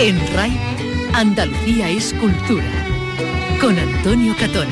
En 0.00 0.16
RAI, 0.32 0.56
Andalucía 1.12 1.90
es 1.90 2.14
cultura. 2.14 2.64
Con 3.60 3.76
Antonio 3.76 4.32
Catón. 4.38 4.68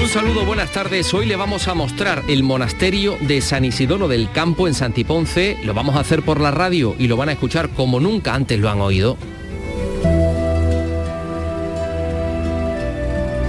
Un 0.00 0.08
saludo, 0.08 0.44
buenas 0.44 0.70
tardes. 0.70 1.12
Hoy 1.12 1.26
le 1.26 1.34
vamos 1.34 1.66
a 1.66 1.74
mostrar 1.74 2.22
el 2.28 2.44
monasterio 2.44 3.18
de 3.20 3.40
San 3.40 3.64
Isidoro 3.64 4.06
del 4.06 4.30
Campo 4.30 4.68
en 4.68 4.74
Santiponce. 4.74 5.58
Lo 5.64 5.74
vamos 5.74 5.96
a 5.96 6.00
hacer 6.00 6.22
por 6.22 6.40
la 6.40 6.52
radio 6.52 6.94
y 7.00 7.08
lo 7.08 7.16
van 7.16 7.30
a 7.30 7.32
escuchar 7.32 7.70
como 7.70 7.98
nunca 7.98 8.32
antes 8.32 8.60
lo 8.60 8.70
han 8.70 8.80
oído. 8.80 9.16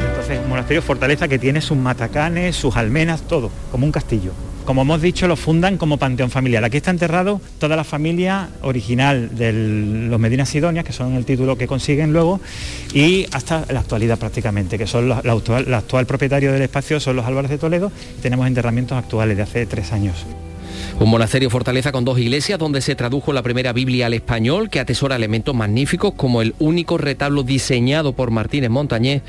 Entonces, 0.10 0.40
monasterio 0.48 0.82
fortaleza 0.82 1.28
que 1.28 1.38
tiene 1.38 1.62
sus 1.62 1.78
matacanes, 1.78 2.56
sus 2.56 2.76
almenas, 2.76 3.22
todo, 3.28 3.52
como 3.72 3.86
un 3.86 3.92
castillo. 3.92 4.32
Como 4.68 4.82
hemos 4.82 5.02
dicho, 5.02 5.30
lo 5.30 5.38
fundan 5.38 5.78
como 5.78 5.96
panteón 5.98 6.30
familiar. 6.30 6.62
Aquí 6.66 6.76
está 6.76 6.92
enterrado 6.92 7.40
toda 7.58 7.78
la 7.78 7.86
familia 7.86 8.50
original 8.64 9.34
de 9.34 9.54
los 9.54 10.20
Medina 10.20 10.46
Sidonia, 10.46 10.84
que 10.84 10.92
son 10.92 11.14
el 11.14 11.24
título 11.24 11.58
que 11.58 11.68
consiguen 11.68 12.12
luego, 12.12 12.42
y 12.94 13.28
hasta 13.32 13.66
la 13.72 13.80
actualidad 13.80 14.20
prácticamente, 14.20 14.78
que 14.78 14.86
son 14.86 15.08
los, 15.08 15.24
la, 15.24 15.32
actual, 15.32 15.68
el 15.68 15.74
actual 15.74 16.06
propietario 16.06 16.52
del 16.52 16.64
espacio 16.64 17.00
son 17.00 17.16
los 17.16 17.26
Álvarez 17.26 17.50
de 17.50 17.60
Toledo. 17.60 17.94
Tenemos 18.22 18.46
enterramientos 18.46 18.98
actuales 18.98 19.38
de 19.38 19.44
hace 19.44 19.66
tres 19.68 19.94
años. 19.94 20.26
Un 21.00 21.12
monasterio 21.12 21.52
fortaleza 21.52 21.92
con 21.92 22.06
dos 22.06 22.18
iglesias 22.18 22.58
donde 22.58 22.82
se 22.82 22.96
tradujo 22.96 23.32
la 23.32 23.44
primera 23.44 23.72
Biblia 23.72 24.08
al 24.08 24.16
español 24.16 24.72
que 24.72 24.80
atesora 24.80 25.16
elementos 25.16 25.54
magníficos 25.54 26.16
como 26.16 26.42
el 26.42 26.56
único 26.58 26.98
retablo 26.98 27.44
diseñado 27.44 28.14
por 28.14 28.32
Martínez 28.32 28.72
Montañés 28.72 29.22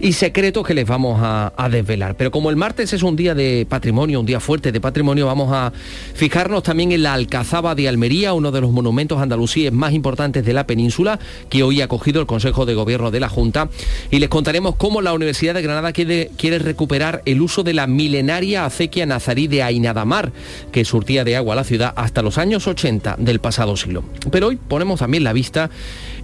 y 0.00 0.14
secretos 0.14 0.66
que 0.66 0.74
les 0.74 0.84
vamos 0.84 1.20
a, 1.22 1.52
desvelar. 1.70 2.16
Pero 2.16 2.32
como 2.32 2.50
el 2.50 2.56
martes 2.56 2.92
es 2.92 3.04
un 3.04 3.14
día 3.14 3.36
de 3.36 3.64
patrimonio, 3.68 4.18
un 4.18 4.26
día 4.26 4.40
fuerte 4.40 4.72
de 4.72 4.80
patrimonio, 4.80 5.26
vamos 5.26 5.52
a 5.52 5.72
fijarnos 6.14 6.64
también 6.64 6.90
en 6.90 7.04
la 7.04 7.14
Alcazaba 7.14 7.76
de 7.76 7.88
Almería, 7.88 8.32
uno 8.32 8.50
de 8.50 8.60
los 8.60 8.72
monumentos 8.72 9.22
andalusíes 9.22 9.72
más 9.72 9.92
importantes 9.92 10.44
de 10.44 10.52
la 10.52 10.66
península 10.66 11.20
que 11.48 11.62
hoy 11.62 11.82
ha 11.82 11.84
acogido 11.84 12.20
el 12.20 12.26
Consejo 12.26 12.66
de 12.66 12.74
Gobierno 12.74 13.12
de 13.12 13.20
la 13.20 13.28
Junta 13.28 13.68
y 14.10 14.18
les 14.18 14.28
contaremos 14.28 14.74
cómo 14.74 15.00
la 15.00 15.12
Universidad 15.12 15.54
de 15.54 15.62
Granada 15.62 15.92
quiere, 15.92 16.32
quiere 16.36 16.58
recuperar 16.58 17.22
el 17.26 17.40
uso 17.40 17.62
de 17.62 17.74
la 17.74 17.86
milenaria 17.86 18.64
acequia 18.64 19.06
nazarí 19.06 19.46
de 19.46 19.62
Ainadamar 19.62 20.32
que 20.72 20.84
surtía 21.12 21.24
de 21.24 21.36
agua 21.36 21.52
a 21.52 21.56
la 21.56 21.64
ciudad 21.64 21.92
hasta 21.94 22.22
los 22.22 22.38
años 22.38 22.66
80 22.66 23.16
del 23.18 23.38
pasado 23.38 23.76
siglo. 23.76 24.02
Pero 24.30 24.46
hoy 24.48 24.56
ponemos 24.56 25.00
también 25.00 25.24
la 25.24 25.34
vista 25.34 25.68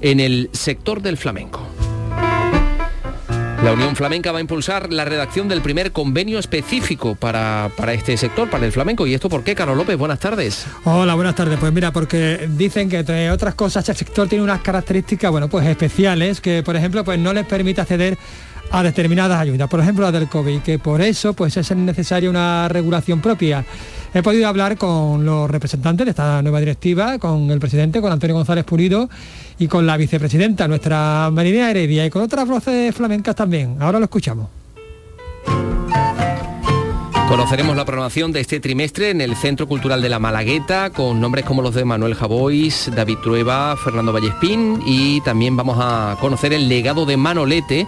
en 0.00 0.18
el 0.18 0.48
sector 0.52 1.02
del 1.02 1.18
flamenco. 1.18 1.60
La 3.62 3.72
Unión 3.72 3.96
Flamenca 3.96 4.32
va 4.32 4.38
a 4.38 4.40
impulsar 4.40 4.90
la 4.92 5.04
redacción 5.04 5.48
del 5.48 5.60
primer 5.60 5.92
convenio 5.92 6.38
específico 6.38 7.16
para, 7.16 7.70
para, 7.76 7.92
este 7.92 8.16
sector, 8.16 8.48
para 8.48 8.64
el 8.64 8.72
flamenco. 8.72 9.06
¿Y 9.06 9.12
esto 9.12 9.28
por 9.28 9.42
qué, 9.42 9.54
Carlos 9.54 9.76
López? 9.76 9.98
Buenas 9.98 10.20
tardes. 10.20 10.64
Hola, 10.84 11.14
buenas 11.16 11.34
tardes. 11.34 11.58
Pues 11.58 11.72
mira, 11.72 11.92
porque 11.92 12.48
dicen 12.56 12.88
que 12.88 13.00
entre 13.00 13.30
otras 13.30 13.54
cosas 13.56 13.86
el 13.88 13.96
sector 13.96 14.26
tiene 14.26 14.44
unas 14.44 14.60
características, 14.60 15.30
bueno, 15.30 15.48
pues 15.48 15.66
especiales, 15.66 16.40
que 16.40 16.62
por 16.62 16.76
ejemplo, 16.76 17.04
pues 17.04 17.18
no 17.18 17.34
les 17.34 17.44
permite 17.44 17.82
acceder 17.82 18.16
a 18.70 18.82
determinadas 18.82 19.40
ayudas, 19.40 19.68
por 19.68 19.80
ejemplo 19.80 20.04
la 20.04 20.12
del 20.12 20.28
COVID, 20.28 20.60
que 20.60 20.78
por 20.78 21.00
eso 21.00 21.32
pues 21.32 21.56
es 21.56 21.74
necesaria 21.74 22.30
una 22.30 22.68
regulación 22.68 23.20
propia. 23.20 23.64
He 24.14 24.22
podido 24.22 24.48
hablar 24.48 24.78
con 24.78 25.24
los 25.24 25.50
representantes 25.50 26.06
de 26.06 26.10
esta 26.10 26.40
nueva 26.42 26.60
directiva, 26.60 27.18
con 27.18 27.50
el 27.50 27.60
presidente, 27.60 28.00
con 28.00 28.10
Antonio 28.10 28.36
González 28.36 28.64
Pulido 28.64 29.08
y 29.58 29.68
con 29.68 29.86
la 29.86 29.96
vicepresidenta, 29.96 30.66
nuestra 30.66 31.30
Marinea 31.30 31.70
Heredia, 31.70 32.06
y 32.06 32.10
con 32.10 32.22
otras 32.22 32.48
voces 32.48 32.94
flamencas 32.94 33.36
también. 33.36 33.76
Ahora 33.80 33.98
lo 33.98 34.04
escuchamos. 34.04 34.48
Conoceremos 37.28 37.76
la 37.76 37.84
programación 37.84 38.32
de 38.32 38.40
este 38.40 38.58
trimestre 38.58 39.10
en 39.10 39.20
el 39.20 39.36
Centro 39.36 39.68
Cultural 39.68 40.00
de 40.00 40.08
la 40.08 40.18
Malagueta 40.18 40.88
con 40.88 41.20
nombres 41.20 41.44
como 41.44 41.60
los 41.60 41.74
de 41.74 41.84
Manuel 41.84 42.14
Javois, 42.14 42.90
David 42.96 43.18
Trueba, 43.22 43.76
Fernando 43.76 44.14
Vallespín 44.14 44.80
y 44.86 45.20
también 45.20 45.54
vamos 45.54 45.76
a 45.78 46.16
conocer 46.22 46.54
el 46.54 46.70
legado 46.70 47.04
de 47.04 47.18
Manolete 47.18 47.86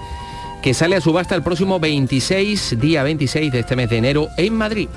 que 0.62 0.75
sale 0.75 0.97
a 0.97 1.00
subasta 1.00 1.34
el 1.34 1.42
próximo 1.42 1.81
26, 1.81 2.78
día 2.78 3.02
26 3.02 3.50
de 3.50 3.60
este 3.60 3.76
mes 3.76 3.88
de 3.88 3.97
enero 3.97 4.28
en 4.37 4.54
Madrid. 4.54 4.88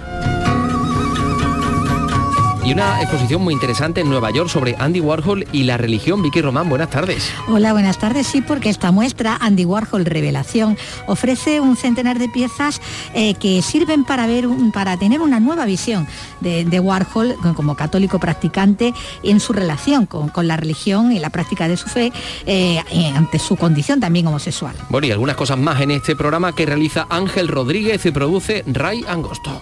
Y 2.65 2.71
una 2.71 3.01
exposición 3.01 3.41
muy 3.41 3.53
interesante 3.53 3.99
en 3.99 4.09
Nueva 4.09 4.31
York 4.31 4.49
sobre 4.49 4.77
Andy 4.79 5.01
Warhol 5.01 5.45
y 5.51 5.63
la 5.63 5.75
religión. 5.75 6.21
Vicky 6.21 6.39
Román, 6.39 6.69
buenas 6.69 6.89
tardes. 6.89 7.29
Hola, 7.49 7.73
buenas 7.73 7.97
tardes. 7.97 8.25
Sí, 8.25 8.39
porque 8.39 8.69
esta 8.69 8.89
muestra, 8.93 9.37
Andy 9.41 9.65
Warhol 9.65 10.05
Revelación, 10.05 10.77
ofrece 11.05 11.59
un 11.59 11.75
centenar 11.75 12.19
de 12.19 12.29
piezas 12.29 12.79
eh, 13.13 13.33
que 13.33 13.61
sirven 13.61 14.05
para, 14.05 14.27
ver, 14.27 14.47
para 14.73 14.95
tener 14.95 15.19
una 15.19 15.41
nueva 15.41 15.65
visión 15.65 16.07
de, 16.39 16.63
de, 16.63 16.79
Warhol 16.79 17.35
como 17.53 17.75
católico 17.75 18.17
practicante 18.17 18.93
en 19.23 19.41
su 19.41 19.51
relación 19.51 20.05
con, 20.05 20.29
con, 20.29 20.47
la 20.47 20.55
religión 20.55 21.11
y 21.11 21.19
la 21.19 21.31
práctica 21.31 21.67
de 21.67 21.75
su 21.75 21.89
fe 21.89 22.13
eh, 22.45 22.81
ante 23.13 23.39
su 23.39 23.57
condición 23.57 23.99
también 23.99 24.27
homosexual. 24.27 24.73
Bueno, 24.87 25.07
y 25.07 25.11
algunas 25.11 25.35
cosas 25.35 25.57
más 25.57 25.81
en 25.81 25.91
este 25.91 26.15
programa 26.15 26.55
que 26.55 26.65
realiza 26.65 27.07
Ángel 27.09 27.49
Rodríguez 27.49 28.05
y 28.05 28.11
produce 28.11 28.63
Ray 28.67 29.03
Angosto. 29.05 29.61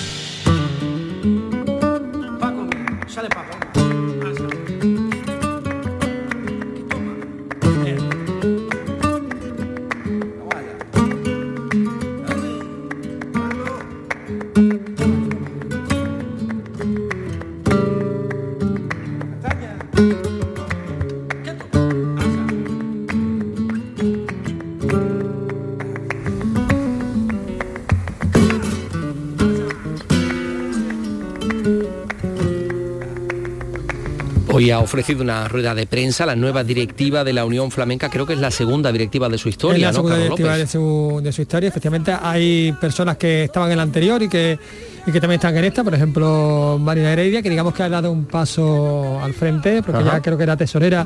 Ofrecido 34.81 35.21
una 35.21 35.47
rueda 35.47 35.73
de 35.75 35.85
prensa 35.87 36.25
la 36.25 36.35
nueva 36.35 36.63
directiva 36.63 37.23
de 37.23 37.33
la 37.33 37.45
Unión 37.45 37.71
Flamenca, 37.71 38.09
creo 38.09 38.25
que 38.25 38.33
es 38.33 38.39
la 38.39 38.51
segunda 38.51 38.91
directiva 38.91 39.29
de 39.29 39.37
su 39.37 39.49
historia. 39.49 39.75
Es 39.77 39.81
la 39.81 39.87
¿no, 39.91 39.93
segunda 39.95 40.15
Carlos 40.17 40.29
directiva 40.37 40.57
López? 40.57 40.67
de 40.67 40.71
su, 40.71 41.21
de 41.23 41.31
su 41.31 41.41
historia. 41.41 41.69
Efectivamente, 41.69 42.13
hay 42.21 42.73
personas 42.79 43.17
que 43.17 43.45
estaban 43.45 43.71
en 43.71 43.77
la 43.77 43.83
anterior 43.83 44.21
y 44.23 44.29
que, 44.29 44.57
y 45.05 45.11
que 45.11 45.19
también 45.21 45.39
están 45.39 45.55
en 45.57 45.65
esta. 45.65 45.83
Por 45.83 45.93
ejemplo, 45.93 46.77
Marina 46.81 47.11
Heredia, 47.13 47.41
que 47.41 47.49
digamos 47.49 47.73
que 47.73 47.83
ha 47.83 47.89
dado 47.89 48.11
un 48.11 48.25
paso 48.25 49.19
al 49.21 49.33
frente, 49.33 49.81
porque 49.83 50.01
Ajá. 50.01 50.13
ya 50.17 50.21
creo 50.21 50.37
que 50.37 50.43
era 50.43 50.57
tesorera 50.57 51.05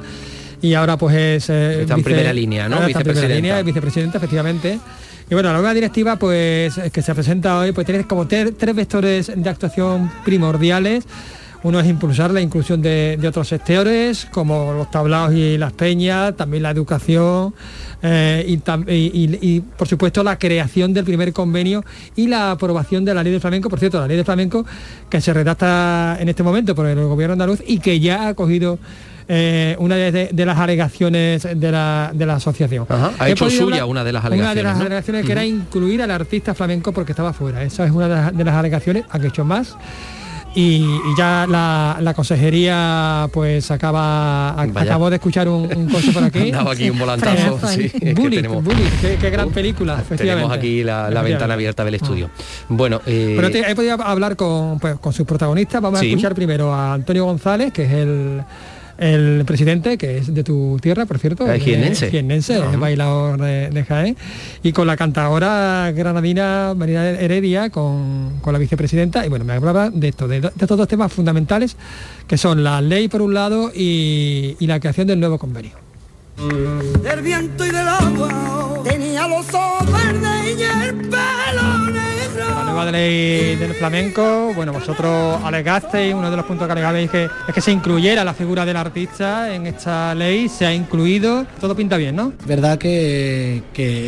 y 0.62 0.74
ahora 0.74 0.98
pues 0.98 1.16
es... 1.16 1.50
eh, 1.50 1.82
Está 1.82 1.96
en 1.96 2.04
primera 2.04 2.34
línea, 2.34 2.68
¿no? 2.68 2.76
está 2.78 2.86
en 2.88 2.94
primera 2.94 3.04
Vicepresidenta. 3.14 3.36
línea, 3.36 3.60
es 3.60 3.66
vicepresidenta, 3.66 4.18
efectivamente. 4.18 4.80
Y 5.30 5.34
bueno, 5.34 5.50
la 5.50 5.56
nueva 5.56 5.74
directiva 5.74 6.16
pues 6.18 6.76
que 6.94 7.02
se 7.02 7.14
presenta 7.16 7.58
hoy 7.60 7.72
pues 7.72 7.86
tiene 7.86 8.06
como 8.06 8.28
ter- 8.28 8.54
tres 8.54 8.76
vectores 8.76 9.32
de 9.36 9.50
actuación 9.50 10.12
primordiales. 10.24 11.04
Uno 11.64 11.80
es 11.80 11.88
impulsar 11.88 12.32
la 12.32 12.42
inclusión 12.42 12.82
de, 12.82 13.18
de 13.20 13.28
otros 13.28 13.48
sectores, 13.48 14.28
como 14.32 14.74
los 14.74 14.92
tablaos 14.92 15.34
y 15.34 15.58
las 15.58 15.74
peñas, 15.74 16.36
también 16.36 16.62
la 16.64 16.70
educación 16.72 17.54
eh, 18.04 18.46
y, 18.48 18.58
tam- 18.60 18.86
y- 18.88 19.12
y- 19.14 19.40
y, 19.42 19.62
por 19.62 19.88
supuesto 19.88 20.24
la 20.24 20.38
creación 20.38 20.94
del 20.94 21.06
primer 21.06 21.34
convenio 21.34 21.84
y 22.16 22.28
la 22.28 22.52
aprobación 22.52 23.04
de 23.04 23.14
la 23.16 23.24
ley 23.24 23.32
del 23.32 23.42
flamenco. 23.42 23.70
Por 23.70 23.80
cierto, 23.80 24.00
la 24.00 24.08
ley 24.08 24.16
del 24.16 24.26
flamenco 24.26 24.64
que 25.10 25.20
se 25.22 25.34
redacta 25.34 26.18
en 26.20 26.30
este 26.30 26.44
momento 26.44 26.76
por 26.76 26.86
el 26.86 27.00
gobierno 27.04 27.34
andaluz 27.34 27.62
y 27.66 27.80
que 27.80 28.00
ya 28.00 28.28
ha 28.28 28.34
cogido 28.36 28.78
eh, 29.28 29.76
una 29.80 29.96
de, 29.96 30.30
de 30.32 30.46
las 30.46 30.60
alegaciones 30.60 31.48
de 31.56 31.72
la, 31.72 32.12
de 32.14 32.26
la 32.28 32.36
asociación. 32.36 32.86
Ajá, 32.88 33.12
ha 33.18 33.28
He 33.28 33.32
hecho 33.32 33.50
suya 33.50 33.88
una 33.88 34.04
de 34.04 34.14
las 34.14 34.24
Una 34.26 34.36
de 34.36 34.36
alegaciones, 34.36 34.64
las 34.66 34.78
¿no? 34.78 34.86
alegaciones 34.86 35.26
que 35.26 35.32
era 35.32 35.44
incluir 35.44 36.04
al 36.04 36.12
artista 36.12 36.54
flamenco 36.54 36.92
porque 36.92 37.14
estaba 37.14 37.34
fuera. 37.34 37.64
Esa 37.64 37.86
es 37.86 37.92
una 37.92 38.08
de 38.08 38.14
las, 38.16 38.38
de 38.38 38.44
las 38.44 38.54
alegaciones, 38.56 39.06
han 39.10 39.26
hecho 39.26 39.44
más. 39.44 39.76
Y, 40.56 40.86
y 40.86 41.18
ya 41.18 41.46
la, 41.50 41.98
la 42.00 42.14
consejería 42.14 43.28
pues 43.34 43.70
acaba 43.72 44.52
a- 44.52 44.66
Vaya. 44.68 44.82
acabó 44.92 45.10
de 45.10 45.18
escuchar 45.18 45.50
un, 45.50 45.70
un 45.76 45.90
coche 45.90 46.12
por 46.14 46.24
aquí. 46.24 46.40
Han 46.40 46.52
dado 46.52 46.72
aquí 46.72 46.90
un 46.90 46.98
volantazo. 46.98 47.60
Sí, 47.68 47.86
es 47.86 47.92
que 47.94 48.14
Bullet, 48.14 48.38
tenemos- 48.38 48.64
Bullet, 48.64 48.90
qué, 49.02 49.18
qué 49.20 49.30
gran 49.30 49.50
Uh, 49.50 49.52
película, 49.52 50.02
Tenemos 50.16 50.52
aquí 50.52 50.82
la, 50.84 51.10
ventana 51.22 51.54
abierta 51.56 51.84
del 51.84 51.96
estudio. 51.96 52.30
Bueno, 52.70 53.02
eh, 53.06 53.34
Pero 53.36 53.52
te- 53.52 53.70
he 53.70 53.76
podido 53.76 54.02
hablar 54.02 54.36
con, 54.38 54.80
pues, 54.80 54.98
con 55.00 55.12
sus 55.12 55.26
protagonistas. 55.28 55.82
Vamos 55.82 56.00
Sí. 56.00 56.06
a 56.06 56.10
escuchar 56.10 56.34
primero 56.34 56.74
a 56.74 56.94
Antonio 56.94 57.26
González, 57.26 57.74
que 57.74 57.84
es 57.84 57.92
el, 57.92 58.42
el 58.98 59.44
presidente, 59.46 59.98
que 59.98 60.18
es 60.20 60.34
de 60.34 60.44
tu 60.44 60.78
tierra, 60.82 61.06
por 61.06 61.20
cierto. 61.20 61.46
Ah, 61.48 61.56
es 61.56 61.64
Ajá. 62.62 62.74
es 62.74 62.80
bailador 62.80 63.40
de, 63.42 63.70
de 63.70 63.84
Jaén. 63.84 64.16
Y 64.64 64.72
con 64.72 64.88
la 64.88 64.96
cantadora 64.98 65.92
granadina 65.92 66.74
Marina 66.76 67.10
Heredia, 67.10 67.70
con, 67.70 68.40
con 68.42 68.54
la 68.54 68.60
vicepresidenta. 68.60 69.26
Y 69.26 69.30
bueno, 69.30 69.46
me 69.46 69.54
hablaba 69.54 69.90
de 69.90 70.08
esto, 70.08 70.28
de, 70.28 70.42
de 70.42 70.52
estos 70.60 70.78
dos 70.78 70.88
temas 70.88 71.12
fundamentales, 71.12 71.76
que 72.28 72.38
son 72.38 72.64
la 72.64 72.82
ley 72.82 73.08
por 73.08 73.22
un 73.22 73.34
lado 73.34 73.72
y, 73.76 74.56
y 74.60 74.68
la 74.68 74.80
creación 74.80 75.08
del 75.08 75.20
nuevo 75.20 75.38
convenio. 75.38 75.72
Del 77.02 77.22
viento 77.22 77.66
y 77.66 77.70
del 77.70 77.88
agua. 77.88 78.82
Tenía 78.84 79.28
los 79.28 79.46
ojos 79.54 79.92
verdes 79.92 80.60
y 80.60 80.64
el 80.64 80.96
pelo 81.10 82.05
negro. 82.36 82.66
nueva 82.66 82.92
ley 82.92 83.56
del 83.56 83.74
flamenco, 83.74 84.52
bueno, 84.54 84.74
vosotros 84.74 85.40
alegasteis, 85.44 86.14
uno 86.14 86.30
de 86.30 86.38
los 86.38 86.46
puntos 86.46 86.68
que 86.68 86.72
alegabais 86.74 87.10
que, 87.10 87.30
es 87.48 87.54
que 87.54 87.62
se 87.62 87.72
incluyera 87.72 88.24
la 88.24 88.34
figura 88.34 88.66
del 88.66 88.76
artista 88.76 89.54
en 89.54 89.66
esta 89.66 90.14
ley, 90.14 90.50
se 90.50 90.66
ha 90.66 90.74
incluido, 90.74 91.46
todo 91.62 91.76
pinta 91.76 91.96
bien, 91.98 92.16
¿no? 92.16 92.34
Verdad 92.46 92.78
que, 92.78 93.64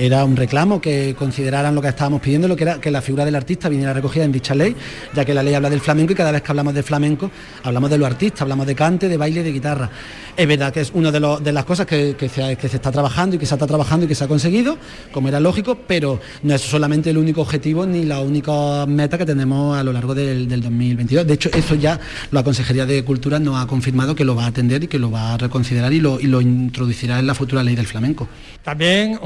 era 0.06 0.26
un 0.26 0.36
reclamo 0.36 0.82
que 0.82 1.16
consideraran 1.18 1.76
lo 1.76 1.82
que 1.82 1.88
estábamos 1.88 2.22
pidiendo, 2.22 2.48
lo 2.48 2.56
que 2.56 2.64
era 2.64 2.82
que 2.82 2.92
la 2.92 3.02
figura 3.02 3.24
del 3.26 3.36
artista 3.36 3.70
viniera 3.70 3.94
recogida 3.94 4.26
en 4.26 4.32
dicha 4.32 4.54
ley, 4.54 4.76
ya 5.14 5.24
que 5.24 5.34
la 5.34 5.44
ley 5.44 5.54
habla 5.54 5.70
del 5.70 5.82
flamenco 5.82 6.12
y 6.14 6.16
cada 6.16 6.32
vez 6.32 6.42
que 6.42 6.52
hablamos 6.52 6.74
de 6.74 6.84
flamenco 6.84 7.32
hablamos 7.64 7.90
de 7.90 7.98
los 7.98 8.08
artistas, 8.08 8.42
hablamos 8.42 8.68
de 8.68 8.76
cante, 8.76 9.08
de 9.08 9.18
baile 9.18 9.44
de 9.44 9.52
guitarra. 9.52 9.90
Es 10.36 10.48
verdad 10.48 10.72
que 10.72 10.82
es 10.82 10.92
una 10.94 11.12
de, 11.12 11.52
las 11.52 11.66
cosas 11.66 11.86
que, 11.86 12.16
que 12.18 12.30
se 12.30 12.76
está 12.76 12.92
trabajando 12.92 13.36
y 13.36 13.40
que 13.40 13.46
se 13.46 13.56
está 13.56 13.66
trabajando 13.66 14.06
y 14.06 14.10
que 14.10 14.16
se 14.16 14.24
ha 14.24 14.28
conseguido, 14.28 14.78
como 15.12 15.30
era 15.30 15.40
lógico, 15.40 15.78
pero 15.88 16.20
no 16.44 16.54
es 16.54 16.62
solamente 16.62 17.10
el 17.10 17.18
único 17.18 17.42
objetivo 17.42 17.86
ni 17.86 18.04
la 18.04 18.17
única 18.20 18.86
meta 18.88 19.18
que 19.18 19.26
tenemos 19.26 19.78
a 19.78 19.84
lo 19.84 19.94
largo 19.94 20.14
del, 20.14 20.48
2022. 20.48 21.26
De 21.26 21.34
hecho, 21.34 21.50
eso 21.54 21.76
ya 21.76 22.00
la 22.32 22.44
Consejería 22.44 22.86
de 22.86 23.04
Cultura 23.04 23.40
nos 23.40 23.62
ha 23.62 23.68
confirmado 23.68 24.16
que 24.16 24.26
lo 24.26 24.36
va 24.36 24.46
a 24.46 24.48
atender 24.48 24.84
y 24.84 24.88
que 24.88 25.00
lo 25.00 25.12
va 25.12 25.34
a 25.34 25.38
reconsiderar 25.38 25.94
y 25.94 26.00
lo, 26.00 26.42
introducirá 26.42 27.20
en 27.20 27.28
la 27.28 27.36
futura 27.36 27.64
ley 27.64 27.76
del 27.76 27.88
flamenco. 27.88 28.28
También 28.64 29.20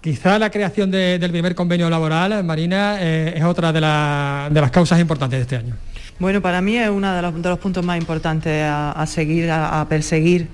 quizá 0.00 0.38
la 0.38 0.50
creación 0.50 0.90
del 0.90 1.30
primer 1.30 1.54
convenio 1.54 1.88
laboral, 1.88 2.42
Marina, 2.44 2.96
eh, 3.00 3.34
es 3.36 3.44
otra 3.44 3.72
de, 3.72 3.80
las 3.80 4.70
causas 4.70 5.00
importantes 5.00 5.38
de 5.38 5.42
este 5.42 5.56
año. 5.56 5.74
Bueno, 6.18 6.40
para 6.40 6.60
mí 6.60 6.76
es 6.76 6.88
uno 6.88 7.12
de 7.14 7.48
los, 7.48 7.58
puntos 7.58 7.84
más 7.84 7.98
importantes 7.98 8.64
a, 8.64 9.04
seguir, 9.06 9.50
a, 9.50 9.84
perseguir, 9.88 10.48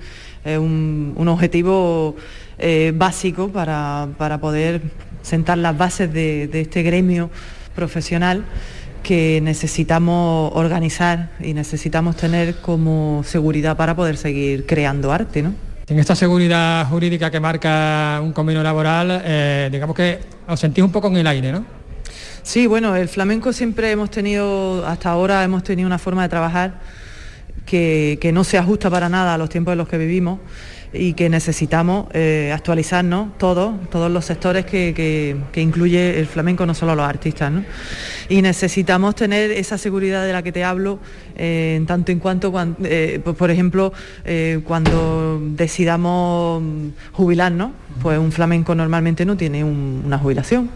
un, 0.45 1.27
objetivo 1.27 2.15
eh, 2.57 2.91
básico 2.95 3.49
para, 3.49 4.07
poder 4.41 4.81
sentar 5.21 5.57
las 5.57 5.77
bases 5.77 6.11
de, 6.11 6.49
este 6.53 6.83
gremio 6.83 7.29
profesional 7.75 8.43
que 9.03 9.39
necesitamos 9.41 10.51
organizar 10.55 11.29
y 11.39 11.53
necesitamos 11.53 12.17
tener 12.17 12.57
como 12.57 13.23
seguridad 13.25 13.77
para 13.77 13.95
poder 13.95 14.17
seguir 14.17 14.65
creando 14.65 15.11
arte. 15.11 15.41
¿no? 15.41 15.53
En 15.87 15.99
esta 15.99 16.15
seguridad 16.15 16.87
jurídica 16.87 17.31
que 17.31 17.39
marca 17.39 18.19
un 18.21 18.33
convenio 18.33 18.61
laboral, 18.61 19.21
eh, 19.23 19.69
digamos 19.71 19.95
que 19.95 20.19
os 20.47 20.59
sentís 20.59 20.83
un 20.83 20.91
poco 20.91 21.07
en 21.07 21.17
el 21.17 21.27
aire, 21.27 21.51
¿no? 21.51 21.65
Sí, 22.43 22.67
bueno, 22.67 22.95
el 22.95 23.09
flamenco 23.09 23.53
siempre 23.53 23.91
hemos 23.91 24.09
tenido, 24.09 24.85
hasta 24.85 25.11
ahora 25.11 25.43
hemos 25.43 25.63
tenido 25.63 25.87
una 25.87 25.99
forma 25.99 26.23
de 26.23 26.29
trabajar 26.29 26.79
que, 27.65 28.17
que 28.21 28.31
no 28.31 28.43
se 28.43 28.57
ajusta 28.57 28.89
para 28.89 29.09
nada 29.09 29.35
a 29.35 29.37
los 29.37 29.49
tiempos 29.49 29.73
en 29.73 29.77
los 29.77 29.87
que 29.87 29.97
vivimos 29.97 30.39
y 30.91 31.13
que 31.13 31.29
necesitamos 31.29 32.07
eh, 32.13 32.51
actualizarnos 32.53 33.37
todos, 33.37 33.75
todos 33.91 34.09
los 34.11 34.25
sectores 34.25 34.65
que, 34.65 35.37
incluye 35.55 36.19
el 36.19 36.25
flamenco, 36.25 36.65
no 36.65 36.73
solo 36.73 36.95
los 36.95 37.05
artistas. 37.05 37.51
Y 38.27 38.41
necesitamos 38.41 39.15
tener 39.15 39.51
esa 39.51 39.77
seguridad 39.77 40.25
de 40.25 40.33
la 40.33 40.41
que 40.41 40.51
te 40.51 40.63
hablo, 40.63 40.99
eh, 41.35 41.75
en 41.77 41.85
tanto 41.85 42.11
en 42.11 42.19
cuanto, 42.19 42.51
eh, 42.83 43.19
pues, 43.23 43.35
por 43.35 43.51
ejemplo, 43.51 43.93
cuando 44.63 45.39
decidamos 45.41 46.63
jubilarnos, 47.11 47.71
pues 48.01 48.17
un 48.17 48.31
flamenco 48.31 48.73
normalmente 48.75 49.25
no 49.25 49.37
tiene 49.37 49.63
una 49.63 50.17
jubilación. 50.17 50.69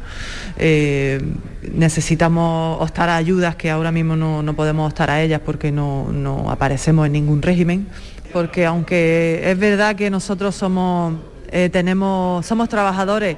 necesitamos 1.74 2.82
optar 2.82 3.10
a 3.10 3.18
ayudas 3.18 3.56
que 3.56 3.72
ahora 3.72 3.92
mismo 3.92 4.16
no, 4.16 4.56
podemos 4.56 4.92
optar 4.92 5.10
a 5.10 5.22
ellas 5.22 5.42
porque 5.44 5.72
no, 5.72 6.12
no 6.12 6.52
aparecemos 6.52 7.06
en 7.08 7.14
ningún 7.14 7.42
régimen 7.42 7.88
porque 8.34 8.66
aunque 8.66 9.42
es 9.50 9.58
verdad 9.58 9.96
que 9.96 10.10
nosotros 10.10 10.56
somos, 10.56 11.14
eh, 11.52 11.70
tenemos, 11.72 12.46
somos 12.46 12.68
trabajadores 12.68 13.38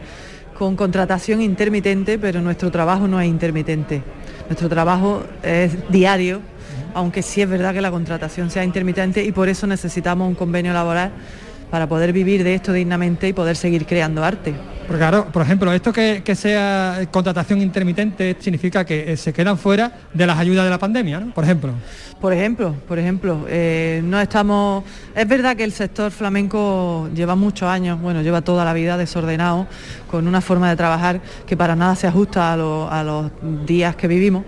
con 0.58 0.78
contratación 0.78 1.42
intermitente, 1.42 2.18
pero 2.18 2.42
nuestro 2.42 2.72
trabajo 2.72 3.08
no 3.08 3.20
es 3.20 3.28
intermitente. 3.28 4.02
Nuestro 4.48 4.70
trabajo 4.70 5.24
es 5.44 5.74
diario, 5.92 6.42
aunque 6.94 7.22
sí 7.22 7.42
es 7.42 7.50
verdad 7.50 7.74
que 7.74 7.82
la 7.82 7.92
contratación 7.92 8.50
sea 8.50 8.64
intermitente 8.64 9.24
y 9.24 9.34
por 9.34 9.50
eso 9.50 9.68
necesitamos 9.68 10.30
un 10.30 10.36
convenio 10.36 10.72
laboral 10.72 11.12
para 11.76 11.90
poder 11.90 12.14
vivir 12.14 12.46
de 12.46 12.56
esto 12.56 12.72
dignamente 12.72 13.28
y 13.28 13.34
poder 13.34 13.58
seguir 13.58 13.86
creando 13.86 14.24
arte. 14.24 14.56
Porque 14.88 14.98
claro, 14.98 15.26
por 15.26 15.42
ejemplo, 15.42 15.74
esto 15.74 15.92
que, 15.92 16.24
sea 16.34 17.02
contratación 17.12 17.62
intermitente 17.62 18.38
significa 18.40 18.86
que 18.86 19.12
eh, 19.12 19.18
se 19.18 19.34
quedan 19.34 19.58
fuera 19.58 19.92
de 20.14 20.26
las 20.26 20.40
ayudas 20.40 20.64
de 20.64 20.70
la 20.70 20.78
pandemia, 20.78 21.20
¿no? 21.20 21.34
Por 21.34 21.44
ejemplo. 21.44 21.74
Por 22.22 22.32
ejemplo, 22.32 22.74
por 22.88 22.98
ejemplo, 22.98 23.46
eh, 23.50 24.00
no 24.06 24.22
estamos. 24.22 24.86
Es 25.14 25.28
verdad 25.28 25.58
que 25.58 25.66
el 25.66 25.74
sector 25.74 26.12
flamenco 26.12 27.10
lleva 27.14 27.36
muchos 27.36 27.68
años, 27.68 28.00
bueno, 28.00 28.22
lleva 28.22 28.42
toda 28.42 28.64
la 28.64 28.72
vida 28.72 28.96
desordenado, 28.96 29.68
con 30.10 30.30
una 30.30 30.40
forma 30.40 30.70
de 30.70 30.78
trabajar 30.78 31.20
que 31.46 31.58
para 31.58 31.76
nada 31.76 31.98
se 31.98 32.08
ajusta 32.08 32.54
a, 32.54 33.04
los 33.04 33.32
días 33.66 33.98
que 33.98 34.08
vivimos. 34.08 34.46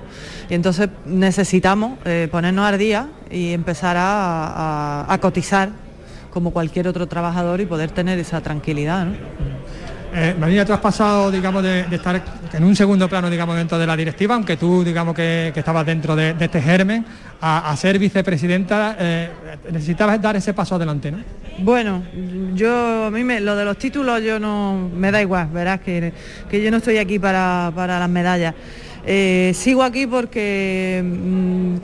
Y 0.50 0.54
entonces 0.54 0.88
necesitamos 1.06 2.00
eh, 2.06 2.30
ponernos 2.32 2.66
al 2.66 2.78
día 2.78 3.10
y 3.30 3.52
empezar 3.52 3.98
a, 4.00 5.18
cotizar 5.20 5.87
como 6.32 6.52
cualquier 6.52 6.88
otro 6.88 7.08
trabajador 7.08 7.62
y 7.62 7.66
poder 7.66 7.92
tener 7.92 8.20
esa 8.20 8.42
tranquilidad. 8.42 9.06
¿no? 9.06 9.14
Eh, 10.14 10.36
Marina, 10.40 10.66
tú 10.66 10.74
has 10.74 10.80
pasado, 10.80 11.30
digamos, 11.30 11.62
de, 11.62 11.82
estar 11.92 12.22
en 12.54 12.64
un 12.64 12.76
segundo 12.76 13.10
plano, 13.10 13.30
digamos, 13.30 13.56
dentro 13.58 13.78
de 13.78 13.86
la 13.86 13.96
directiva, 13.96 14.36
aunque 14.36 14.56
tú, 14.58 14.84
digamos, 14.84 15.14
que, 15.14 15.52
estabas 15.56 15.86
dentro 15.86 16.16
de, 16.16 16.34
este 16.40 16.62
germen, 16.62 17.06
a, 17.42 17.76
ser 17.76 18.00
vicepresidenta, 18.00 18.96
eh, 19.00 19.30
necesitabas 19.72 20.22
dar 20.22 20.36
ese 20.36 20.54
paso 20.54 20.76
adelante, 20.76 21.12
¿no? 21.12 21.20
Bueno, 21.60 22.04
yo, 22.56 23.06
a 23.06 23.12
mí 23.12 23.24
me, 23.24 23.40
lo 23.42 23.56
de 23.56 23.66
los 23.66 23.78
títulos 23.78 24.24
yo 24.24 24.40
no, 24.40 24.90
me 24.96 25.12
da 25.12 25.22
igual, 25.22 25.50
verás 25.52 25.82
que, 25.82 26.14
que 26.50 26.64
yo 26.64 26.72
no 26.72 26.78
estoy 26.78 26.98
aquí 26.98 27.20
para, 27.20 27.72
las 27.76 28.10
medallas. 28.10 28.56
Eh, 29.06 29.52
sigo 29.54 29.84
aquí 29.84 30.08
porque... 30.08 31.04
Mm, 31.04 31.76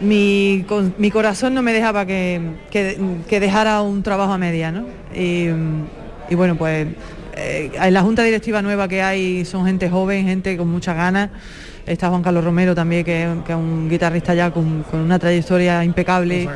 mi, 0.00 0.64
mi, 0.98 1.10
corazón 1.10 1.54
no 1.54 1.62
me 1.62 1.72
dejaba 1.72 2.06
que, 2.06 2.40
que, 2.70 3.40
dejara 3.40 3.82
un 3.82 4.02
trabajo 4.02 4.32
a 4.32 4.38
media, 4.38 4.72
¿no? 4.72 4.86
Y, 5.14 5.48
y 6.28 6.34
bueno, 6.34 6.56
pues 6.56 6.86
en 7.36 7.72
eh, 7.82 7.90
la 7.90 8.02
junta 8.02 8.22
directiva 8.22 8.62
nueva 8.62 8.88
que 8.88 9.02
hay 9.02 9.44
son 9.44 9.66
gente 9.66 9.88
joven, 9.90 10.26
gente 10.26 10.56
con 10.56 10.68
muchas 10.68 10.96
ganas. 10.96 11.30
Está 11.86 12.08
Juan 12.08 12.22
Carlos 12.22 12.42
Romero 12.42 12.74
también, 12.74 13.04
que, 13.04 13.24
es 13.24 13.54
un 13.54 13.90
guitarrista 13.90 14.32
ya 14.32 14.50
con, 14.50 14.86
una 14.94 15.18
trayectoria 15.18 15.84
impecable, 15.84 16.48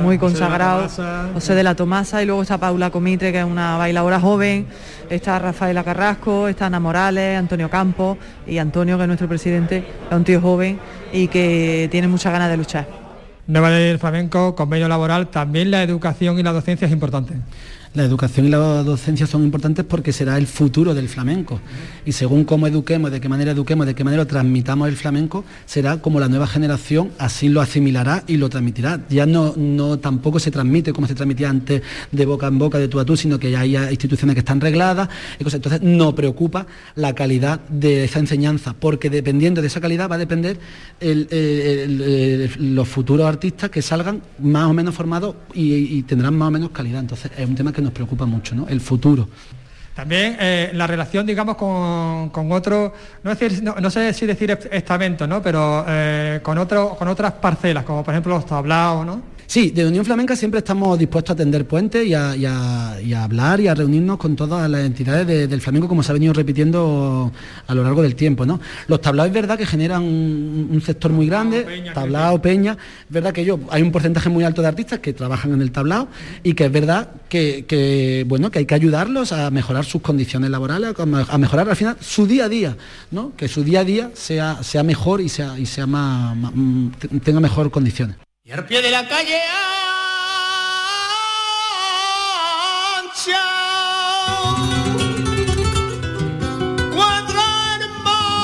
muy 0.00 0.16
consagrado, 0.16 0.88
José 1.34 1.54
de 1.54 1.62
la 1.62 1.74
Tomasa, 1.74 2.22
y 2.22 2.26
luego 2.26 2.40
está 2.40 2.56
Paula 2.56 2.88
Comitre, 2.88 3.32
que 3.32 3.40
es 3.40 3.44
una 3.44 3.76
bailadora 3.76 4.18
joven, 4.18 4.66
está 5.10 5.38
Rafaela 5.38 5.84
Carrasco, 5.84 6.48
está 6.48 6.66
Ana 6.66 6.80
Morales, 6.80 7.38
Antonio 7.38 7.68
Campos 7.68 8.16
y 8.46 8.56
Antonio, 8.56 8.96
que 8.96 9.02
es 9.02 9.08
nuestro 9.08 9.28
presidente, 9.28 9.84
es 10.10 10.16
un 10.16 10.24
tío 10.24 10.40
joven 10.40 10.78
y 11.12 11.28
que 11.28 11.88
tiene 11.90 12.08
muchas 12.08 12.32
ganas 12.32 12.50
de 12.50 12.56
luchar. 12.56 12.86
Nueva 13.46 13.70
ley 13.70 13.88
del 13.88 13.98
flamenco, 13.98 14.54
convenio 14.54 14.88
laboral, 14.88 15.28
también 15.28 15.70
la 15.70 15.82
educación 15.82 16.38
y 16.38 16.42
la 16.42 16.52
docencia 16.52 16.86
es 16.86 16.92
importante 16.92 17.34
la 17.94 18.04
educación 18.04 18.46
y 18.46 18.48
la 18.48 18.82
docencia 18.82 19.26
son 19.26 19.42
importantes 19.42 19.84
porque 19.84 20.12
será 20.12 20.38
el 20.38 20.46
futuro 20.46 20.94
del 20.94 21.08
flamenco. 21.08 21.60
Y 22.06 22.12
según 22.12 22.44
cómo 22.44 22.66
eduquemos, 22.66 23.10
de 23.10 23.20
qué 23.20 23.28
manera 23.28 23.52
eduquemos, 23.52 23.86
de 23.86 23.94
qué 23.94 24.02
manera 24.02 24.24
transmitamos 24.24 24.88
el 24.88 24.96
flamenco, 24.96 25.44
será 25.66 25.98
como 25.98 26.18
la 26.18 26.28
nueva 26.28 26.46
generación 26.46 27.10
así 27.18 27.50
lo 27.50 27.60
asimilará 27.60 28.24
y 28.26 28.38
lo 28.38 28.48
transmitirá. 28.48 29.00
Ya 29.10 29.26
no, 29.26 29.54
no 29.56 29.98
tampoco 29.98 30.38
se 30.38 30.50
transmite 30.50 30.92
como 30.92 31.06
se 31.06 31.14
transmitía 31.14 31.50
antes 31.50 31.82
de 32.10 32.26
boca 32.26 32.46
en 32.46 32.58
boca, 32.58 32.78
de 32.78 32.88
tú 32.88 32.98
a 32.98 33.04
tú, 33.04 33.14
sino 33.16 33.38
que 33.38 33.50
ya 33.50 33.60
hay 33.60 33.76
instituciones 33.76 34.34
que 34.34 34.40
están 34.40 34.60
regladas. 34.60 35.08
Entonces 35.38 35.82
no 35.82 36.14
preocupa 36.14 36.66
la 36.94 37.14
calidad 37.14 37.60
de 37.68 38.04
esa 38.04 38.20
enseñanza, 38.20 38.74
porque 38.78 39.10
dependiendo 39.10 39.60
de 39.60 39.66
esa 39.66 39.80
calidad 39.80 40.10
va 40.10 40.14
a 40.14 40.18
depender 40.18 40.58
los 42.58 42.88
futuros 42.88 43.26
artistas 43.26 43.68
que 43.68 43.82
salgan 43.82 44.22
más 44.38 44.66
o 44.66 44.72
menos 44.72 44.94
formados 44.94 45.34
y, 45.52 45.74
y 45.98 46.02
tendrán 46.04 46.34
más 46.36 46.48
o 46.48 46.50
menos 46.50 46.70
calidad. 46.70 47.00
Entonces 47.00 47.30
es 47.36 47.46
un 47.46 47.54
tema 47.54 47.72
que 47.72 47.81
nos 47.82 47.92
preocupa 47.92 48.26
mucho, 48.26 48.54
¿no? 48.54 48.68
El 48.68 48.80
futuro. 48.80 49.28
También 49.94 50.36
eh, 50.40 50.70
la 50.72 50.86
relación, 50.86 51.26
digamos, 51.26 51.56
con, 51.56 52.30
con 52.30 52.50
otro, 52.50 52.94
no, 53.22 53.34
no, 53.80 53.90
sé 53.90 54.14
si 54.14 54.24
decir 54.24 54.58
estamento, 54.70 55.26
¿no? 55.26 55.42
Pero 55.42 55.84
eh, 55.86 56.40
con, 56.42 56.56
otro, 56.56 56.96
con 56.98 57.08
otras 57.08 57.32
parcelas, 57.32 57.84
como 57.84 58.02
por 58.02 58.14
ejemplo 58.14 58.34
los 58.34 58.46
tablaos, 58.46 59.04
¿no? 59.04 59.31
Sí, 59.52 59.70
de 59.70 59.86
Unión 59.86 60.02
Flamenca 60.02 60.34
siempre 60.34 60.60
estamos 60.60 60.98
dispuestos 60.98 61.34
a 61.34 61.36
tender 61.36 61.66
puentes 61.66 62.06
y 62.06 62.14
a, 62.14 62.96
hablar 63.22 63.60
y 63.60 63.68
a 63.68 63.74
reunirnos 63.74 64.16
con 64.16 64.34
todas 64.34 64.70
las 64.70 64.80
entidades 64.80 65.26
del 65.26 65.60
flamenco, 65.60 65.88
como 65.88 66.02
se 66.02 66.10
ha 66.10 66.14
venido 66.14 66.32
repitiendo 66.32 67.30
a 67.66 67.74
lo 67.74 67.82
largo 67.82 68.00
del 68.00 68.14
tiempo. 68.14 68.46
¿no? 68.46 68.58
Los 68.86 69.02
tablaos 69.02 69.28
es 69.28 69.34
verdad 69.34 69.58
que 69.58 69.66
generan 69.66 70.04
un, 70.04 70.80
sector 70.82 71.12
muy 71.12 71.26
grande, 71.26 71.84
tablao, 71.92 72.40
peña, 72.40 72.78
es 73.06 73.12
verdad 73.12 73.34
que 73.34 73.44
yo, 73.44 73.60
hay 73.68 73.82
un 73.82 73.92
porcentaje 73.92 74.30
muy 74.30 74.42
alto 74.42 74.62
de 74.62 74.68
artistas 74.68 75.00
que 75.00 75.12
trabajan 75.12 75.52
en 75.52 75.60
el 75.60 75.70
tablao 75.70 76.08
y 76.42 76.54
que 76.54 76.64
es 76.64 76.72
verdad 76.72 77.10
que, 77.28 78.24
bueno, 78.26 78.50
que 78.50 78.60
hay 78.60 78.64
que 78.64 78.74
ayudarlos 78.74 79.32
a 79.32 79.50
mejorar 79.50 79.84
sus 79.84 80.00
condiciones 80.00 80.48
laborales, 80.48 80.94
a 80.98 81.36
mejorar 81.36 81.68
al 81.68 81.76
final 81.76 81.98
su 82.00 82.26
día 82.26 82.46
a 82.46 82.48
día, 82.48 82.78
¿no? 83.10 83.32
que 83.36 83.48
su 83.48 83.62
día 83.64 83.80
a 83.80 83.84
día 83.84 84.10
sea, 84.14 84.62
sea 84.62 84.82
mejor 84.82 85.20
y, 85.20 85.28
sea, 85.28 85.58
y 85.58 85.66
sea 85.66 85.86
más, 85.86 86.38
tenga 87.22 87.40
mejor 87.40 87.70
condiciones. 87.70 88.16
Y 88.44 88.50
al 88.50 88.66
pie 88.66 88.82
de 88.82 88.90
la 88.90 89.06
calle 89.06 89.40
ancha. 92.98 93.38
Cuadro 96.92 97.40
hermoso, 97.78 98.34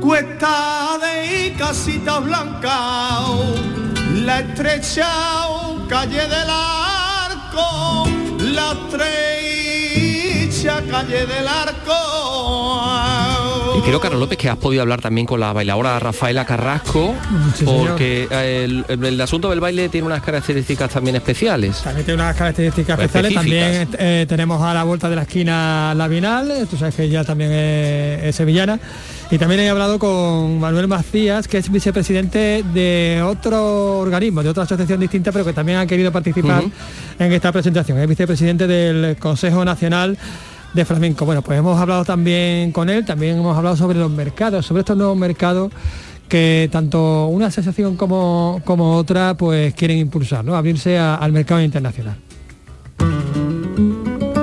Cuesta 0.00 0.98
de 1.00 1.56
casitas 1.58 2.22
blancas, 2.22 3.24
la 4.24 4.38
estrecha 4.38 5.08
calle 5.88 6.28
de 6.28 6.44
la 6.44 6.85
la 8.56 8.72
estrecha 10.48 10.82
calle 10.90 11.26
del 11.26 11.46
arco. 11.46 13.25
Creo, 13.86 14.00
Carlos 14.00 14.18
López, 14.18 14.36
que 14.36 14.48
has 14.50 14.56
podido 14.56 14.82
hablar 14.82 15.00
también 15.00 15.28
con 15.28 15.38
la 15.38 15.52
bailadora 15.52 15.96
Rafaela 16.00 16.44
Carrasco, 16.44 17.14
Sí, 17.54 17.64
porque 17.64 18.26
eh, 18.28 18.64
el, 18.64 18.84
el 19.04 19.20
asunto 19.20 19.48
del 19.48 19.60
baile 19.60 19.88
tiene 19.88 20.08
unas 20.08 20.24
características 20.24 20.90
también 20.90 21.14
especiales. 21.14 21.82
También 21.82 22.04
tiene 22.04 22.20
unas 22.20 22.34
características 22.34 22.96
Pues 22.96 23.06
especiales. 23.06 23.34
También 23.34 23.88
eh, 23.96 24.26
tenemos 24.28 24.60
a 24.60 24.74
la 24.74 24.82
vuelta 24.82 25.08
de 25.08 25.14
la 25.14 25.22
esquina 25.22 25.94
la 25.94 26.08
Vinal, 26.08 26.50
eh, 26.50 26.66
tú 26.68 26.76
sabes 26.76 26.96
que 26.96 27.04
ella 27.04 27.22
también 27.22 27.52
es, 27.52 28.24
es 28.24 28.34
sevillana. 28.34 28.80
Y 29.30 29.38
también 29.38 29.60
he 29.60 29.68
hablado 29.68 30.00
con 30.00 30.58
Manuel 30.58 30.88
Macías, 30.88 31.46
que 31.46 31.58
es 31.58 31.70
vicepresidente 31.70 32.64
de 32.74 33.22
otro 33.24 34.00
organismo, 34.00 34.42
de 34.42 34.48
otra 34.48 34.64
asociación 34.64 34.98
distinta, 34.98 35.30
pero 35.30 35.44
que 35.44 35.52
también 35.52 35.78
ha 35.78 35.86
querido 35.86 36.10
participar 36.10 36.64
en 37.20 37.32
esta 37.32 37.52
presentación. 37.52 38.00
Es 38.00 38.08
vicepresidente 38.08 38.66
del 38.66 39.16
Consejo 39.16 39.64
Nacional 39.64 40.18
de 40.76 40.84
Flamenco. 40.84 41.24
Bueno, 41.24 41.42
pues 41.42 41.58
hemos 41.58 41.80
hablado 41.80 42.04
también 42.04 42.70
con 42.70 42.88
él, 42.90 43.04
también 43.04 43.38
hemos 43.38 43.56
hablado 43.56 43.76
sobre 43.76 43.98
los 43.98 44.10
mercados, 44.10 44.64
sobre 44.66 44.80
estos 44.80 44.96
nuevos 44.96 45.16
mercados 45.16 45.72
que 46.28 46.68
tanto 46.70 47.26
una 47.28 47.46
asociación 47.46 47.96
como, 47.96 48.60
como 48.64 48.96
otra 48.96 49.34
pues 49.34 49.74
quieren 49.74 49.98
impulsar, 49.98 50.44
¿no? 50.44 50.54
abrirse 50.56 50.98
a- 50.98 51.14
al 51.16 51.32
mercado 51.32 51.60
internacional. 51.62 52.16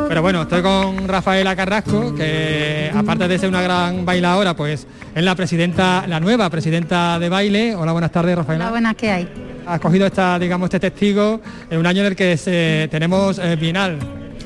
Pero 0.07 0.21
bueno, 0.21 0.43
estoy 0.43 0.61
con 0.61 1.07
Rafaela 1.07 1.55
Carrasco, 1.55 2.13
que 2.15 2.91
aparte 2.95 3.27
de 3.27 3.39
ser 3.39 3.49
una 3.49 3.61
gran 3.63 4.05
bailadora, 4.05 4.55
pues 4.55 4.85
es 5.15 5.23
la 5.23 5.35
presidenta, 5.35 6.05
la 6.07 6.19
nueva 6.19 6.49
presidenta 6.51 7.17
de 7.17 7.29
baile. 7.29 7.75
Hola, 7.75 7.93
buenas 7.93 8.11
tardes, 8.11 8.35
Rafaela. 8.35 8.65
Hola, 8.65 8.71
buenas, 8.71 8.95
¿qué 8.95 9.11
hay? 9.11 9.27
Has 9.65 9.79
cogido 9.79 10.05
esta, 10.05 10.37
digamos, 10.37 10.67
este 10.67 10.79
testigo 10.79 11.41
en 11.69 11.79
un 11.79 11.85
año 11.87 12.01
en 12.01 12.07
el 12.07 12.15
que 12.15 12.37
se- 12.37 12.87
tenemos 12.91 13.39
eh, 13.39 13.55
Bienal. 13.55 13.97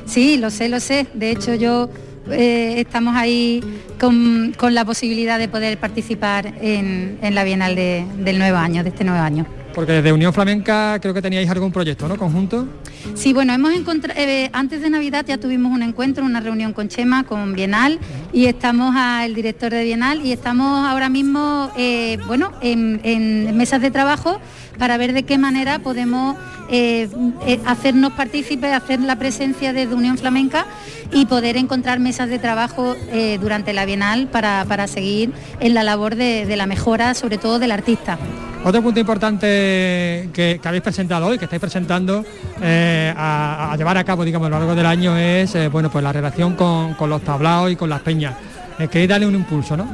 Sí, 0.07 0.37
lo 0.37 0.49
sé, 0.49 0.69
lo 0.69 0.79
sé. 0.79 1.05
De 1.13 1.31
hecho, 1.31 1.53
yo 1.55 1.89
eh, 2.31 2.75
estamos 2.77 3.15
ahí 3.15 3.61
con, 3.99 4.53
con 4.57 4.73
la 4.73 4.85
posibilidad 4.85 5.37
de 5.39 5.47
poder 5.47 5.77
participar 5.77 6.53
en, 6.61 7.17
en 7.21 7.35
la 7.35 7.43
Bienal 7.43 7.75
de- 7.75 8.05
del 8.17 8.37
nuevo 8.39 8.57
año, 8.57 8.83
de 8.83 8.89
este 8.89 9.03
nuevo 9.03 9.21
año. 9.21 9.45
Porque 9.77 9.91
desde 9.91 10.11
Unión 10.11 10.33
Flamenca 10.33 10.97
creo 10.99 11.13
que 11.13 11.21
teníais 11.21 11.47
algún 11.51 11.71
proyecto, 11.71 12.07
¿no? 12.07 12.17
Conjunto. 12.17 12.67
Sí, 13.13 13.31
bueno, 13.31 13.53
hemos 13.53 13.75
encontrado, 13.75 14.19
antes 14.51 14.81
de 14.81 14.89
Navidad 14.89 15.23
ya 15.27 15.37
tuvimos 15.37 15.71
un 15.71 15.83
encuentro, 15.83 16.25
una 16.25 16.39
reunión 16.39 16.73
con 16.73 16.87
Chema, 16.87 17.25
con 17.25 17.53
Bienal, 17.53 17.99
y 18.33 18.47
estamos 18.47 18.95
al 18.97 19.35
director 19.35 19.71
de 19.71 19.83
Bienal 19.83 20.25
y 20.25 20.31
estamos 20.31 20.83
ahora 20.87 21.09
mismo, 21.09 21.69
eh, 21.77 22.17
bueno, 22.25 22.53
en, 22.59 23.55
mesas 23.55 23.79
de 23.79 23.91
trabajo 23.91 24.41
para 24.79 24.97
ver 24.97 25.13
de 25.13 25.21
qué 25.21 25.37
manera 25.37 25.77
podemos 25.77 26.35
eh, 26.71 27.07
eh, 27.45 27.59
hacernos 27.67 28.13
partícipes, 28.13 28.73
hacer 28.73 28.99
la 29.01 29.19
presencia 29.19 29.73
desde 29.73 29.93
Unión 29.93 30.17
Flamenca 30.17 30.65
y 31.11 31.25
poder 31.25 31.57
encontrar 31.57 31.99
mesas 31.99 32.29
de 32.29 32.39
trabajo 32.39 32.95
eh, 33.11 33.37
durante 33.39 33.73
la 33.73 33.85
Bienal 33.85 34.27
para, 34.27 34.65
para 34.65 34.87
seguir 34.87 35.31
en 35.59 35.73
la 35.73 35.83
labor 35.83 36.15
de, 36.15 36.55
la 36.55 36.65
mejora, 36.65 37.13
sobre 37.13 37.37
todo 37.37 37.59
del 37.59 37.71
artista. 37.71 38.17
Otro 38.63 38.81
punto 38.81 38.99
importante 38.99 40.29
que, 40.33 40.59
habéis 40.63 40.83
presentado 40.83 41.27
hoy, 41.27 41.37
que 41.37 41.45
estáis 41.45 41.59
presentando 41.59 42.25
eh, 42.61 43.13
a, 43.15 43.75
llevar 43.77 43.97
a 43.97 44.03
cabo, 44.03 44.25
digamos, 44.25 44.47
a 44.47 44.49
lo 44.49 44.57
largo 44.57 44.75
del 44.75 44.85
año 44.85 45.15
es, 45.15 45.55
eh, 45.55 45.67
bueno, 45.69 45.91
pues 45.91 46.03
la 46.03 46.11
relación 46.11 46.55
con, 46.55 46.95
con 46.95 47.09
los 47.09 47.21
tablaos 47.21 47.71
y 47.71 47.75
con 47.75 47.89
las 47.89 48.01
peñas. 48.01 48.35
Queréis 48.77 49.09
darle 49.09 49.25
un 49.25 49.35
impulso, 49.35 49.75
¿no? 49.75 49.87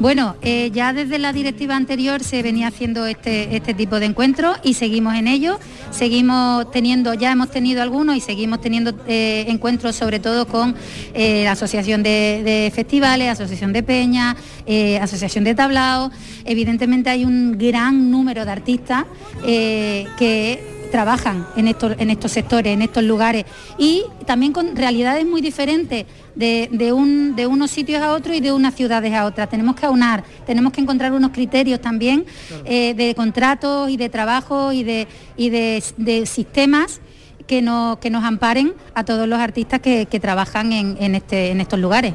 Bueno, 0.00 0.36
eh, 0.42 0.70
ya 0.72 0.92
desde 0.92 1.18
la 1.18 1.32
directiva 1.32 1.74
anterior 1.74 2.22
se 2.22 2.40
venía 2.40 2.68
haciendo 2.68 3.06
este, 3.06 3.56
este 3.56 3.74
tipo 3.74 3.98
de 3.98 4.06
encuentros 4.06 4.56
y 4.62 4.74
seguimos 4.74 5.16
en 5.16 5.26
ello. 5.26 5.58
Seguimos 5.90 6.70
teniendo, 6.70 7.14
ya 7.14 7.32
hemos 7.32 7.50
tenido 7.50 7.82
algunos 7.82 8.14
y 8.14 8.20
seguimos 8.20 8.60
teniendo 8.60 8.92
eh, 9.08 9.46
encuentros 9.48 9.96
sobre 9.96 10.20
todo 10.20 10.46
con 10.46 10.76
eh, 11.14 11.42
la 11.42 11.52
Asociación 11.52 12.04
de, 12.04 12.70
Festivales, 12.72 13.28
Asociación 13.28 13.72
de 13.72 13.82
Peñas, 13.82 14.36
eh, 14.66 14.98
Asociación 15.00 15.42
de 15.42 15.56
Tablaos. 15.56 16.12
Evidentemente 16.44 17.10
hay 17.10 17.24
un 17.24 17.58
gran 17.58 18.10
número 18.12 18.44
de 18.44 18.52
artistas 18.52 19.04
que 19.44 20.78
trabajan 20.92 21.46
en 21.56 21.68
estos, 21.68 21.96
en 21.98 22.10
estos 22.10 22.32
sectores, 22.32 22.72
en 22.72 22.82
estos 22.82 23.02
lugares 23.04 23.44
y 23.78 24.04
también 24.26 24.52
con 24.52 24.74
realidades 24.74 25.26
muy 25.26 25.40
diferentes 25.40 26.06
de, 26.38 26.68
de 26.72 26.92
un- 26.92 27.34
de 27.36 27.46
unos 27.46 27.70
sitios 27.70 28.00
a 28.00 28.12
otros 28.12 28.34
y 28.36 28.40
de 28.40 28.52
unas 28.52 28.74
ciudades 28.74 29.12
a 29.12 29.26
otras. 29.26 29.50
Tenemos 29.50 29.74
que 29.76 29.84
aunar, 29.84 30.22
tenemos 30.46 30.72
que 30.72 30.80
encontrar 30.80 31.12
unos 31.12 31.32
criterios 31.32 31.80
también 31.80 32.24
eh, 32.64 32.94
de 32.94 33.14
contratos 33.14 33.90
y 33.90 33.96
de 33.96 34.08
trabajo 34.08 34.72
y 34.72 34.84
de, 34.84 35.06
y 35.36 35.50
de, 35.50 35.82
de 35.96 36.24
sistemas 36.26 37.00
que, 37.46 37.60
no- 37.60 37.98
que 38.00 38.08
nos 38.10 38.22
amparen 38.24 38.72
a 38.94 39.04
todos 39.04 39.26
los 39.26 39.38
artistas 39.38 39.80
que, 39.80 40.06
que 40.06 40.20
trabajan 40.20 40.72
en, 40.72 40.96
en 41.00 41.14
este, 41.16 41.50
en 41.50 41.60
estos 41.60 41.78
lugares. 41.80 42.14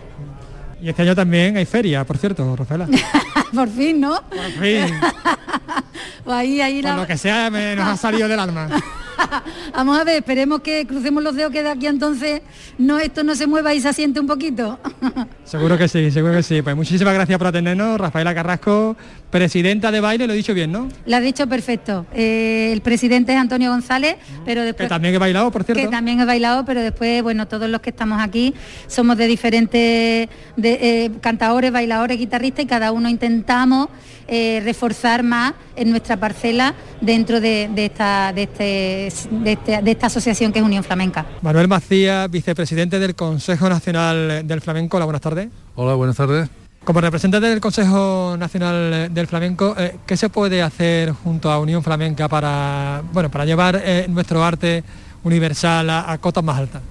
Y 0.81 0.89
este 0.89 1.01
año 1.03 1.15
también 1.15 1.55
hay 1.57 1.65
feria, 1.65 2.03
por 2.05 2.17
cierto, 2.17 2.55
Rafaela. 2.55 2.87
Por 3.53 3.69
fin, 3.69 3.99
¿no? 4.01 4.19
Por 4.29 4.51
fin, 4.63 4.85
Pues 6.23 6.35
ahí, 6.37 6.59
ahí 6.61 6.81
por 6.81 6.91
la- 6.91 6.97
lo 6.97 7.07
que 7.07 7.17
sea, 7.17 7.49
me, 7.51 7.75
nos 7.75 7.87
ha 7.87 7.97
salido 7.97 8.27
del 8.27 8.39
alma. 8.39 8.67
Vamos 9.73 9.99
a 9.99 10.03
ver, 10.03 10.17
esperemos 10.17 10.61
que 10.61 10.85
crucemos 10.85 11.23
los 11.23 11.35
dedos 11.35 11.51
que 11.51 11.63
de 11.63 11.69
aquí 11.69 11.87
a 11.87 11.89
entonces 11.89 12.41
no, 12.77 12.99
esto 12.99 13.23
no 13.23 13.35
se 13.35 13.47
mueva 13.47 13.73
y 13.73 13.81
se 13.81 13.89
asiente 13.89 14.19
un 14.19 14.27
poquito. 14.27 14.79
Seguro 15.43 15.77
que 15.77 15.87
sí, 15.87 16.09
seguro 16.09 16.33
que 16.33 16.43
sí. 16.43 16.61
Pues 16.61 16.75
muchísimas 16.75 17.13
gracias 17.13 17.37
por 17.37 17.47
atendernos, 17.47 17.99
Rafaela 17.99 18.33
Carrasco, 18.33 18.95
presidenta 19.29 19.91
de 19.91 19.99
baile, 19.99 20.25
lo 20.25 20.33
he 20.33 20.37
dicho 20.37 20.53
bien, 20.53 20.71
¿no? 20.71 20.87
Lo 21.05 21.15
has 21.15 21.21
dicho 21.21 21.47
perfecto. 21.47 22.05
Eh, 22.13 22.71
el 22.71 22.81
presidente 22.81 23.33
es 23.33 23.39
Antonio 23.39 23.69
González, 23.69 24.15
pero 24.45 24.61
Que 24.61 24.67
después... 24.67 24.89
también 24.89 25.13
he 25.13 25.17
bailado, 25.17 25.51
por 25.51 25.63
cierto. 25.63 25.83
que 25.83 25.89
también 25.89 26.19
he 26.19 26.25
bailado, 26.25 26.65
pero 26.65 26.81
después, 26.81 27.21
bueno, 27.21 27.47
todos 27.47 27.69
los 27.69 27.81
que 27.81 27.89
estamos 27.89 28.21
aquí 28.21 28.53
somos 28.87 29.17
de 29.17 29.27
diferentes 29.27 30.29
de, 30.55 30.71
eh, 30.81 31.11
cantadores, 31.21 31.71
bailadores, 31.71 32.17
guitarristas 32.17 32.65
y 32.65 32.67
cada 32.67 32.91
uno 32.91 33.09
intentamos 33.09 33.89
eh, 34.27 34.61
reforzar 34.63 35.23
más 35.23 35.53
en 35.75 35.89
nuestra 35.89 36.17
parcela 36.17 36.73
dentro 37.01 37.41
de, 37.41 37.69
de 37.73 37.85
esta, 37.85 38.31
de, 38.33 38.43
este- 38.43 39.09
de 39.31 39.51
este- 39.53 39.81
de 39.81 39.91
esta 39.91 40.07
asociación 40.07 40.51
que 40.51 40.59
es 40.59 40.65
Unión 40.65 40.83
Flamenca. 40.83 41.25
Manuel 41.41 41.67
Macías, 41.67 42.29
vicepresidente 42.29 42.99
del 42.99 43.15
Consejo 43.15 43.69
Nacional 43.69 44.47
del 44.47 44.61
Flamenco. 44.61 44.97
Hola, 44.97 45.05
buenas 45.05 45.21
tardes. 45.21 45.49
Hola, 45.75 45.93
buenas 45.95 46.15
tardes. 46.15 46.49
Como 46.83 46.99
representante 46.99 47.47
del 47.47 47.61
Consejo 47.61 48.35
Nacional 48.37 49.13
del 49.13 49.27
Flamenco, 49.27 49.73
eh, 49.77 49.97
¿qué 50.05 50.17
se 50.17 50.27
puede 50.29 50.61
hacer 50.61 51.11
junto 51.11 51.49
a 51.49 51.57
Unión 51.59 51.81
Flamenca 51.81 52.27
para, 52.27 53.01
bueno, 53.13 53.31
para 53.31 53.45
llevar 53.45 53.81
eh, 53.83 54.05
nuestro 54.09 54.43
arte 54.43 54.83
universal 55.23 55.89
a, 55.89 56.11
a 56.11 56.17
cotas 56.17 56.43
más 56.43 56.57
altas? 56.59 56.81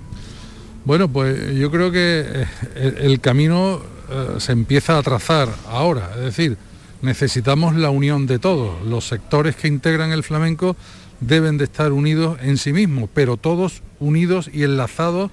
Bueno, 0.84 1.08
pues 1.08 1.54
yo 1.54 1.70
creo 1.70 1.92
que 1.92 2.24
eh, 2.26 2.46
el, 2.74 2.96
el 3.12 3.20
camino 3.20 3.80
eh, 4.10 4.28
se 4.38 4.52
empieza 4.52 4.96
a 4.98 5.02
trazar 5.02 5.48
ahora, 5.70 6.10
es 6.16 6.22
decir, 6.24 6.56
necesitamos 7.02 7.74
la 7.74 7.90
unión 7.90 8.26
de 8.26 8.38
todos. 8.38 8.80
Los 8.86 9.06
sectores 9.06 9.56
que 9.56 9.68
integran 9.68 10.12
el 10.12 10.22
flamenco 10.22 10.76
deben 11.20 11.58
de 11.58 11.64
estar 11.64 11.92
unidos 11.92 12.38
en 12.40 12.56
sí 12.56 12.72
mismos, 12.72 13.10
pero 13.12 13.36
todos 13.36 13.82
unidos 14.00 14.48
y 14.52 14.62
enlazados 14.62 15.30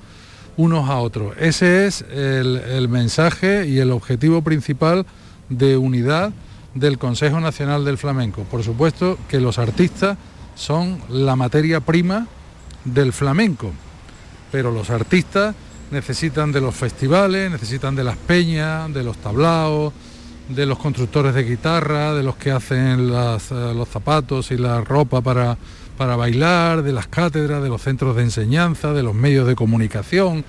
unos 0.58 0.90
a 0.90 0.98
otros. 0.98 1.36
Ese 1.40 1.88
es 1.88 2.04
el, 2.12 2.90
mensaje 2.90 3.68
y 3.68 3.80
el 3.80 3.92
objetivo 3.92 4.42
principal 4.42 5.06
de 5.48 5.78
unidad 5.78 6.34
del 6.76 6.98
Consejo 6.98 7.40
Nacional 7.40 7.86
del 7.86 7.98
Flamenco. 7.98 8.44
Por 8.44 8.64
supuesto 8.64 9.18
que 9.30 9.40
los 9.40 9.58
artistas 9.58 10.18
son 10.56 11.00
la 11.10 11.36
materia 11.36 11.80
prima 11.80 12.28
del 12.84 13.14
flamenco, 13.14 13.72
pero 14.52 14.72
los 14.72 14.90
artistas 14.90 15.56
necesitan 15.92 16.52
de 16.52 16.62
los 16.62 16.76
festivales, 16.76 17.50
necesitan 17.50 17.96
de 17.96 18.04
las 18.04 18.18
peñas, 18.18 18.94
de 18.94 19.04
los 19.04 19.18
tablaos, 19.18 19.94
de 20.50 20.66
los 20.66 20.80
constructores 20.80 21.34
de 21.36 21.44
guitarra, 21.44 22.14
de 22.14 22.24
los 22.24 22.36
que 22.36 22.52
hacen 22.52 23.12
eh, 23.12 23.74
los 23.76 23.88
zapatos 23.88 24.52
y 24.52 24.58
la 24.58 24.82
ropa 24.82 25.22
para, 25.22 25.58
para 25.98 26.16
bailar, 26.16 26.84
de 26.84 26.92
las 26.92 27.08
cátedras, 27.08 27.64
de 27.64 27.70
los 27.70 27.82
centros 27.82 28.16
de 28.16 28.24
enseñanza, 28.24 28.92
de 28.94 29.04
los 29.04 29.14
medios 29.14 29.48
de 29.48 29.56
comunicación. 29.56 30.44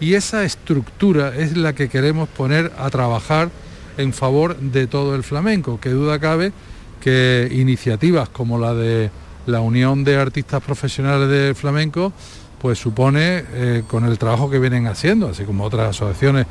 Y 0.00 0.14
esa 0.14 0.44
estructura 0.44 1.36
es 1.36 1.56
la 1.56 1.74
que 1.74 1.88
queremos 1.88 2.28
poner 2.28 2.72
a 2.78 2.88
trabajar 2.90 3.50
en 3.98 4.12
favor 4.12 4.56
de 4.56 4.86
todo 4.86 5.14
el 5.14 5.24
flamenco. 5.24 5.78
Que 5.80 5.90
duda 5.90 6.18
cabe 6.18 6.52
que 7.00 7.48
iniciativas 7.52 8.28
como 8.28 8.58
la 8.58 8.74
de 8.74 9.10
la 9.46 9.60
Unión 9.60 10.04
de 10.04 10.16
Artistas 10.16 10.62
Profesionales 10.62 11.28
de 11.28 11.54
Flamenco, 11.54 12.12
pues 12.60 12.78
supone 12.78 13.44
eh, 13.52 13.82
con 13.86 14.04
el 14.04 14.18
trabajo 14.18 14.50
que 14.50 14.58
vienen 14.58 14.86
haciendo, 14.86 15.28
así 15.28 15.44
como 15.44 15.64
otras 15.64 15.90
asociaciones 15.90 16.46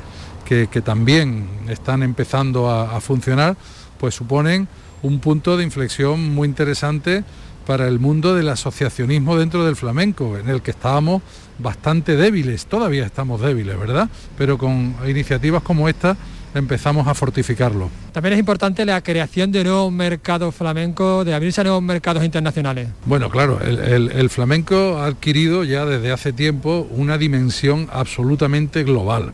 que, 0.50 0.66
que 0.66 0.82
también 0.82 1.46
están 1.68 2.02
empezando 2.02 2.68
a, 2.68 2.96
a 2.96 3.00
funcionar, 3.00 3.56
pues 4.00 4.16
suponen 4.16 4.66
un 5.00 5.20
punto 5.20 5.56
de 5.56 5.62
inflexión 5.62 6.34
muy 6.34 6.48
interesante 6.48 7.22
para 7.68 7.86
el 7.86 8.00
mundo 8.00 8.34
del 8.34 8.48
asociacionismo 8.48 9.38
dentro 9.38 9.64
del 9.64 9.76
flamenco, 9.76 10.36
en 10.36 10.48
el 10.48 10.60
que 10.60 10.72
estábamos 10.72 11.22
bastante 11.60 12.16
débiles, 12.16 12.66
todavía 12.66 13.06
estamos 13.06 13.40
débiles, 13.40 13.78
¿verdad? 13.78 14.08
Pero 14.36 14.58
con 14.58 14.96
iniciativas 15.06 15.62
como 15.62 15.88
esta 15.88 16.16
empezamos 16.52 17.06
a 17.06 17.14
fortificarlo. 17.14 17.88
También 18.10 18.32
es 18.32 18.40
importante 18.40 18.84
la 18.84 19.00
creación 19.04 19.52
de 19.52 19.62
nuevos 19.62 19.92
mercados 19.92 20.52
flamencos, 20.52 21.24
de 21.24 21.32
abrirse 21.32 21.60
a 21.60 21.64
nuevos 21.64 21.82
mercados 21.84 22.24
internacionales. 22.24 22.88
Bueno, 23.04 23.30
claro, 23.30 23.60
el, 23.60 24.30
flamenco 24.30 24.98
ha 24.98 25.06
adquirido 25.06 25.62
ya 25.62 25.84
desde 25.84 26.10
hace 26.10 26.32
tiempo 26.32 26.88
una 26.90 27.18
dimensión 27.18 27.88
absolutamente 27.92 28.82
global. 28.82 29.32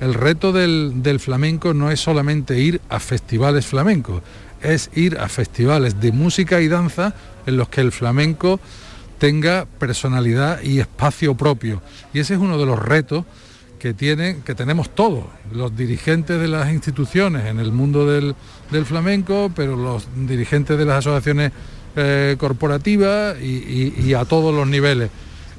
El 0.00 0.14
reto 0.14 0.52
del, 0.52 1.20
flamenco 1.20 1.72
no 1.72 1.90
es 1.90 2.00
solamente 2.00 2.58
ir 2.60 2.80
a 2.88 3.00
festivales 3.00 3.66
flamencos, 3.66 4.22
es 4.60 4.90
ir 4.94 5.18
a 5.18 5.28
festivales 5.28 6.00
de 6.00 6.12
música 6.12 6.60
y 6.60 6.68
danza 6.68 7.14
en 7.46 7.56
los 7.56 7.68
que 7.68 7.80
el 7.80 7.92
flamenco 7.92 8.60
tenga 9.18 9.66
personalidad 9.78 10.62
y 10.62 10.80
espacio 10.80 11.34
propio. 11.34 11.80
Y 12.12 12.18
ese 12.18 12.34
es 12.34 12.40
uno 12.40 12.58
de 12.58 12.66
los 12.66 12.78
retos 12.78 13.24
que, 13.78 13.94
tienen, 13.94 14.42
que 14.42 14.54
tenemos 14.54 14.94
todos, 14.94 15.24
los 15.52 15.76
dirigentes 15.76 16.40
de 16.40 16.48
las 16.48 16.72
instituciones 16.72 17.46
en 17.46 17.60
el 17.60 17.70
mundo 17.70 18.06
del, 18.06 18.34
flamenco, 18.86 19.52
pero 19.54 19.76
los 19.76 20.08
dirigentes 20.26 20.76
de 20.78 20.84
las 20.84 20.98
asociaciones 20.98 21.52
eh, 21.94 22.34
corporativas 22.38 23.40
y, 23.40 24.14
a 24.14 24.24
todos 24.24 24.54
los 24.54 24.66
niveles. 24.66 25.10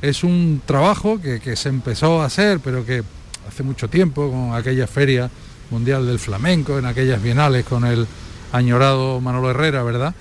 Es 0.01 0.24
un 0.24 0.62
trabajo 0.65 1.22
que, 1.22 1.56
se 1.56 1.70
empezó 1.70 2.22
a 2.22 2.25
hacer, 2.25 2.60
pero 2.60 2.86
que 2.86 3.04
hace 3.47 3.63
mucho 3.63 3.89
tiempo, 3.89 4.29
con 4.29 4.53
aquella 4.53 4.87
feria 4.87 5.29
mundial 5.71 6.05
del 6.05 6.19
flamenco, 6.19 6.77
en 6.77 6.85
aquellas 6.85 7.21
bienales 7.21 7.65
con 7.65 7.85
el 7.85 8.07
añorado 8.51 9.19
Manolo 9.21 9.49
Herrera, 9.51 9.83
¿verdad? 9.83 10.13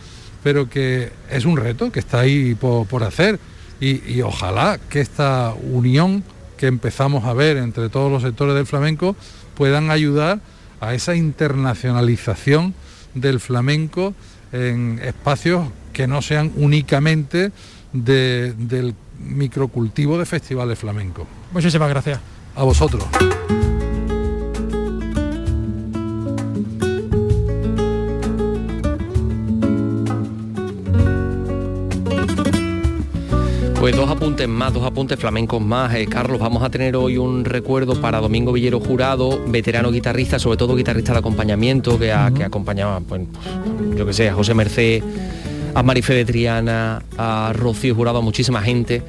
Pero 0.42 0.68
que 0.68 1.10
es 1.30 1.44
un 1.44 1.56
reto 1.56 1.90
que 1.92 2.00
está 2.00 2.20
ahí 2.20 2.54
por, 2.54 3.02
hacer 3.04 3.38
y 3.80 4.22
ojalá 4.22 4.78
que 4.88 5.00
esta 5.00 5.52
unión 5.72 6.24
que 6.56 6.66
empezamos 6.66 7.24
a 7.24 7.34
ver 7.34 7.56
entre 7.56 7.88
todos 7.88 8.10
los 8.10 8.22
sectores 8.22 8.54
del 8.54 8.66
flamenco 8.66 9.16
puedan 9.54 9.90
ayudar 9.90 10.40
a 10.80 10.94
esa 10.94 11.14
internacionalización 11.14 12.74
del 13.14 13.40
flamenco 13.40 14.14
en 14.52 15.00
espacios 15.02 15.68
que 15.92 16.06
no 16.06 16.22
sean 16.22 16.52
únicamente 16.56 17.52
del 17.92 18.94
microcultivo 19.18 20.18
de 20.18 20.26
festivales 20.26 20.78
flamencos. 20.78 21.26
Muchísimas 21.52 21.88
gracias. 21.88 22.33
A 22.56 22.62
vosotros. 22.62 23.04
Pues 33.84 33.94
dos 33.94 34.08
apuntes 34.08 34.48
más, 34.48 34.72
dos 34.72 34.82
apuntes 34.82 35.18
flamencos 35.18 35.60
más. 35.60 35.94
Eh, 35.94 36.06
Carlos, 36.06 36.38
vamos 36.38 36.62
a 36.62 36.70
tener 36.70 36.96
hoy 36.96 37.18
un 37.18 37.44
recuerdo 37.44 38.00
para 38.00 38.18
Domingo 38.18 38.50
Villero 38.50 38.80
Jurado, 38.80 39.38
veterano 39.46 39.90
guitarrista, 39.90 40.38
sobre 40.38 40.56
todo 40.56 40.74
guitarrista 40.74 41.12
de 41.12 41.18
acompañamiento, 41.18 41.98
que, 41.98 42.10
acompañaba, 42.10 43.00
pues, 43.00 43.20
yo 43.94 44.06
que 44.06 44.14
sé, 44.14 44.30
a 44.30 44.34
José 44.34 44.54
Merced, 44.54 45.02
a 45.74 45.82
Marife 45.82 46.14
de 46.14 46.24
Triana, 46.24 47.02
a 47.18 47.52
Rocío 47.54 47.94
Jurado, 47.94 48.18
a 48.18 48.22
muchísima 48.22 48.62
gente 48.62 49.02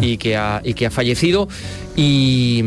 y 0.00 0.16
que, 0.16 0.36
ha, 0.36 0.60
y 0.64 0.74
que 0.74 0.86
ha 0.86 0.90
fallecido. 0.90 1.48
Y, 1.96 2.62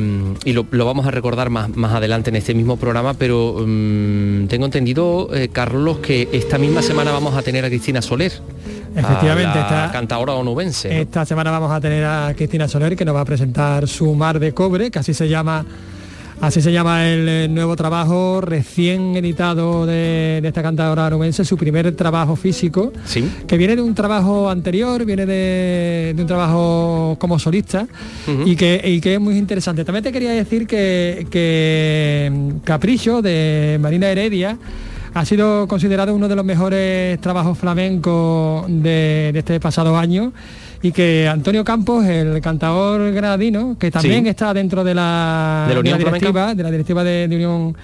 lo, 0.46 0.86
vamos 0.86 1.06
a 1.06 1.12
recordar 1.12 1.50
más, 1.50 1.70
más 1.76 1.94
adelante 1.94 2.30
en 2.30 2.36
este 2.36 2.54
mismo 2.54 2.78
programa, 2.78 3.14
pero 3.14 3.64
mm, 3.66 4.48
tengo 4.48 4.66
entendido, 4.66 5.34
eh, 5.34 5.50
Carlos, 5.50 6.00
que 6.00 6.30
esta 6.32 6.58
misma 6.58 6.82
semana 6.82 7.12
vamos 7.12 7.36
a 7.36 7.42
tener 7.42 7.66
a 7.66 7.70
Cristina 7.70 8.02
Soler. 8.02 8.32
Efectivamente, 8.96 9.58
esta, 9.58 9.90
cantadora 9.92 10.34
onubense. 10.34 11.02
Esta 11.02 11.26
semana 11.26 11.50
vamos 11.50 11.72
a 11.72 11.80
tener 11.80 12.04
a 12.04 12.34
Cristina 12.36 12.68
Soler 12.68 12.96
que 12.96 13.06
nos 13.06 13.16
va 13.16 13.22
a 13.22 13.26
presentar 13.26 13.88
su 13.88 14.14
Mar 14.16 14.40
de 14.40 14.54
Cobre, 14.54 14.92
que 14.92 15.00
así 15.00 15.14
se 15.14 15.30
llama 15.30 15.66
Así 16.42 16.60
se 16.60 16.72
llama 16.72 17.08
el 17.08 17.30
eh, 17.30 17.48
nuevo 17.48 17.76
trabajo 17.76 18.42
recién 18.42 19.16
editado 19.16 19.86
de, 19.86 20.42
esta 20.44 20.64
cantadora 20.64 21.06
onubense, 21.06 21.46
su 21.46 21.56
primer 21.56 21.96
trabajo 21.96 22.36
físico, 22.36 22.92
¿Sí? 23.06 23.30
que 23.48 23.58
viene 23.58 23.76
de 23.76 23.84
un 23.84 23.94
trabajo 23.94 24.50
anterior, 24.50 25.06
viene 25.06 25.28
de, 25.28 26.16
un 26.18 26.26
trabajo 26.26 27.16
como 27.20 27.38
solista 27.38 27.88
y, 28.44 28.56
que, 28.56 29.00
que, 29.04 29.14
es 29.14 29.20
muy 29.20 29.38
interesante. 29.38 29.86
También 29.86 30.04
te 30.04 30.12
quería 30.12 30.32
decir 30.32 30.66
que, 30.66 31.28
que 31.30 32.32
mm, 32.34 32.50
Capricho 32.64 33.22
de 33.22 33.78
Marina 33.80 34.10
Heredia 34.10 34.58
ha 35.14 35.26
sido 35.26 35.68
considerado 35.68 36.16
uno 36.16 36.28
de 36.28 36.36
los 36.36 36.46
mejores 36.46 37.20
trabajos 37.20 37.58
flamencos 37.58 38.66
de, 38.68 39.32
este 39.36 39.60
pasado 39.60 39.98
año 39.98 40.32
y 40.82 40.92
que 40.92 41.28
Antonio 41.28 41.64
Campos, 41.64 42.06
el 42.06 42.42
cantador 42.42 43.12
granadino, 43.12 43.78
que 43.80 43.92
también 43.92 44.28
está 44.28 44.54
dentro 44.54 44.84
de 44.84 44.96
la, 44.96 45.66
de 45.68 45.76
la, 45.76 45.98
directiva, 45.98 46.56
de 46.56 46.64
la 46.64 46.72
directiva 46.72 47.04
de 47.04 47.28
Unión 47.30 47.76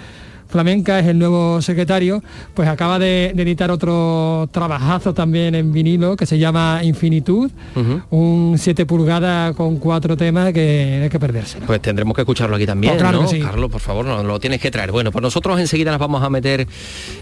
Flamenca, 0.48 1.00
es 1.00 1.08
el 1.08 1.20
nuevo 1.20 1.62
secretario, 1.62 2.24
pues 2.54 2.70
acaba 2.70 2.98
de, 2.98 3.28
editar 3.28 3.70
otro 3.70 4.48
trabajazo 4.52 5.14
también 5.14 5.56
en 5.56 5.74
vinilo 5.74 6.16
que 6.16 6.26
se 6.26 6.38
llama 6.38 6.80
Infinitud, 6.84 7.52
un 8.10 8.56
7 8.58 8.86
pulgadas 8.86 9.56
con 9.56 9.78
cuatro 9.78 10.16
temas 10.16 10.54
que 10.54 11.02
hay 11.04 11.10
que 11.10 11.20
perderse. 11.20 11.60
Pues 11.66 11.82
tendremos 11.82 12.16
que 12.16 12.22
escucharlo 12.22 12.56
aquí 12.56 12.66
también, 12.66 12.98
pues 12.98 13.12
¿no? 13.12 13.46
Carlos, 13.46 13.72
por 13.72 13.82
favor, 13.82 14.06
nos 14.06 14.24
lo 14.24 14.40
tienes 14.40 14.62
que 14.62 14.72
traer. 14.72 14.92
Bueno, 14.92 15.12
pues 15.12 15.22
nosotros 15.22 15.60
enseguida 15.60 15.92
nos 15.92 16.00
vamos 16.00 16.24
a 16.24 16.30
meter 16.30 16.68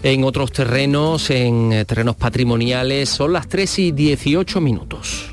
en 0.02 0.24
otros 0.24 0.52
terrenos, 0.52 1.30
en 1.30 1.72
eh, 1.72 1.84
terrenos 1.84 2.16
patrimoniales. 2.16 3.08
Son 3.08 3.32
las 3.32 3.48
3 3.48 3.78
y 3.80 3.92
18 3.92 4.60
minutos. 4.60 5.32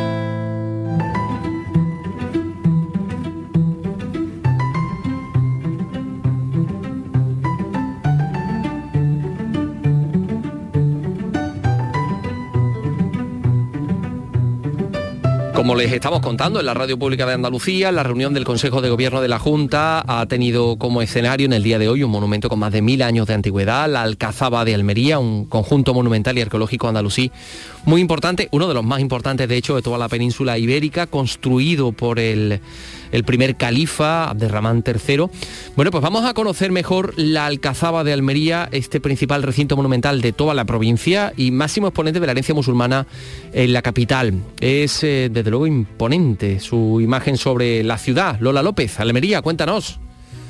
Como 15.61 15.75
les 15.75 15.93
estamos 15.93 16.21
contando 16.21 16.59
en 16.59 16.65
la 16.65 16.73
Radio 16.73 16.97
Pública 16.97 17.27
de 17.27 17.33
Andalucía, 17.33 17.91
la 17.91 18.01
reunión 18.01 18.33
del 18.33 18.45
Consejo 18.45 18.81
de 18.81 18.89
Gobierno 18.89 19.21
de 19.21 19.27
la 19.27 19.37
Junta 19.37 20.03
ha 20.07 20.25
tenido 20.25 20.77
como 20.77 21.03
escenario 21.03 21.45
en 21.45 21.53
el 21.53 21.61
día 21.61 21.77
de 21.77 21.87
hoy 21.87 22.01
un 22.01 22.09
monumento 22.09 22.49
con 22.49 22.57
más 22.57 22.71
de 22.71 22.81
mil 22.81 23.03
años 23.03 23.27
de 23.27 23.35
antigüedad, 23.35 23.87
la 23.87 24.01
Alcazaba 24.01 24.65
de 24.65 24.73
Almería, 24.73 25.19
un 25.19 25.45
conjunto 25.45 25.93
monumental 25.93 26.35
y 26.35 26.41
arqueológico 26.41 26.87
andalusí 26.87 27.31
muy 27.85 28.01
importante, 28.01 28.47
uno 28.51 28.67
de 28.67 28.73
los 28.73 28.83
más 28.83 28.99
importantes 28.99 29.47
de 29.47 29.57
hecho 29.57 29.75
de 29.75 29.81
toda 29.81 29.97
la 29.97 30.09
península 30.09 30.57
ibérica, 30.57 31.07
construido 31.07 31.91
por 31.91 32.19
el 32.19 32.61
el 33.11 33.23
primer 33.23 33.55
califa, 33.55 34.29
Abderramán 34.29 34.83
III. 34.85 35.25
Bueno, 35.75 35.91
pues 35.91 36.01
vamos 36.01 36.25
a 36.25 36.33
conocer 36.33 36.71
mejor 36.71 37.13
la 37.17 37.45
Alcazaba 37.45 38.03
de 38.03 38.13
Almería, 38.13 38.69
este 38.71 38.99
principal 38.99 39.43
recinto 39.43 39.75
monumental 39.75 40.21
de 40.21 40.31
toda 40.31 40.53
la 40.53 40.65
provincia 40.65 41.33
y 41.37 41.51
máximo 41.51 41.87
exponente 41.87 42.19
de 42.19 42.25
la 42.25 42.31
herencia 42.31 42.55
musulmana 42.55 43.05
en 43.53 43.73
la 43.73 43.81
capital. 43.81 44.33
Es 44.59 45.03
eh, 45.03 45.29
desde 45.31 45.49
luego 45.49 45.67
imponente 45.67 46.59
su 46.59 46.99
imagen 47.01 47.37
sobre 47.37 47.83
la 47.83 47.97
ciudad. 47.97 48.39
Lola 48.39 48.63
López, 48.63 48.99
Almería, 48.99 49.41
cuéntanos. 49.41 49.99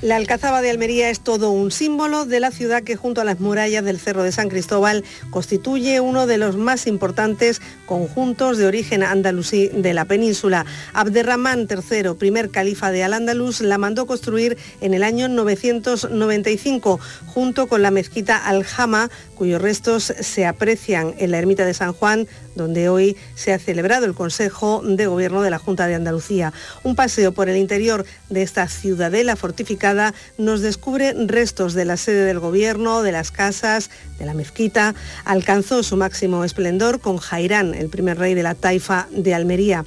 La 0.01 0.15
Alcazaba 0.15 0.63
de 0.63 0.71
Almería 0.71 1.11
es 1.11 1.19
todo 1.19 1.51
un 1.51 1.69
símbolo 1.69 2.25
de 2.25 2.39
la 2.39 2.49
ciudad 2.49 2.81
que 2.81 2.95
junto 2.95 3.21
a 3.21 3.23
las 3.23 3.39
murallas 3.39 3.85
del 3.85 3.99
Cerro 3.99 4.23
de 4.23 4.31
San 4.31 4.49
Cristóbal 4.49 5.03
constituye 5.29 5.99
uno 5.99 6.25
de 6.25 6.39
los 6.39 6.57
más 6.57 6.87
importantes 6.87 7.61
conjuntos 7.85 8.57
de 8.57 8.65
origen 8.65 9.03
andalusí 9.03 9.67
de 9.67 9.93
la 9.93 10.05
península. 10.05 10.65
Abderramán 10.93 11.67
III, 11.69 12.15
primer 12.17 12.49
califa 12.49 12.89
de 12.89 13.03
Al-Ándalus, 13.03 13.61
la 13.61 13.77
mandó 13.77 14.07
construir 14.07 14.57
en 14.81 14.95
el 14.95 15.03
año 15.03 15.27
995 15.27 16.99
junto 17.27 17.67
con 17.67 17.83
la 17.83 17.91
mezquita 17.91 18.37
Al-Hama, 18.37 19.11
cuyos 19.35 19.61
restos 19.61 20.15
se 20.19 20.47
aprecian 20.47 21.13
en 21.19 21.29
la 21.29 21.37
ermita 21.37 21.63
de 21.63 21.75
San 21.75 21.93
Juan 21.93 22.27
donde 22.55 22.89
hoy 22.89 23.15
se 23.35 23.53
ha 23.53 23.59
celebrado 23.59 24.05
el 24.05 24.13
Consejo 24.13 24.81
de 24.83 25.07
Gobierno 25.07 25.41
de 25.41 25.49
la 25.49 25.57
Junta 25.57 25.87
de 25.87 25.95
Andalucía. 25.95 26.53
Un 26.83 26.95
paseo 26.95 27.31
por 27.31 27.49
el 27.49 27.57
interior 27.57 28.05
de 28.29 28.41
esta 28.41 28.67
ciudadela 28.67 29.35
fortificada 29.35 29.90
nos 30.37 30.61
descubre 30.61 31.13
restos 31.27 31.73
de 31.73 31.85
la 31.85 31.97
sede 31.97 32.25
del 32.25 32.39
gobierno, 32.39 33.01
de 33.01 33.11
las 33.11 33.31
casas, 33.31 33.89
de 34.19 34.25
la 34.25 34.33
mezquita. 34.33 34.95
Alcanzó 35.25 35.83
su 35.83 35.97
máximo 35.97 36.43
esplendor 36.43 36.99
con 36.99 37.17
Jairán, 37.17 37.73
el 37.73 37.89
primer 37.89 38.17
rey 38.17 38.33
de 38.33 38.43
la 38.43 38.55
taifa 38.55 39.07
de 39.11 39.33
Almería. 39.33 39.85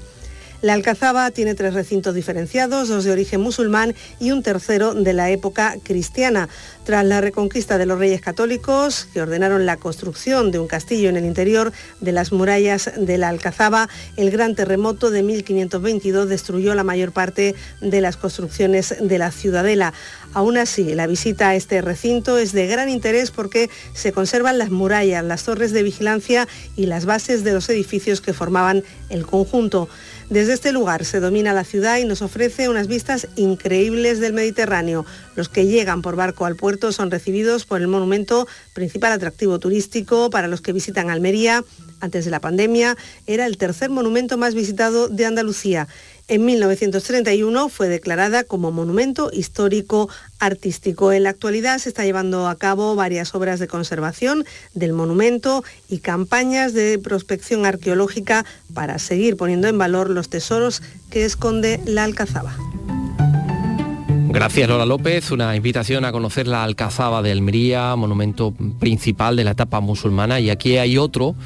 La 0.65 0.73
Alcazaba 0.73 1.31
tiene 1.31 1.55
tres 1.55 1.75
recintos 1.75 2.15
diferenciados, 2.15 2.89
dos 2.89 3.05
de 3.05 3.13
origen 3.13 3.39
musulmán 3.43 3.95
y 4.19 4.31
un 4.31 4.43
tercero 4.43 4.95
de 4.95 5.13
la 5.13 5.31
época 5.31 5.77
cristiana. 5.83 6.49
Tras 6.85 7.07
la 7.07 7.23
reconquista 7.23 7.79
de 7.79 7.87
los 7.87 7.99
reyes 7.99 8.21
católicos, 8.21 9.09
que 9.15 9.23
ordenaron 9.23 9.65
la 9.65 9.79
construcción 9.79 10.51
de 10.51 10.59
un 10.59 10.67
castillo 10.67 11.09
en 11.09 11.17
el 11.17 11.25
interior 11.25 11.73
de 12.01 12.13
las 12.13 12.31
murallas 12.31 12.91
de 12.99 13.17
la 13.17 13.31
Alcazaba, 13.31 13.89
el 14.19 14.31
gran 14.31 14.55
terremoto 14.55 15.11
de 15.11 15.23
1522 15.23 16.29
destruyó 16.29 16.75
la 16.75 16.85
mayor 16.85 17.13
parte 17.13 17.55
de 17.81 18.01
las 18.03 18.19
construcciones 18.19 18.97
de 19.01 19.17
la 19.17 19.31
ciudadela. 19.31 19.95
Aún 20.35 20.59
así, 20.59 20.95
la 20.95 21.07
visita 21.07 21.49
a 21.49 21.55
este 21.55 21.81
recinto 21.81 22.37
es 22.37 22.53
de 22.53 22.67
gran 22.67 22.91
interés 22.91 23.31
porque 23.31 23.71
se 23.95 24.13
conservan 24.13 24.59
las 24.59 24.71
murallas, 24.71 25.25
las 25.25 25.45
torres 25.45 25.73
de 25.73 25.83
vigilancia 25.83 26.47
y 26.77 26.85
las 26.85 27.07
bases 27.07 27.45
de 27.45 27.55
los 27.55 27.67
edificios 27.71 28.21
que 28.21 28.35
formaban 28.35 28.85
el 29.09 29.25
conjunto. 29.25 29.89
Desde 30.31 30.55
este 30.55 30.73
lugar 30.73 31.05
se 31.05 31.21
domina 31.21 31.53
la 31.53 31.65
ciudad 31.65 31.99
y 31.99 32.07
nos 32.07 32.23
ofrece 32.23 32.69
unas 32.69 32.89
vistas 32.89 33.29
increíbles 33.37 34.21
del 34.21 34.33
Mediterráneo. 34.33 35.05
Los 35.37 35.49
que 35.49 35.67
llegan 35.67 36.03
por 36.03 36.17
barco 36.17 36.47
al 36.47 36.57
puerto 36.57 36.93
son 36.93 37.11
recibidos 37.11 37.65
por 37.65 37.81
el 37.81 37.89
monumento, 37.89 38.47
principal 38.73 39.13
atractivo 39.13 39.59
turístico 39.59 40.31
para 40.31 40.49
los 40.49 40.61
que 40.61 40.73
visitan 40.73 41.11
Almería. 41.11 41.65
Antes 42.01 42.25
de 42.25 42.31
la 42.31 42.41
pandemia 42.41 42.97
era 43.27 43.47
el 43.47 43.57
tercer 43.57 43.91
monumento 43.91 44.37
más 44.37 44.55
visitado 44.55 45.09
de 45.09 45.27
Andalucía. 45.27 45.89
En 46.27 46.45
1931 46.47 47.69
fue 47.69 47.89
declarada 47.89 48.45
como 48.45 48.73
monumento 48.73 49.31
histórico 49.33 50.09
artístico. 50.39 51.13
En 51.13 51.25
la 51.25 51.31
actualidad 51.31 51.79
se 51.79 51.91
está 51.91 52.05
llevando 52.05 52.49
a 52.49 52.57
cabo 52.57 52.95
varias 52.95 53.35
obras 53.35 53.61
de 53.61 53.69
conservación 53.69 54.47
del 54.73 54.95
monumento 54.95 55.65
y 55.89 55.99
campañas 55.99 56.73
de 56.73 56.99
prospección 56.99 57.67
arqueológica 57.67 58.47
para 58.73 58.99
seguir 58.99 59.37
poniendo 59.37 59.69
en 59.69 59.77
valor 59.77 60.09
los 60.09 60.31
tesoros 60.31 60.83
que 61.11 61.27
esconde 61.27 61.81
la 61.85 62.05
Alcazaba. 62.05 62.57
Gracias 64.35 64.69
Lola 64.69 64.85
López, 64.85 65.31
una 65.31 65.55
invitación 65.55 66.05
a 66.05 66.11
conocer 66.11 66.49
la 66.49 66.65
Alcazaba 66.65 67.23
de 67.23 67.31
Almería, 67.31 67.95
monumento 67.95 68.53
principal 68.81 69.37
de 69.37 69.45
la 69.45 69.53
etapa 69.53 69.79
musulmana 69.79 70.41
y 70.41 70.51
aquí 70.51 70.77
hay 70.77 70.99
otro 70.99 71.37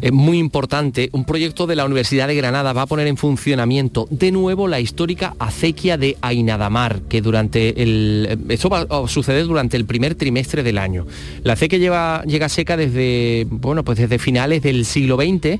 es 0.00 0.12
muy 0.12 0.38
importante, 0.38 1.08
un 1.12 1.24
proyecto 1.24 1.66
de 1.66 1.74
la 1.74 1.84
Universidad 1.84 2.28
de 2.28 2.36
Granada 2.36 2.72
va 2.72 2.82
a 2.82 2.86
poner 2.86 3.08
en 3.08 3.16
funcionamiento 3.16 4.06
de 4.10 4.30
nuevo 4.30 4.68
la 4.68 4.78
histórica 4.78 5.34
acequia 5.40 5.96
de 5.96 6.16
Ainadamar, 6.20 7.02
que 7.02 7.20
durante 7.20 7.82
el... 7.82 8.38
Esto 8.48 8.68
va 8.68 8.86
a 8.88 9.08
suceder 9.08 9.46
durante 9.46 9.76
el 9.76 9.84
primer 9.84 10.14
trimestre 10.14 10.62
del 10.62 10.78
año. 10.78 11.06
La 11.42 11.54
acequia 11.54 11.78
lleva, 11.78 12.22
llega 12.26 12.48
seca 12.48 12.76
desde, 12.76 13.46
bueno, 13.48 13.82
pues 13.82 13.98
desde 13.98 14.18
finales 14.18 14.62
del 14.62 14.84
siglo 14.84 15.16
XX 15.16 15.58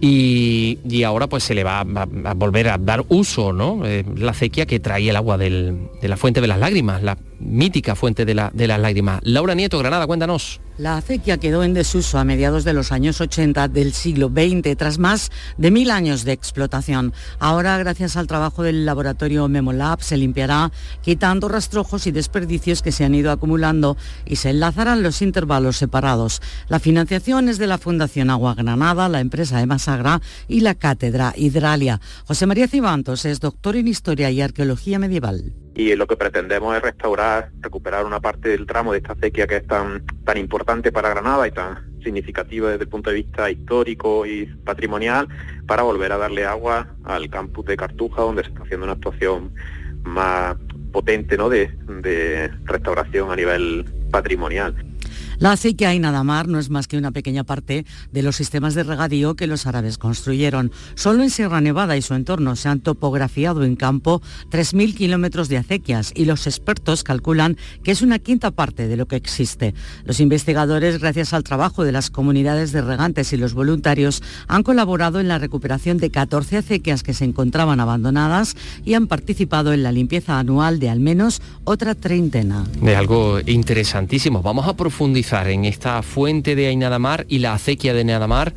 y, 0.00 1.02
ahora 1.04 1.26
pues 1.26 1.44
se 1.44 1.54
le 1.54 1.64
va 1.64 1.80
a, 1.80 2.34
volver 2.34 2.68
a 2.68 2.78
dar 2.78 3.04
uso, 3.08 3.52
¿no? 3.52 3.86
Eh, 3.86 4.04
la 4.16 4.32
acequia 4.32 4.66
que 4.66 4.80
trae 4.80 5.08
el 5.08 5.16
agua 5.16 5.38
de 5.38 5.74
la 6.02 6.16
fuente 6.16 6.40
de 6.40 6.46
las 6.46 6.58
lágrimas, 6.58 7.02
la 7.02 7.16
mítica 7.38 7.94
fuente 7.94 8.24
de, 8.24 8.34
la, 8.34 8.50
de 8.52 8.66
las 8.66 8.80
lágrimas. 8.80 9.20
Laura 9.22 9.54
Nieto, 9.54 9.78
Granada, 9.78 10.06
cuéntanos. 10.06 10.60
La 10.78 10.98
acequia 10.98 11.38
quedó 11.38 11.64
en 11.64 11.72
desuso 11.72 12.18
a 12.18 12.24
mediados 12.24 12.64
de 12.64 12.74
los 12.74 12.92
años 12.92 13.22
80 13.22 13.68
del 13.68 13.94
siglo 13.94 14.28
XX, 14.28 14.76
tras 14.76 14.98
más 14.98 15.30
de 15.56 15.70
mil 15.70 15.90
años 15.90 16.24
de 16.24 16.32
explotación. 16.32 17.14
Ahora, 17.38 17.78
gracias 17.78 18.18
al 18.18 18.26
trabajo 18.26 18.62
del 18.62 18.84
laboratorio 18.84 19.48
Memolab, 19.48 20.02
se 20.02 20.18
limpiará 20.18 20.70
quitando 21.00 21.48
rastrojos 21.48 22.06
y 22.06 22.10
desperdicios 22.10 22.82
que 22.82 22.92
se 22.92 23.06
han 23.06 23.14
ido 23.14 23.30
acumulando 23.30 23.96
y 24.26 24.36
se 24.36 24.50
enlazarán 24.50 25.02
los 25.02 25.22
intervalos 25.22 25.78
separados. 25.78 26.42
La 26.68 26.78
financiación 26.78 27.48
es 27.48 27.56
de 27.56 27.68
la 27.68 27.78
Fundación 27.78 28.28
Agua 28.28 28.54
Granada, 28.54 29.08
la 29.08 29.20
empresa 29.20 29.62
Emasagra 29.62 30.20
y 30.46 30.60
la 30.60 30.74
Cátedra 30.74 31.32
Hidralia. 31.36 32.02
José 32.26 32.44
María 32.44 32.68
Cibantos 32.68 33.24
es 33.24 33.40
doctor 33.40 33.76
en 33.76 33.88
Historia 33.88 34.30
y 34.30 34.42
Arqueología 34.42 34.98
Medieval 34.98 35.54
y 35.76 35.94
lo 35.94 36.06
que 36.06 36.16
pretendemos 36.16 36.74
es 36.74 36.82
restaurar, 36.82 37.50
recuperar 37.60 38.06
una 38.06 38.18
parte 38.18 38.48
del 38.48 38.66
tramo 38.66 38.92
de 38.92 38.98
esta 38.98 39.12
acequia 39.12 39.46
que 39.46 39.56
es 39.56 39.66
tan, 39.66 40.04
tan 40.24 40.38
importante 40.38 40.90
para 40.90 41.10
Granada 41.10 41.46
y 41.46 41.50
tan 41.50 42.00
significativa 42.02 42.70
desde 42.70 42.84
el 42.84 42.88
punto 42.88 43.10
de 43.10 43.16
vista 43.16 43.50
histórico 43.50 44.24
y 44.24 44.46
patrimonial 44.46 45.28
para 45.66 45.82
volver 45.82 46.12
a 46.12 46.16
darle 46.16 46.46
agua 46.46 46.96
al 47.04 47.28
campus 47.28 47.66
de 47.66 47.76
Cartuja 47.76 48.22
donde 48.22 48.42
se 48.42 48.48
está 48.48 48.62
haciendo 48.62 48.84
una 48.84 48.94
actuación 48.94 49.52
más 50.02 50.56
potente 50.92 51.36
¿no? 51.36 51.50
de, 51.50 51.66
de 52.00 52.48
restauración 52.64 53.30
a 53.30 53.36
nivel 53.36 53.84
patrimonial. 54.10 54.74
La 55.38 55.52
acequia 55.52 55.92
y 55.92 55.98
Nadamar 55.98 56.48
no 56.48 56.58
es 56.58 56.70
más 56.70 56.88
que 56.88 56.96
una 56.96 57.10
pequeña 57.10 57.44
parte 57.44 57.84
de 58.10 58.22
los 58.22 58.36
sistemas 58.36 58.74
de 58.74 58.84
regadío 58.84 59.36
que 59.36 59.46
los 59.46 59.66
árabes 59.66 59.98
construyeron. 59.98 60.72
Solo 60.94 61.22
en 61.22 61.30
Sierra 61.30 61.60
Nevada 61.60 61.94
y 61.96 62.02
su 62.02 62.14
entorno 62.14 62.56
se 62.56 62.70
han 62.70 62.80
topografiado 62.80 63.62
en 63.62 63.76
campo 63.76 64.22
3.000 64.50 64.94
kilómetros 64.94 65.48
de 65.50 65.58
acequias 65.58 66.12
y 66.14 66.24
los 66.24 66.46
expertos 66.46 67.04
calculan 67.04 67.58
que 67.82 67.90
es 67.90 68.00
una 68.00 68.18
quinta 68.18 68.50
parte 68.50 68.88
de 68.88 68.96
lo 68.96 69.06
que 69.06 69.16
existe. 69.16 69.74
Los 70.04 70.20
investigadores, 70.20 71.00
gracias 71.00 71.34
al 71.34 71.44
trabajo 71.44 71.84
de 71.84 71.92
las 71.92 72.08
comunidades 72.08 72.72
de 72.72 72.80
regantes 72.80 73.34
y 73.34 73.36
los 73.36 73.52
voluntarios, 73.52 74.22
han 74.48 74.62
colaborado 74.62 75.20
en 75.20 75.28
la 75.28 75.38
recuperación 75.38 75.98
de 75.98 76.10
14 76.10 76.56
acequias 76.56 77.02
que 77.02 77.12
se 77.12 77.26
encontraban 77.26 77.80
abandonadas 77.80 78.56
y 78.86 78.94
han 78.94 79.06
participado 79.06 79.74
en 79.74 79.82
la 79.82 79.92
limpieza 79.92 80.38
anual 80.38 80.78
de 80.78 80.88
al 80.88 81.00
menos 81.00 81.42
otra 81.64 81.94
treintena. 81.94 82.64
De 82.80 82.96
algo 82.96 83.38
interesantísimo. 83.44 84.40
Vamos 84.40 84.66
a 84.66 84.74
profundizar 84.74 85.25
en 85.32 85.64
esta 85.64 86.02
fuente 86.02 86.54
de 86.54 86.68
Ainadamar 86.68 87.26
y 87.28 87.38
la 87.40 87.54
acequia 87.54 87.92
de 87.92 88.00
Ainadamar. 88.00 88.54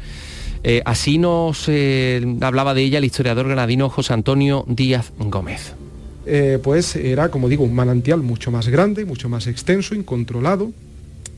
Eh, 0.63 0.81
así 0.85 1.17
nos 1.17 1.65
eh, 1.67 2.21
hablaba 2.41 2.73
de 2.73 2.83
ella 2.83 2.97
el 2.99 3.05
historiador 3.05 3.47
granadino 3.47 3.89
José 3.89 4.13
Antonio 4.13 4.65
Díaz 4.67 5.11
Gómez. 5.17 5.73
Eh, 6.25 6.59
pues 6.61 6.95
era, 6.95 7.31
como 7.31 7.49
digo, 7.49 7.63
un 7.63 7.73
manantial 7.73 8.21
mucho 8.21 8.51
más 8.51 8.67
grande, 8.67 9.05
mucho 9.05 9.29
más 9.29 9.47
extenso, 9.47 9.95
incontrolado, 9.95 10.71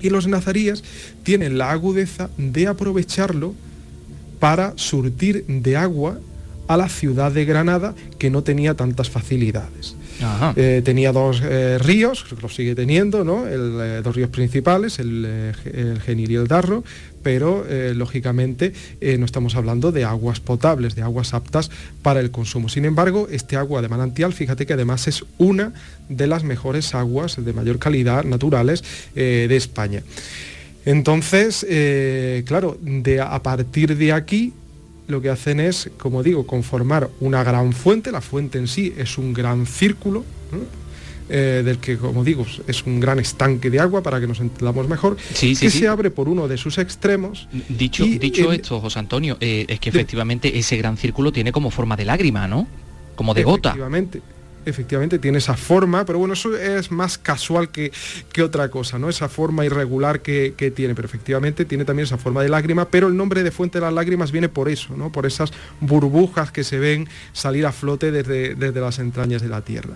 y 0.01 0.09
los 0.09 0.27
nazaríes 0.27 0.83
tienen 1.23 1.57
la 1.57 1.71
agudeza 1.71 2.29
de 2.37 2.67
aprovecharlo 2.67 3.53
para 4.39 4.73
surtir 4.75 5.45
de 5.45 5.77
agua 5.77 6.19
a 6.67 6.75
la 6.75 6.89
ciudad 6.89 7.31
de 7.31 7.45
Granada, 7.45 7.93
que 8.17 8.29
no 8.29 8.41
tenía 8.43 8.73
tantas 8.73 9.09
facilidades. 9.09 9.95
Eh, 10.55 10.81
tenía 10.83 11.11
dos 11.11 11.41
eh, 11.43 11.77
ríos, 11.79 12.25
lo 12.41 12.49
sigue 12.49 12.75
teniendo, 12.75 13.23
¿no? 13.23 13.47
Eh, 13.47 14.01
dos 14.03 14.15
ríos 14.15 14.29
principales, 14.29 14.99
el, 14.99 15.53
Genil 16.05 16.31
y 16.31 16.35
el 16.35 16.47
Darro, 16.47 16.83
pero 17.23 17.65
lógicamente 17.93 18.73
no 19.19 19.25
estamos 19.25 19.55
hablando 19.55 19.91
de 19.91 20.05
aguas 20.05 20.39
potables, 20.39 20.95
de 20.95 21.03
aguas 21.03 21.33
aptas 21.35 21.69
para 22.01 22.19
el 22.19 22.31
consumo. 22.31 22.67
Sin 22.67 22.85
embargo, 22.85 23.27
este 23.29 23.57
agua 23.57 23.81
de 23.81 23.89
manantial, 23.89 24.33
fíjate 24.33 24.65
que 24.65 24.73
además 24.73 25.07
es 25.07 25.23
una 25.37 25.71
de 26.09 26.25
las 26.25 26.43
mejores 26.43 26.95
aguas 26.95 27.43
de 27.43 27.53
mayor 27.53 27.77
calidad 27.77 28.23
naturales 28.23 28.83
de 29.13 29.55
España. 29.55 30.01
Entonces, 30.85 31.65
claro, 32.45 32.79
a 33.23 33.43
partir 33.43 33.95
de 33.97 34.13
aquí 34.13 34.53
lo 35.07 35.21
que 35.21 35.29
hacen 35.29 35.59
es, 35.59 35.89
como 35.97 36.23
digo, 36.23 36.45
conformar 36.45 37.09
una 37.19 37.43
gran 37.43 37.73
fuente, 37.73 38.11
la 38.11 38.21
fuente 38.21 38.57
en 38.57 38.67
sí 38.67 38.93
es 38.97 39.17
un 39.17 39.33
gran 39.33 39.65
círculo, 39.65 40.23
eh, 41.29 41.61
del 41.63 41.77
que, 41.77 41.97
como 41.97 42.23
digo, 42.23 42.45
es 42.67 42.85
un 42.85 42.99
gran 42.99 43.19
estanque 43.19 43.69
de 43.69 43.79
agua 43.79 44.03
para 44.03 44.19
que 44.19 44.27
nos 44.27 44.39
entendamos 44.39 44.87
mejor, 44.87 45.17
que 45.39 45.55
se 45.55 45.87
abre 45.87 46.11
por 46.11 46.27
uno 46.27 46.47
de 46.47 46.57
sus 46.57 46.77
extremos. 46.77 47.47
Dicho, 47.69 48.05
dicho 48.05 48.51
esto, 48.51 48.81
José 48.81 48.99
Antonio, 48.99 49.37
eh, 49.39 49.65
es 49.67 49.79
que 49.79 49.89
efectivamente 49.89 50.57
ese 50.57 50.77
gran 50.77 50.97
círculo 50.97 51.31
tiene 51.31 51.51
como 51.51 51.71
forma 51.71 51.95
de 51.95 52.05
lágrima, 52.05 52.47
¿no? 52.47 52.67
Como 53.15 53.33
de 53.33 53.43
gota. 53.43 53.69
Efectivamente 53.69 54.21
efectivamente 54.65 55.19
tiene 55.19 55.37
esa 55.37 55.55
forma, 55.55 56.05
pero 56.05 56.19
bueno, 56.19 56.33
eso 56.33 56.55
es 56.55 56.91
más 56.91 57.17
casual 57.17 57.69
que, 57.69 57.91
que 58.31 58.43
otra 58.43 58.69
cosa, 58.69 58.99
¿no? 58.99 59.09
Esa 59.09 59.29
forma 59.29 59.65
irregular 59.65 60.21
que, 60.21 60.51
tiene, 60.75 60.95
pero 60.95 61.07
efectivamente 61.07 61.65
tiene 61.65 61.85
también 61.85 62.05
esa 62.05 62.17
forma 62.17 62.43
de 62.43 62.49
lágrima, 62.49 62.89
pero 62.89 63.07
el 63.07 63.17
nombre 63.17 63.43
de 63.43 63.51
Fuente 63.51 63.79
de 63.79 63.85
las 63.85 63.93
Lágrimas 63.93 64.31
viene 64.31 64.49
por 64.49 64.69
eso, 64.69 64.95
¿no? 64.95 65.11
Por 65.11 65.25
esas 65.25 65.51
burbujas 65.79 66.51
que 66.51 66.63
se 66.63 66.79
ven 66.79 67.07
salir 67.33 67.65
a 67.65 67.71
flote 67.71 68.11
desde, 68.11 68.55
desde 68.55 68.79
las 68.79 68.99
entrañas 68.99 69.41
de 69.41 69.49
la 69.49 69.61
tierra. 69.61 69.95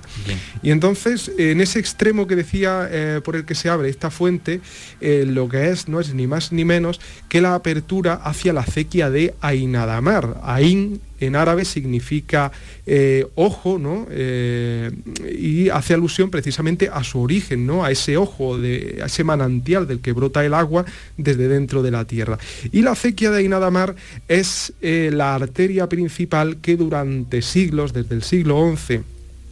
Y 0.62 0.72
entonces, 0.72 1.32
en 1.38 1.62
ese 1.62 1.80
extremo 1.80 2.28
que 2.28 2.36
decía 2.36 2.88
eh, 2.92 3.22
por 3.24 3.36
el 3.36 3.46
que 3.46 3.56
se 3.56 3.70
abre 3.70 3.90
esta 3.90 4.10
fuente, 4.10 4.62
eh, 5.02 5.26
lo 5.28 5.48
que 5.50 5.70
es 5.70 5.88
no 5.88 6.00
es 6.00 6.14
ni 6.14 6.28
más 6.28 6.52
ni 6.52 6.66
menos 6.66 7.00
que 7.30 7.42
la 7.42 7.56
apertura 7.56 8.14
hacia 8.14 8.54
la 8.54 8.62
acequia 8.62 9.10
de 9.10 9.34
Ainadamar. 9.42 10.42
Ain 10.44 11.02
en 11.20 11.36
árabe 11.36 11.66
significa 11.66 12.52
eh, 12.86 13.28
ojo, 13.36 13.80
¿no? 13.80 14.08
Eh, 14.10 14.92
y 15.38 15.70
hace 15.70 15.94
alusión 15.94 16.30
precisamente 16.30 16.90
a 16.92 17.04
su 17.04 17.22
origen, 17.22 17.66
¿no? 17.66 17.86
A 17.86 17.92
ese 17.92 18.18
ojo, 18.18 18.58
de, 18.58 19.00
a 19.02 19.06
ese 19.06 19.24
manantial 19.24 19.88
del 19.88 20.00
que 20.00 20.12
brota 20.12 20.46
el 20.46 20.54
agua 20.54 20.86
desde 21.18 21.48
dentro 21.48 21.84
de 21.84 21.92
la 21.92 22.06
tierra. 22.06 22.38
Y 22.72 22.82
la 22.82 22.92
acequia 22.92 23.32
de 23.32 23.40
Ainadamar 23.40 23.96
es 24.28 24.74
eh, 24.82 25.10
la 25.14 25.36
arteria 25.36 25.88
principal 25.88 26.58
que 26.58 26.76
durante 26.76 27.42
siglos, 27.42 27.94
desde 27.94 28.16
el 28.16 28.24
siglo 28.24 28.76
XI, 28.76 29.02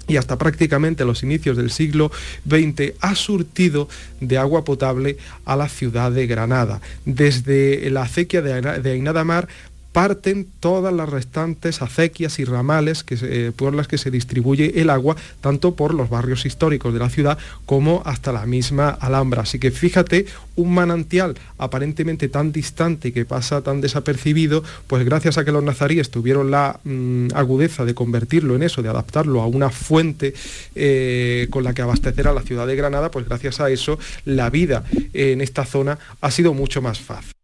y 0.06 0.18
hasta 0.18 0.38
prácticamente 0.38 1.06
los 1.06 1.24
inicios 1.24 1.56
del 1.56 1.72
siglo 1.72 2.12
XX 2.46 2.94
ha 3.00 3.16
surtido 3.16 3.88
de 4.20 4.38
agua 4.38 4.66
potable 4.66 5.18
a 5.46 5.56
la 5.56 5.70
ciudad 5.70 6.12
de 6.12 6.28
Granada. 6.28 6.82
Desde 7.06 7.90
la 7.90 8.02
acequia 8.02 8.42
de 8.42 8.92
Ainadamar 8.92 9.48
parten 9.94 10.48
todas 10.60 10.94
las 10.94 11.08
restantes 11.08 11.82
acequias 11.82 12.40
y 12.40 12.46
ramales 12.46 13.06
eh, 13.10 13.52
por 13.56 13.74
las 13.74 13.88
que 13.88 13.98
se 13.98 14.12
distribuye 14.12 14.82
el 14.82 14.90
agua, 14.90 15.16
tanto 15.40 15.76
por 15.76 15.94
los 15.94 16.10
barrios 16.10 16.46
históricos 16.46 16.94
de 16.94 17.00
la 17.00 17.10
ciudad 17.10 17.38
como 17.66 18.02
hasta 18.06 18.34
la 18.34 18.46
misma 18.46 18.90
Alhambra. 18.90 19.44
Así 19.44 19.60
que 19.60 19.72
fíjate, 19.72 20.26
un 20.56 20.74
manantial 20.74 21.36
aparentemente 21.58 22.28
tan 22.28 22.52
distante 22.52 23.10
y 23.10 23.12
que 23.12 23.26
pasa 23.26 23.62
tan 23.62 23.82
desapercibido, 23.82 24.64
pues 24.88 25.06
gracias 25.06 25.38
a 25.38 25.46
que 25.46 25.52
los 25.52 25.64
nazaríes 25.64 26.10
tuvieron 26.10 26.52
la 26.52 26.80
mm, 26.84 27.28
agudeza 27.36 27.86
de 27.86 27.94
convertirlo 27.94 28.56
en 28.56 28.64
eso, 28.64 28.82
de 28.82 28.90
adaptarlo 28.90 29.42
a 29.42 29.48
una 29.48 29.70
fuente 29.70 30.34
eh, 30.76 31.48
con 31.52 31.64
la 31.64 31.74
que 31.74 31.84
abastecer 31.84 32.28
a 32.28 32.34
la 32.34 32.42
ciudad 32.42 32.66
de 32.66 32.76
Granada, 32.76 33.12
pues 33.12 33.28
gracias 33.28 33.60
a 33.60 33.70
eso 33.70 34.00
la 34.26 34.50
vida 34.50 34.84
en 35.14 35.42
esta 35.42 35.66
zona 35.66 36.00
ha 36.20 36.32
sido 36.32 36.54
mucho 36.54 36.82
más 36.82 37.00
fácil. 37.00 37.43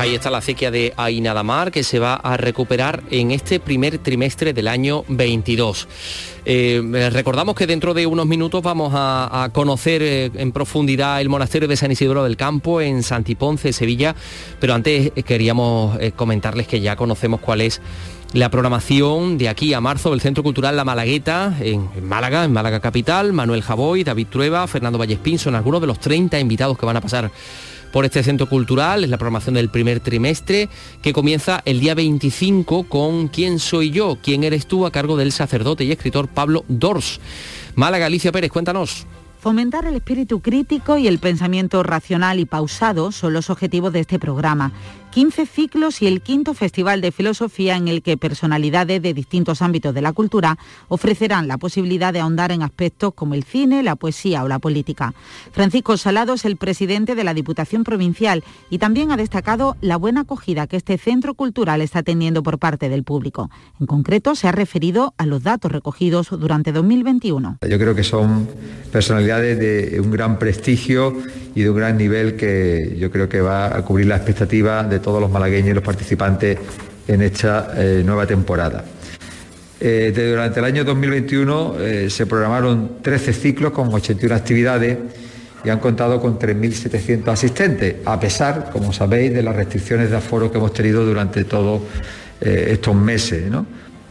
Ahí 0.00 0.14
está 0.14 0.30
la 0.30 0.38
acequia 0.38 0.70
de 0.70 0.94
Ainadamar 0.96 1.70
que 1.70 1.82
se 1.82 1.98
va 1.98 2.14
a 2.14 2.38
recuperar 2.38 3.02
en 3.10 3.30
este 3.32 3.60
primer 3.60 3.98
trimestre 3.98 4.54
del 4.54 4.66
año 4.66 5.04
22. 5.08 5.88
Eh, 6.46 7.10
recordamos 7.12 7.54
que 7.54 7.66
dentro 7.66 7.92
de 7.92 8.06
unos 8.06 8.26
minutos 8.26 8.62
vamos 8.62 8.92
a, 8.94 9.50
conocer 9.52 10.02
eh, 10.02 10.30
en 10.34 10.52
profundidad 10.52 11.20
el 11.20 11.28
monasterio 11.28 11.68
de 11.68 11.76
San 11.76 11.92
Isidro 11.92 12.24
del 12.24 12.38
Campo 12.38 12.80
en 12.80 13.02
Santiponce, 13.02 13.74
Sevilla, 13.74 14.14
pero 14.58 14.72
antes 14.72 15.12
eh, 15.14 15.22
queríamos 15.22 15.98
comentarles 16.16 16.66
que 16.66 16.80
ya 16.80 16.96
conocemos 16.96 17.40
cuál 17.40 17.60
es 17.60 17.82
la 18.32 18.48
programación 18.48 19.36
de 19.36 19.50
aquí 19.50 19.74
a 19.74 19.80
marzo 19.80 20.10
del 20.10 20.22
Centro 20.22 20.42
Cultural 20.42 20.76
La 20.76 20.84
Malagueta 20.84 21.54
en, 21.60 21.90
Málaga, 22.02 22.44
en 22.44 22.52
Málaga 22.52 22.80
Capital, 22.80 23.34
Manuel 23.34 23.60
Javoy, 23.60 24.04
David 24.04 24.28
Trueba, 24.30 24.66
Fernando 24.66 24.98
Vallespín 24.98 25.38
son 25.38 25.56
algunos 25.56 25.80
de 25.82 25.88
los 25.88 25.98
30 25.98 26.38
invitados 26.38 26.78
que 26.78 26.86
van 26.86 26.96
a 26.96 27.00
pasar 27.02 27.30
por 27.92 28.04
este 28.04 28.22
centro 28.22 28.48
cultural. 28.48 29.04
Es 29.04 29.10
la 29.10 29.18
programación 29.18 29.54
del 29.54 29.70
primer 29.70 30.00
trimestre 30.00 30.68
que 31.02 31.12
comienza 31.12 31.62
el 31.64 31.80
día 31.80 31.94
25 31.94 32.84
con 32.84 33.28
¿Quién 33.28 33.58
soy 33.58 33.90
yo? 33.90 34.18
¿Quién 34.22 34.44
eres 34.44 34.66
tú? 34.66 34.86
a 34.86 34.90
cargo 34.90 35.16
del 35.16 35.32
sacerdote 35.32 35.84
y 35.84 35.92
escritor 35.92 36.28
Pablo 36.28 36.64
Dors. 36.68 37.20
Málaga, 37.74 38.06
Alicia 38.06 38.32
Pérez, 38.32 38.50
cuéntanos. 38.50 39.06
Fomentar 39.40 39.86
el 39.86 39.96
espíritu 39.96 40.40
crítico 40.40 40.98
y 40.98 41.08
el 41.08 41.18
pensamiento 41.18 41.82
racional 41.82 42.38
y 42.40 42.44
pausado 42.44 43.10
son 43.10 43.32
los 43.32 43.48
objetivos 43.48 43.90
de 43.90 44.00
este 44.00 44.18
programa. 44.18 44.72
15 45.10 45.46
ciclos 45.46 46.02
y 46.02 46.06
el 46.06 46.20
quinto 46.20 46.54
Festival 46.54 47.00
de 47.00 47.10
Filosofía 47.10 47.76
en 47.76 47.88
el 47.88 48.00
que 48.00 48.16
personalidades 48.16 49.02
de 49.02 49.12
distintos 49.12 49.60
ámbitos 49.60 49.92
de 49.92 50.02
la 50.02 50.12
cultura 50.12 50.56
ofrecerán 50.86 51.48
la 51.48 51.58
posibilidad 51.58 52.12
de 52.12 52.20
ahondar 52.20 52.52
en 52.52 52.62
aspectos 52.62 53.12
como 53.14 53.34
el 53.34 53.42
cine, 53.42 53.82
la 53.82 53.96
poesía 53.96 54.44
o 54.44 54.48
la 54.48 54.60
política. 54.60 55.12
Francisco 55.50 55.96
Salado 55.96 56.34
es 56.34 56.44
el 56.44 56.56
presidente 56.56 57.16
de 57.16 57.24
la 57.24 57.34
Diputación 57.34 57.82
Provincial 57.82 58.44
y 58.70 58.78
también 58.78 59.10
ha 59.10 59.16
destacado 59.16 59.76
la 59.80 59.96
buena 59.96 60.20
acogida 60.20 60.68
que 60.68 60.76
este 60.76 60.96
centro 60.96 61.34
cultural 61.34 61.80
está 61.82 62.04
teniendo 62.04 62.44
por 62.44 62.60
parte 62.60 62.88
del 62.88 63.02
público. 63.02 63.50
En 63.80 63.86
concreto, 63.86 64.36
se 64.36 64.46
ha 64.46 64.52
referido 64.52 65.14
a 65.18 65.26
los 65.26 65.42
datos 65.42 65.72
recogidos 65.72 66.28
durante 66.30 66.70
2021. 66.70 67.58
Yo 67.68 67.78
creo 67.78 67.96
que 67.96 68.04
son 68.04 68.48
personalidades 68.92 69.58
de 69.58 70.00
un 70.00 70.12
gran 70.12 70.38
prestigio 70.38 71.16
y 71.54 71.62
de 71.62 71.70
un 71.70 71.76
gran 71.76 71.96
nivel 71.96 72.36
que 72.36 72.96
yo 72.98 73.10
creo 73.10 73.28
que 73.28 73.40
va 73.40 73.76
a 73.76 73.82
cubrir 73.82 74.06
la 74.06 74.16
expectativa 74.16 74.84
de 74.84 74.99
todos 75.00 75.20
los 75.20 75.30
malagueños 75.30 75.70
y 75.70 75.74
los 75.74 75.84
participantes 75.84 76.58
en 77.06 77.22
esta 77.22 77.72
eh, 77.76 78.02
nueva 78.04 78.26
temporada. 78.26 78.84
Eh, 79.80 80.12
durante 80.14 80.60
el 80.60 80.66
año 80.66 80.84
2021 80.84 81.76
eh, 81.80 82.10
se 82.10 82.26
programaron 82.26 82.98
13 83.02 83.32
ciclos 83.32 83.72
con 83.72 83.92
81 83.92 84.34
actividades 84.34 84.98
y 85.64 85.70
han 85.70 85.78
contado 85.78 86.20
con 86.20 86.38
3.700 86.38 87.28
asistentes, 87.28 87.96
a 88.04 88.20
pesar, 88.20 88.70
como 88.70 88.92
sabéis, 88.92 89.32
de 89.32 89.42
las 89.42 89.56
restricciones 89.56 90.10
de 90.10 90.16
aforo 90.16 90.50
que 90.50 90.58
hemos 90.58 90.72
tenido 90.72 91.04
durante 91.04 91.44
todos 91.44 91.82
estos 92.40 92.94
meses. 92.94 93.44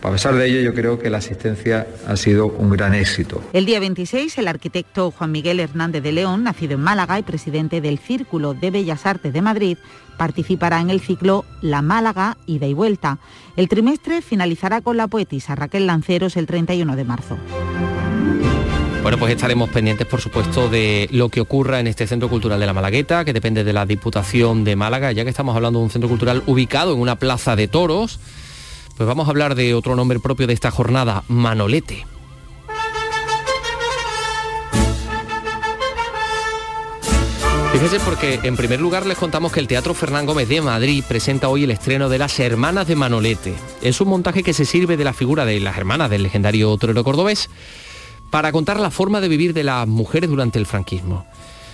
A 0.01 0.11
pesar 0.11 0.33
de 0.35 0.47
ello, 0.47 0.61
yo 0.61 0.73
creo 0.73 0.97
que 0.97 1.09
la 1.09 1.17
asistencia 1.17 1.85
ha 2.07 2.15
sido 2.15 2.47
un 2.47 2.69
gran 2.69 2.95
éxito. 2.95 3.43
El 3.51 3.65
día 3.65 3.81
26, 3.81 4.37
el 4.37 4.47
arquitecto 4.47 5.11
Juan 5.11 5.31
Miguel 5.31 5.59
Hernández 5.59 6.01
de 6.01 6.13
León, 6.13 6.43
nacido 6.43 6.75
en 6.75 6.81
Málaga 6.81 7.19
y 7.19 7.23
presidente 7.23 7.81
del 7.81 7.99
Círculo 7.99 8.53
de 8.53 8.71
Bellas 8.71 9.05
Artes 9.05 9.33
de 9.33 9.41
Madrid, 9.41 9.77
participará 10.17 10.79
en 10.79 10.89
el 10.89 11.01
ciclo 11.01 11.43
La 11.61 11.81
Málaga, 11.81 12.37
ida 12.45 12.65
y 12.65 12.73
vuelta. 12.73 13.19
El 13.57 13.67
trimestre 13.67 14.21
finalizará 14.21 14.79
con 14.79 14.95
la 14.95 15.07
poetisa 15.07 15.55
Raquel 15.55 15.85
Lanceros 15.85 16.37
el 16.37 16.45
31 16.45 16.95
de 16.95 17.03
marzo. 17.03 17.37
Bueno, 19.01 19.17
pues 19.17 19.33
estaremos 19.33 19.69
pendientes, 19.69 20.07
por 20.07 20.21
supuesto, 20.21 20.69
de 20.69 21.09
lo 21.11 21.29
que 21.29 21.41
ocurra 21.41 21.79
en 21.79 21.87
este 21.87 22.07
Centro 22.07 22.29
Cultural 22.29 22.59
de 22.59 22.65
la 22.65 22.73
Malagueta, 22.73 23.25
que 23.25 23.33
depende 23.33 23.63
de 23.63 23.73
la 23.73 23.85
Diputación 23.85 24.63
de 24.63 24.75
Málaga, 24.75 25.11
ya 25.11 25.23
que 25.23 25.29
estamos 25.29 25.55
hablando 25.55 25.79
de 25.79 25.85
un 25.85 25.91
centro 25.91 26.09
cultural 26.09 26.43
ubicado 26.47 26.93
en 26.93 26.99
una 26.99 27.17
plaza 27.17 27.55
de 27.55 27.67
toros 27.67 28.19
pues 28.99 29.07
vamos 29.07 29.27
a 29.27 29.31
hablar 29.31 29.55
de 29.55 29.73
otro 29.75 29.95
nombre 29.95 30.19
propio 30.19 30.45
de 30.45 30.51
esta 30.51 30.71
jornada, 30.71 31.23
Manolete. 31.29 32.05
Fíjese 37.71 38.01
porque 38.01 38.41
en 38.43 38.57
primer 38.57 38.81
lugar 38.81 39.05
les 39.05 39.17
contamos 39.17 39.53
que 39.53 39.61
el 39.61 39.69
Teatro 39.69 39.93
Fernán 39.93 40.25
Gómez 40.25 40.49
de 40.49 40.59
Madrid 40.59 41.01
presenta 41.07 41.47
hoy 41.47 41.63
el 41.63 41.71
estreno 41.71 42.09
de 42.09 42.17
Las 42.17 42.37
Hermanas 42.41 42.87
de 42.87 42.97
Manolete. 42.97 43.53
Es 43.81 44.01
un 44.01 44.09
montaje 44.09 44.43
que 44.43 44.53
se 44.53 44.65
sirve 44.65 44.97
de 44.97 45.05
la 45.05 45.13
figura 45.13 45.45
de 45.45 45.61
las 45.61 45.77
hermanas 45.77 46.09
del 46.09 46.23
legendario 46.23 46.75
torero 46.75 47.05
cordobés 47.05 47.49
para 48.29 48.51
contar 48.51 48.81
la 48.81 48.91
forma 48.91 49.21
de 49.21 49.29
vivir 49.29 49.53
de 49.53 49.63
las 49.63 49.87
mujeres 49.87 50.29
durante 50.29 50.59
el 50.59 50.65
franquismo. 50.65 51.25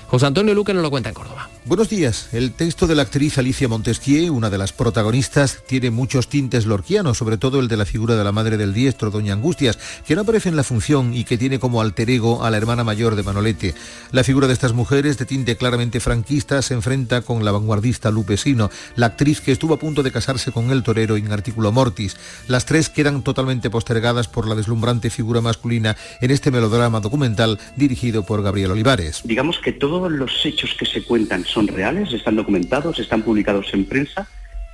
José 0.07 0.27
Antonio 0.27 0.53
Luque 0.53 0.73
nos 0.73 0.83
lo 0.83 0.91
cuenta 0.91 1.09
en 1.09 1.15
Córdoba. 1.15 1.49
Buenos 1.65 1.89
días. 1.89 2.29
El 2.31 2.53
texto 2.53 2.85
de 2.85 2.93
la 2.93 3.01
actriz 3.01 3.39
Alicia 3.39 3.67
Montesquieu, 3.67 4.31
una 4.31 4.51
de 4.51 4.59
las 4.59 4.71
protagonistas, 4.71 5.63
tiene 5.65 5.89
muchos 5.89 6.27
tintes 6.27 6.67
lorquianos, 6.67 7.17
sobre 7.17 7.37
todo 7.37 7.59
el 7.59 7.67
de 7.67 7.75
la 7.75 7.85
figura 7.85 8.15
de 8.15 8.23
la 8.23 8.31
madre 8.31 8.57
del 8.57 8.71
diestro, 8.71 9.09
doña 9.09 9.33
Angustias, 9.33 9.79
que 10.05 10.13
no 10.13 10.21
aparece 10.21 10.49
en 10.49 10.55
la 10.55 10.63
función 10.63 11.15
y 11.15 11.23
que 11.23 11.39
tiene 11.39 11.57
como 11.57 11.81
alter 11.81 12.09
ego 12.11 12.43
a 12.43 12.51
la 12.51 12.57
hermana 12.57 12.83
mayor 12.83 13.15
de 13.15 13.23
Manolete. 13.23 13.73
La 14.11 14.23
figura 14.23 14.45
de 14.45 14.53
estas 14.53 14.73
mujeres, 14.73 15.17
de 15.17 15.25
tinte 15.25 15.57
claramente 15.57 15.99
franquista, 15.99 16.61
se 16.61 16.75
enfrenta 16.75 17.21
con 17.21 17.43
la 17.43 17.51
vanguardista 17.51 18.11
Lupesino, 18.11 18.69
la 18.95 19.07
actriz 19.07 19.41
que 19.41 19.51
estuvo 19.51 19.73
a 19.73 19.79
punto 19.79 20.03
de 20.03 20.11
casarse 20.11 20.51
con 20.51 20.69
el 20.69 20.83
torero 20.83 21.17
en 21.17 21.31
artículo 21.31 21.71
mortis. 21.71 22.15
Las 22.47 22.67
tres 22.67 22.89
quedan 22.89 23.23
totalmente 23.23 23.71
postergadas 23.71 24.27
por 24.27 24.47
la 24.47 24.53
deslumbrante 24.53 25.09
figura 25.09 25.41
masculina 25.41 25.97
en 26.21 26.29
este 26.29 26.51
melodrama 26.51 26.99
documental 26.99 27.59
dirigido 27.75 28.23
por 28.23 28.43
Gabriel 28.43 28.71
Olivares. 28.71 29.21
Digamos 29.23 29.57
que 29.57 29.73
todos 29.95 30.11
los 30.11 30.45
hechos 30.45 30.75
que 30.77 30.85
se 30.85 31.03
cuentan 31.03 31.45
son 31.45 31.69
reales, 31.69 32.11
están 32.11 32.35
documentados, 32.35 32.99
están 32.99 33.21
publicados 33.21 33.73
en 33.73 33.85
prensa, 33.85 34.27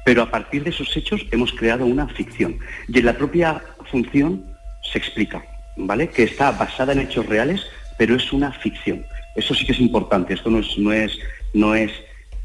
pero 0.03 0.23
a 0.23 0.31
partir 0.31 0.63
de 0.63 0.71
esos 0.71 0.97
hechos 0.97 1.21
hemos 1.29 1.51
creado 1.51 1.85
una 1.85 2.07
ficción. 2.07 2.57
Y 2.87 2.97
en 2.97 3.05
la 3.05 3.15
propia 3.15 3.61
función 3.91 4.43
se 4.91 4.97
explica, 4.97 5.45
¿vale? 5.77 6.09
Que 6.09 6.23
está 6.23 6.49
basada 6.53 6.93
en 6.93 7.01
hechos 7.01 7.27
reales, 7.27 7.61
pero 7.99 8.15
es 8.15 8.33
una 8.33 8.51
ficción. 8.51 9.05
Eso 9.35 9.53
sí 9.53 9.63
que 9.63 9.73
es 9.73 9.79
importante, 9.79 10.33
esto 10.33 10.49
no 10.49 10.57
es, 10.57 10.75
no 10.79 10.91
es, 10.91 11.11
no 11.53 11.75
es 11.75 11.91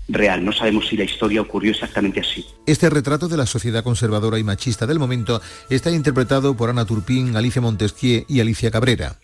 real. 0.09 0.45
No 0.45 0.53
sabemos 0.53 0.87
si 0.87 0.99
la 0.99 1.05
historia 1.05 1.41
ocurrió 1.41 1.71
exactamente 1.71 2.21
así. 2.21 2.45
Este 2.67 2.91
retrato 2.91 3.27
de 3.27 3.39
la 3.39 3.47
sociedad 3.47 3.85
conservadora 3.85 4.39
y 4.39 4.45
machista 4.45 4.87
del 4.87 4.99
momento 4.99 5.41
está 5.71 5.91
interpretado 5.91 6.55
por 6.59 6.69
Ana 6.69 6.85
Turpín, 6.85 7.37
Alicia 7.37 7.63
Montesquieu 7.63 8.27
y 8.29 8.41
Alicia 8.41 8.71
Cabrera. 8.71 9.17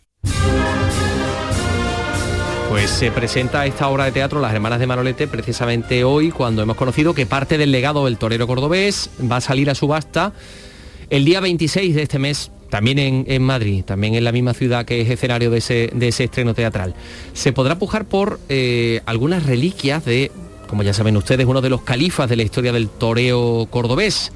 Pues 2.73 2.89
se 2.89 3.11
presenta 3.11 3.67
esta 3.67 3.87
obra 3.89 4.07
de 4.07 4.13
teatro 4.13 4.41
Las 4.41 4.55
Hermanas 4.55 4.81
de 4.81 4.87
Manolete 4.87 5.27
precisamente 5.27 6.05
hoy 6.05 6.31
cuando 6.31 6.63
hemos 6.63 6.75
conocido 6.75 7.13
que 7.13 7.27
parte 7.27 7.59
del 7.59 7.71
legado 7.71 8.07
del 8.07 8.17
torero 8.17 8.47
cordobés 8.47 9.11
va 9.31 9.37
a 9.37 9.41
salir 9.43 9.69
a 9.69 9.75
subasta 9.75 10.33
el 11.11 11.27
día 11.27 11.41
26 11.41 11.95
de 11.95 12.03
este 12.03 12.19
mes 12.19 12.51
también 12.71 13.27
en, 13.29 13.43
Madrid, 13.43 13.85
también 13.85 14.15
en 14.15 14.25
la 14.25 14.33
misma 14.33 14.55
ciudad 14.55 14.87
que 14.87 15.03
es 15.03 15.11
escenario 15.11 15.51
de 15.51 15.59
ese, 15.59 16.25
estreno 16.25 16.55
teatral. 16.55 16.95
Se 17.35 17.53
podrá 17.53 17.79
pujar 17.79 18.07
por 18.07 18.41
eh, 18.49 19.03
algunas 19.05 19.45
reliquias 19.45 20.07
de, 20.07 20.33
como 20.67 20.83
ya 20.83 20.95
saben 20.95 21.19
ustedes, 21.19 21.45
uno 21.45 21.61
de 21.61 21.69
los 21.69 21.83
califas 21.83 22.31
de 22.31 22.37
la 22.37 22.43
historia 22.43 22.73
del 22.73 22.89
toreo 22.89 23.69
cordobés. 23.69 24.33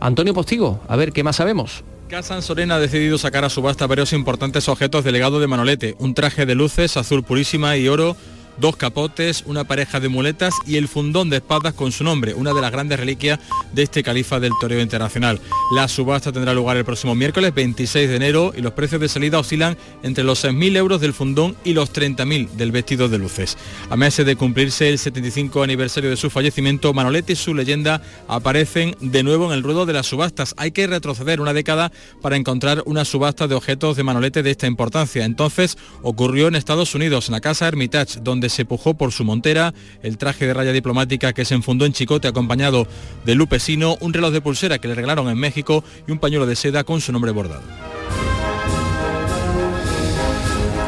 Antonio 0.00 0.34
Postigo, 0.34 0.80
a 0.88 0.96
ver, 0.96 1.12
¿qué 1.12 1.22
más 1.22 1.36
sabemos? 1.36 1.84
Casa 2.08 2.40
Sorena 2.40 2.76
ha 2.76 2.80
decidido 2.80 3.18
sacar 3.18 3.44
a 3.44 3.50
subasta 3.50 3.86
varios 3.86 4.14
importantes 4.14 4.66
objetos 4.70 5.04
del 5.04 5.12
legado 5.12 5.40
de 5.40 5.46
Manolete, 5.46 5.94
un 5.98 6.14
traje 6.14 6.46
de 6.46 6.54
luces 6.54 6.96
azul 6.96 7.22
purísima 7.22 7.76
y 7.76 7.86
oro 7.86 8.16
dos 8.60 8.76
capotes, 8.76 9.44
una 9.46 9.64
pareja 9.64 10.00
de 10.00 10.08
muletas 10.08 10.54
y 10.66 10.76
el 10.76 10.88
fundón 10.88 11.30
de 11.30 11.36
espadas 11.36 11.74
con 11.74 11.92
su 11.92 12.04
nombre, 12.04 12.34
una 12.34 12.52
de 12.52 12.60
las 12.60 12.72
grandes 12.72 12.98
reliquias 12.98 13.38
de 13.72 13.82
este 13.82 14.02
califa 14.02 14.40
del 14.40 14.52
toreo 14.60 14.80
internacional. 14.80 15.40
La 15.74 15.88
subasta 15.88 16.32
tendrá 16.32 16.54
lugar 16.54 16.76
el 16.76 16.84
próximo 16.84 17.14
miércoles 17.14 17.54
26 17.54 18.08
de 18.08 18.16
enero 18.16 18.52
y 18.56 18.60
los 18.60 18.72
precios 18.72 19.00
de 19.00 19.08
salida 19.08 19.38
oscilan 19.38 19.76
entre 20.02 20.24
los 20.24 20.44
6.000 20.44 20.76
euros 20.76 21.00
del 21.00 21.14
fundón 21.14 21.56
y 21.64 21.74
los 21.74 21.92
30.000 21.92 22.50
del 22.50 22.72
vestido 22.72 23.08
de 23.08 23.18
luces. 23.18 23.56
A 23.90 23.96
meses 23.96 24.26
de 24.26 24.36
cumplirse 24.36 24.88
el 24.88 24.98
75 24.98 25.62
aniversario 25.62 26.10
de 26.10 26.16
su 26.16 26.30
fallecimiento, 26.30 26.92
Manolete 26.92 27.34
y 27.34 27.36
su 27.36 27.54
leyenda 27.54 28.02
aparecen 28.26 28.96
de 29.00 29.22
nuevo 29.22 29.46
en 29.46 29.52
el 29.52 29.62
ruedo 29.62 29.86
de 29.86 29.92
las 29.92 30.06
subastas. 30.06 30.54
Hay 30.56 30.72
que 30.72 30.86
retroceder 30.86 31.40
una 31.40 31.52
década 31.52 31.92
para 32.20 32.36
encontrar 32.36 32.82
una 32.86 33.04
subasta 33.04 33.46
de 33.46 33.54
objetos 33.54 33.96
de 33.96 34.02
Manolete 34.02 34.42
de 34.42 34.50
esta 34.50 34.66
importancia. 34.66 35.24
Entonces 35.24 35.78
ocurrió 36.02 36.48
en 36.48 36.54
Estados 36.54 36.94
Unidos, 36.94 37.28
en 37.28 37.32
la 37.32 37.40
casa 37.40 37.68
Hermitage, 37.68 38.20
donde 38.20 38.47
se 38.48 38.64
pujó 38.64 38.94
por 38.94 39.12
su 39.12 39.24
montera, 39.24 39.74
el 40.02 40.18
traje 40.18 40.46
de 40.46 40.54
raya 40.54 40.72
diplomática 40.72 41.32
que 41.32 41.44
se 41.44 41.54
enfundó 41.54 41.86
en 41.86 41.92
chicote 41.92 42.28
acompañado 42.28 42.86
de 43.24 43.34
lupesino, 43.34 43.96
un 44.00 44.12
reloj 44.12 44.32
de 44.32 44.40
pulsera 44.40 44.78
que 44.78 44.88
le 44.88 44.94
regalaron 44.94 45.28
en 45.28 45.38
México 45.38 45.84
y 46.06 46.12
un 46.12 46.18
pañuelo 46.18 46.46
de 46.46 46.56
seda 46.56 46.84
con 46.84 47.00
su 47.00 47.12
nombre 47.12 47.30
bordado. 47.30 47.62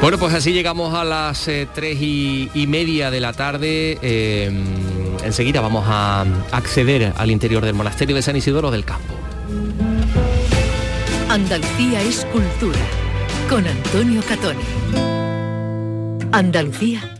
Bueno, 0.01 0.17
pues 0.17 0.33
así 0.33 0.55
llegamos 0.55 0.95
a 0.95 1.05
las 1.05 1.47
eh, 1.49 1.69
tres 1.75 2.01
y, 2.01 2.49
y 2.55 2.67
media 2.67 3.11
de 3.11 3.21
la 3.21 3.35
tarde. 3.35 3.99
Eh, 4.01 4.51
enseguida 5.23 5.61
vamos 5.61 5.85
a 5.87 6.23
acceder 6.53 7.13
al 7.19 7.31
interior 7.31 7.63
del 7.65 7.75
monasterio 7.75 8.17
de 8.17 8.23
San 8.23 8.35
Isidoro 8.35 8.71
del 8.71 8.87
Campo. 8.87 9.15
Andalucía 11.29 12.01
es 12.01 12.25
cultura. 12.33 12.79
Con 13.51 13.67
Antonio 13.67 14.23
Catoni. 14.27 14.63
Andalucía 16.33 17.20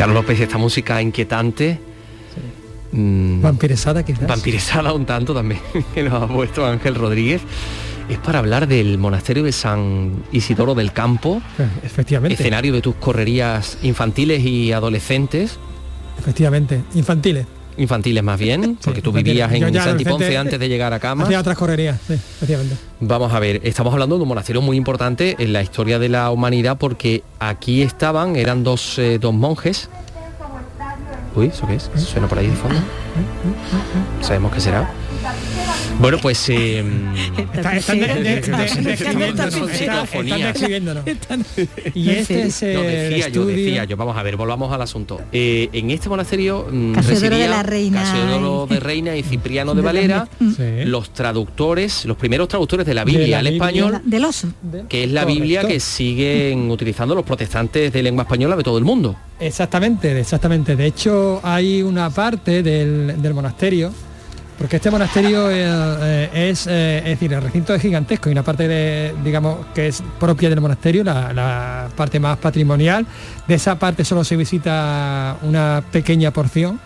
Carlos 0.00 0.14
López, 0.14 0.40
esta 0.40 0.56
música 0.56 1.02
inquietante. 1.02 1.78
mm, 2.92 3.42
Vampiresada 3.42 4.02
quizás. 4.02 4.26
Vampiresada 4.26 4.94
un 4.94 5.04
tanto 5.04 5.34
también, 5.34 5.60
que 5.94 6.02
nos 6.02 6.22
ha 6.22 6.26
puesto 6.26 6.64
Ángel 6.64 6.94
Rodríguez. 6.94 7.42
Es 8.08 8.16
para 8.16 8.38
hablar 8.38 8.66
del 8.66 8.96
monasterio 8.96 9.42
de 9.44 9.52
San 9.52 10.24
Isidoro 10.32 10.74
del 10.74 10.94
Campo, 10.94 11.42
Efectivamente. 11.82 12.32
escenario 12.32 12.72
de 12.72 12.80
tus 12.80 12.94
correrías 12.94 13.76
infantiles 13.82 14.42
y 14.42 14.72
adolescentes, 14.72 15.58
Efectivamente. 16.18 16.80
Infantiles. 16.94 17.44
Infantiles 17.76 18.22
más 18.22 18.38
bien, 18.38 18.78
porque 18.82 19.02
tú 19.02 19.12
vivías 19.12 19.52
en 19.52 19.72
ya 19.72 19.84
adolescente, 19.84 20.36
antes 20.36 20.58
de 20.58 20.68
llegar 20.68 20.92
a 20.92 21.00
Camas. 21.00 21.26
Hacía 21.26 21.40
otras 21.40 21.56
correrías, 21.56 21.98
sí. 22.06 22.14
Vamos 23.00 23.32
a 23.32 23.40
ver, 23.40 23.60
estamos 23.64 23.92
hablando 23.92 24.16
de 24.16 24.22
un 24.22 24.28
monasterio 24.28 24.62
muy 24.62 24.76
importante 24.76 25.36
en 25.38 25.52
la 25.52 25.62
historia 25.62 25.98
de 25.98 26.08
la 26.08 26.30
humanidad 26.30 26.76
porque 26.78 27.22
aquí 27.38 27.82
estaban, 27.82 28.36
eran 28.36 28.62
dos, 28.62 28.98
eh, 28.98 29.18
dos 29.18 29.34
monjes. 29.34 29.88
Uy, 31.34 31.46
¿eso 31.46 31.66
qué 31.66 31.76
es? 31.76 31.90
¿Suena 31.96 32.26
por 32.26 32.38
ahí 32.38 32.48
de 32.48 32.56
fondo? 32.56 32.80
Sabemos 34.20 34.52
qué 34.52 34.60
será. 34.60 34.90
Bueno, 35.98 36.16
pues... 36.22 36.48
eh, 36.48 36.82
Está- 37.52 37.76
están 37.76 38.00
describiéndonos. 38.84 39.54
Y 41.94 42.10
este 42.10 42.42
es 42.44 42.62
el 42.62 42.74
No, 42.74 42.82
decía 42.82 43.18
yo, 43.28 43.42
estudio- 43.42 43.56
decía 43.56 43.84
yo. 43.84 43.96
Vamos 43.98 44.16
a 44.16 44.22
ver, 44.22 44.36
volvamos 44.36 44.72
al 44.72 44.80
asunto. 44.80 45.20
Eh, 45.30 45.68
en 45.74 45.90
este 45.90 46.08
monasterio 46.08 46.66
mm, 46.70 46.92
Casiodoro 46.94 47.36
de 47.36 47.48
la 47.48 47.62
Reina 47.62 48.02
Casiodoro 48.02 48.66
y- 48.70 48.74
de 48.74 48.80
Reina 48.80 49.16
y 49.16 49.22
Cipriano 49.22 49.74
de 49.74 49.82
Valera, 49.82 50.26
los 50.86 51.12
traductores, 51.12 52.06
los 52.06 52.16
primeros 52.16 52.48
traductores 52.48 52.86
de 52.86 52.94
la 52.94 53.04
Biblia 53.04 53.40
al 53.40 53.46
español, 53.48 54.00
Del 54.04 54.24
oso. 54.24 54.48
que 54.88 55.04
es 55.04 55.10
la 55.10 55.22
Correcto. 55.22 55.42
Biblia 55.42 55.64
que 55.68 55.80
siguen 55.80 56.70
utilizando 56.70 57.14
los 57.14 57.24
protestantes 57.24 57.92
de 57.92 58.02
lengua 58.02 58.22
española 58.22 58.56
de 58.56 58.62
todo 58.62 58.78
el 58.78 58.84
mundo. 58.84 59.16
Exactamente, 59.38 60.18
exactamente. 60.18 60.76
De 60.76 60.86
hecho, 60.86 61.40
hay 61.42 61.82
una 61.82 62.08
parte 62.10 62.62
del, 62.62 63.20
del 63.20 63.34
monasterio, 63.34 63.92
porque 64.60 64.76
este 64.76 64.90
monasterio 64.90 65.50
eh, 65.50 65.64
eh, 65.64 66.50
es, 66.50 66.66
eh, 66.66 66.98
es 66.98 67.04
decir, 67.18 67.32
el 67.32 67.40
recinto 67.40 67.74
es 67.74 67.80
gigantesco 67.80 68.28
y 68.28 68.32
una 68.32 68.42
parte 68.42 68.68
de, 68.68 69.14
digamos, 69.24 69.64
que 69.74 69.88
es 69.88 70.02
propia 70.18 70.50
del 70.50 70.60
monasterio, 70.60 71.02
la, 71.02 71.32
la 71.32 71.88
parte 71.96 72.20
más 72.20 72.36
patrimonial. 72.36 73.06
De 73.48 73.54
esa 73.54 73.78
parte 73.78 74.04
solo 74.04 74.22
se 74.22 74.36
visita 74.36 75.36
una 75.42 75.82
pequeña 75.90 76.30
porción, 76.30 76.78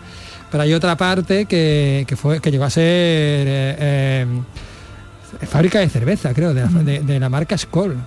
pero 0.49 0.63
hay 0.63 0.73
otra 0.73 0.95
parte 0.95 1.47
que, 1.47 2.05
que 2.07 2.15
fue, 2.15 2.39
que 2.39 2.49
llegó 2.49 2.63
a 2.63 2.69
ser 2.69 2.83
eh, 2.85 4.25
fábrica 5.45 5.79
de 5.79 5.89
cerveza, 5.89 6.33
creo, 6.33 6.53
de 6.53 6.61
la, 6.61 6.67
de- 6.67 6.99
de 7.01 7.19
la 7.19 7.27
marca 7.27 7.57
Skoll. 7.57 7.97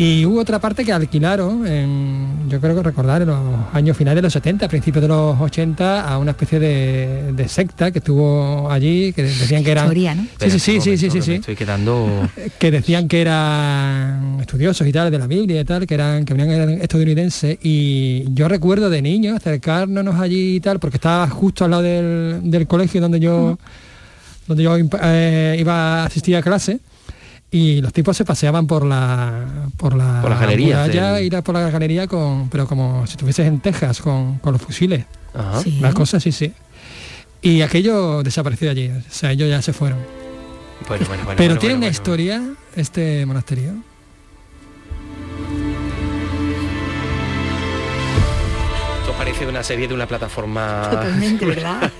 Y 0.00 0.24
hubo 0.24 0.40
otra 0.40 0.58
parte 0.58 0.82
que 0.82 0.94
alquilaron, 0.94 1.66
en, 1.66 2.48
yo 2.48 2.58
creo 2.58 2.74
que 2.74 2.82
recordar, 2.82 3.20
en 3.20 3.28
los 3.28 3.38
años 3.74 3.94
finales 3.94 4.16
de 4.16 4.22
los 4.22 4.32
70, 4.32 4.66
principios 4.66 5.02
de 5.02 5.08
los 5.08 5.38
80, 5.38 6.08
a 6.08 6.16
una 6.16 6.30
especie 6.30 6.58
de, 6.58 7.32
de 7.34 7.48
secta 7.48 7.90
que 7.90 7.98
estuvo 7.98 8.70
allí, 8.70 9.12
que 9.12 9.24
decían 9.24 9.62
que 9.62 9.72
eran... 9.72 9.84
Historia, 9.84 10.14
¿no? 10.14 10.26
Sí, 10.40 10.58
sí, 10.58 10.80
sí, 10.80 10.96
sí, 10.96 11.10
sí, 11.10 11.20
sí, 11.20 11.32
estoy 11.34 11.54
quedando... 11.54 12.26
Que 12.58 12.70
decían 12.70 13.08
que 13.08 13.20
eran 13.20 14.38
estudiosos 14.40 14.86
y 14.86 14.92
tal 14.92 15.10
de 15.10 15.18
la 15.18 15.26
Biblia 15.26 15.60
y 15.60 15.64
tal, 15.66 15.86
que 15.86 15.92
eran 15.92 16.24
que 16.24 16.32
venían 16.32 16.50
eran 16.50 16.70
estadounidenses. 16.80 17.58
Y 17.60 18.24
yo 18.32 18.48
recuerdo 18.48 18.88
de 18.88 19.02
niño 19.02 19.36
acercarnos 19.36 20.18
allí 20.18 20.56
y 20.56 20.60
tal, 20.60 20.80
porque 20.80 20.96
estaba 20.96 21.28
justo 21.28 21.66
al 21.66 21.72
lado 21.72 21.82
del, 21.82 22.40
del 22.50 22.66
colegio 22.66 23.02
donde 23.02 23.20
yo, 23.20 23.58
donde 24.46 24.62
yo 24.62 24.78
eh, 25.02 25.56
iba 25.60 26.04
a 26.04 26.06
asistir 26.06 26.36
a 26.36 26.40
clase 26.40 26.80
y 27.52 27.80
los 27.80 27.92
tipos 27.92 28.16
se 28.16 28.24
paseaban 28.24 28.66
por 28.66 28.84
la 28.84 29.44
por 29.76 29.96
la, 29.96 30.20
Por 30.22 30.30
del- 31.18 31.24
y 31.24 31.30
la- 31.30 31.42
por 31.42 31.54
la 31.54 31.68
galería 31.70 32.06
con 32.06 32.48
pero 32.48 32.66
como 32.68 33.06
si 33.06 33.12
estuvieses 33.12 33.46
en 33.46 33.60
Texas 33.60 34.00
con, 34.00 34.38
con 34.38 34.52
los 34.52 34.62
fusiles 34.62 35.04
Ajá. 35.34 35.60
Sí. 35.62 35.78
las 35.80 35.94
cosas 35.94 36.22
sí 36.22 36.30
sí 36.32 36.52
y 37.42 37.62
aquello 37.62 38.22
desapareció 38.22 38.66
de 38.66 38.70
allí 38.72 38.88
o 38.90 39.02
sea 39.12 39.32
ellos 39.32 39.48
ya 39.48 39.60
se 39.62 39.72
fueron 39.72 39.98
Bueno, 40.86 41.04
bueno, 41.08 41.24
bueno, 41.24 41.36
pero 41.36 41.48
bueno, 41.54 41.60
tiene 41.60 41.74
bueno, 41.74 41.76
una 41.76 41.86
bueno. 41.86 41.90
historia 41.90 42.42
este 42.76 43.26
monasterio 43.26 43.72
Esto 49.00 49.12
parece 49.16 49.46
una 49.46 49.62
serie 49.62 49.88
de 49.88 49.94
una 49.94 50.06
plataforma... 50.06 50.88
Totalmente, 50.90 51.44
¿verdad? 51.46 51.90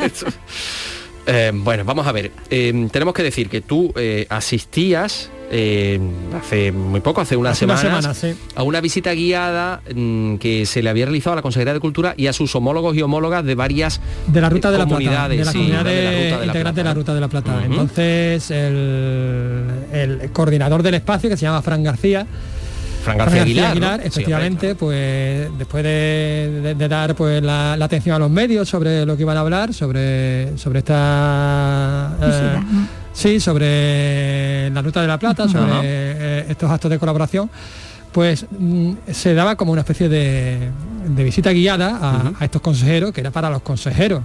Eh, 1.26 1.52
bueno, 1.54 1.84
vamos 1.84 2.06
a 2.06 2.12
ver. 2.12 2.30
Eh, 2.50 2.88
tenemos 2.90 3.14
que 3.14 3.22
decir 3.22 3.48
que 3.48 3.60
tú 3.60 3.92
eh, 3.96 4.26
asistías 4.30 5.30
eh, 5.52 5.98
hace 6.40 6.70
muy 6.72 7.00
poco, 7.00 7.20
hace 7.20 7.36
unas 7.36 7.52
Hace 7.52 7.60
semanas, 7.60 7.82
semanas, 7.82 8.16
sí. 8.18 8.34
a 8.54 8.62
una 8.62 8.80
visita 8.80 9.12
guiada 9.12 9.80
mm, 9.94 10.36
que 10.36 10.64
se 10.64 10.80
le 10.82 10.90
había 10.90 11.06
realizado 11.06 11.32
a 11.32 11.36
la 11.36 11.42
Consejería 11.42 11.74
de 11.74 11.80
Cultura 11.80 12.14
y 12.16 12.28
a 12.28 12.32
sus 12.32 12.54
homólogos 12.54 12.96
y 12.96 13.02
homólogas 13.02 13.44
de 13.44 13.54
varias 13.56 14.00
de 14.28 14.40
la 14.40 14.48
ruta 14.48 14.70
de 14.70 14.78
la 14.78 14.86
plata 14.86 15.28
de 15.28 15.36
la 15.44 15.52
sí, 15.52 15.58
comunidad 15.58 15.84
de 15.84 15.90
la 15.90 15.92
de- 15.92 16.30
Ruta 16.30 16.40
de 16.40 16.40
la 16.40 16.46
integrante 16.46 16.80
de 16.80 16.84
la 16.84 16.94
Plata. 16.94 16.94
ruta 16.94 17.14
de 17.14 17.20
la 17.20 17.28
plata 17.28 17.52
Ujú. 17.56 17.64
entonces 17.72 18.50
el, 18.52 19.66
el 19.92 20.30
coordinador 20.32 20.82
del 20.84 20.94
espacio 20.94 21.28
que 21.28 21.36
se 21.36 21.42
llama 21.42 21.62
Fran 21.62 21.82
García 21.82 22.26
Fran 23.02 23.18
García 23.18 23.42
Aguilar, 23.42 23.70
¿no? 23.98 24.02
Sí, 24.02 24.08
efectivamente, 24.08 24.74
pues 24.74 25.48
después 25.58 25.82
de, 25.84 26.60
de- 26.62 26.74
de 26.74 26.88
dar 26.88 27.14
pues 27.14 27.42
la, 27.42 27.76
la 27.76 27.84
atención 27.84 28.16
a 28.16 28.18
los 28.18 28.30
medios 28.30 28.68
sobre 28.68 29.04
lo 29.06 29.16
que 29.16 29.22
iban 29.22 29.36
a 29.36 29.40
hablar, 29.40 29.72
sobre, 29.74 30.56
sobre 30.58 30.80
esta 30.80 32.16
eh, 32.22 32.58
sí, 33.12 33.40
sobre 33.40 34.70
la 34.70 34.82
ruta 34.82 35.00
de 35.02 35.08
la 35.08 35.18
plata, 35.18 35.48
sobre 35.48 35.64
eh, 35.82 36.46
estos 36.48 36.70
actos 36.70 36.90
de 36.90 36.98
colaboración, 36.98 37.50
pues 38.12 38.46
mm, 38.50 38.92
se 39.12 39.34
daba 39.34 39.56
como 39.56 39.72
una 39.72 39.82
especie 39.82 40.08
de, 40.08 40.70
de 41.08 41.24
visita 41.24 41.50
guiada 41.52 41.98
a, 42.00 42.32
a 42.38 42.44
estos 42.44 42.60
consejeros, 42.60 43.12
que 43.12 43.20
era 43.20 43.30
para 43.30 43.50
los 43.50 43.62
consejeros. 43.62 44.22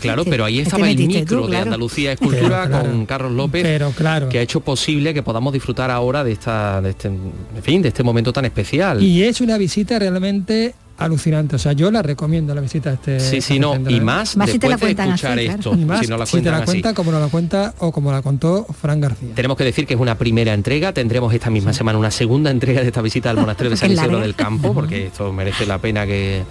Claro, 0.00 0.24
pero 0.24 0.44
ahí 0.44 0.60
estaba 0.60 0.88
el 0.90 0.96
micro 0.96 1.46
de 1.46 1.56
Andalucía 1.56 2.12
Escultura 2.12 2.64
Pero, 2.64 2.68
claro. 2.68 2.90
con 2.90 3.06
Carlos 3.06 3.32
López, 3.32 3.62
Pero, 3.62 3.90
claro. 3.92 4.28
que 4.28 4.38
ha 4.38 4.42
hecho 4.42 4.60
posible 4.60 5.14
que 5.14 5.22
podamos 5.22 5.52
disfrutar 5.52 5.90
ahora 5.90 6.24
de 6.24 6.32
esta, 6.32 6.80
de 6.80 6.90
este, 6.90 7.08
en 7.08 7.32
fin, 7.62 7.82
de 7.82 7.88
este 7.88 8.02
momento 8.02 8.32
tan 8.32 8.44
especial. 8.44 9.02
Y 9.02 9.22
es 9.22 9.40
una 9.40 9.58
visita 9.58 9.98
realmente 9.98 10.74
alucinante. 10.96 11.56
O 11.56 11.58
sea, 11.58 11.72
yo 11.72 11.90
la 11.90 12.02
recomiendo 12.02 12.54
la 12.54 12.60
visita 12.60 12.90
a 12.90 12.92
este. 12.94 13.20
Sí, 13.20 13.40
sí, 13.40 13.58
no, 13.58 13.76
y 13.88 14.00
más, 14.00 14.36
Más 14.36 14.50
si 14.50 14.58
te 14.58 14.68
la 14.68 14.76
después 14.76 14.90
de 14.90 14.96
cuentan 14.96 15.08
escuchar 15.08 15.38
así, 15.38 15.46
esto, 15.46 15.70
claro. 15.70 15.82
Y 15.82 15.84
más 15.84 16.00
si 16.00 16.06
no 16.06 16.16
la 16.16 16.26
si 16.26 16.40
te 16.40 16.50
la 16.50 16.56
así. 16.58 16.66
cuenta 16.66 16.94
como 16.94 17.12
nos 17.12 17.20
la 17.20 17.28
cuenta 17.28 17.74
o 17.78 17.92
como 17.92 18.12
la 18.12 18.22
contó 18.22 18.66
Fran 18.80 19.00
García. 19.00 19.34
Tenemos 19.34 19.56
que 19.56 19.64
decir 19.64 19.86
que 19.86 19.94
es 19.94 20.00
una 20.00 20.16
primera 20.16 20.54
entrega, 20.54 20.92
tendremos 20.92 21.32
esta 21.32 21.50
misma 21.50 21.72
semana 21.72 21.98
una 21.98 22.10
segunda 22.10 22.50
entrega 22.50 22.80
de 22.80 22.86
esta 22.88 23.02
visita 23.02 23.30
al 23.30 23.36
monasterio 23.36 23.70
de 23.70 23.76
San 23.76 23.92
Isidro 23.92 24.20
del 24.20 24.34
Campo, 24.34 24.72
porque 24.72 25.06
esto 25.06 25.32
merece 25.32 25.66
la 25.66 25.78
pena 25.78 26.06
que, 26.06 26.42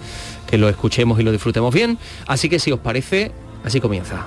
que 0.46 0.58
lo 0.58 0.68
escuchemos 0.68 1.18
y 1.20 1.22
lo 1.22 1.32
disfrutemos 1.32 1.72
bien. 1.72 1.98
Así 2.26 2.48
que 2.48 2.58
si 2.58 2.72
os 2.72 2.80
parece, 2.80 3.32
así 3.64 3.80
comienza. 3.80 4.26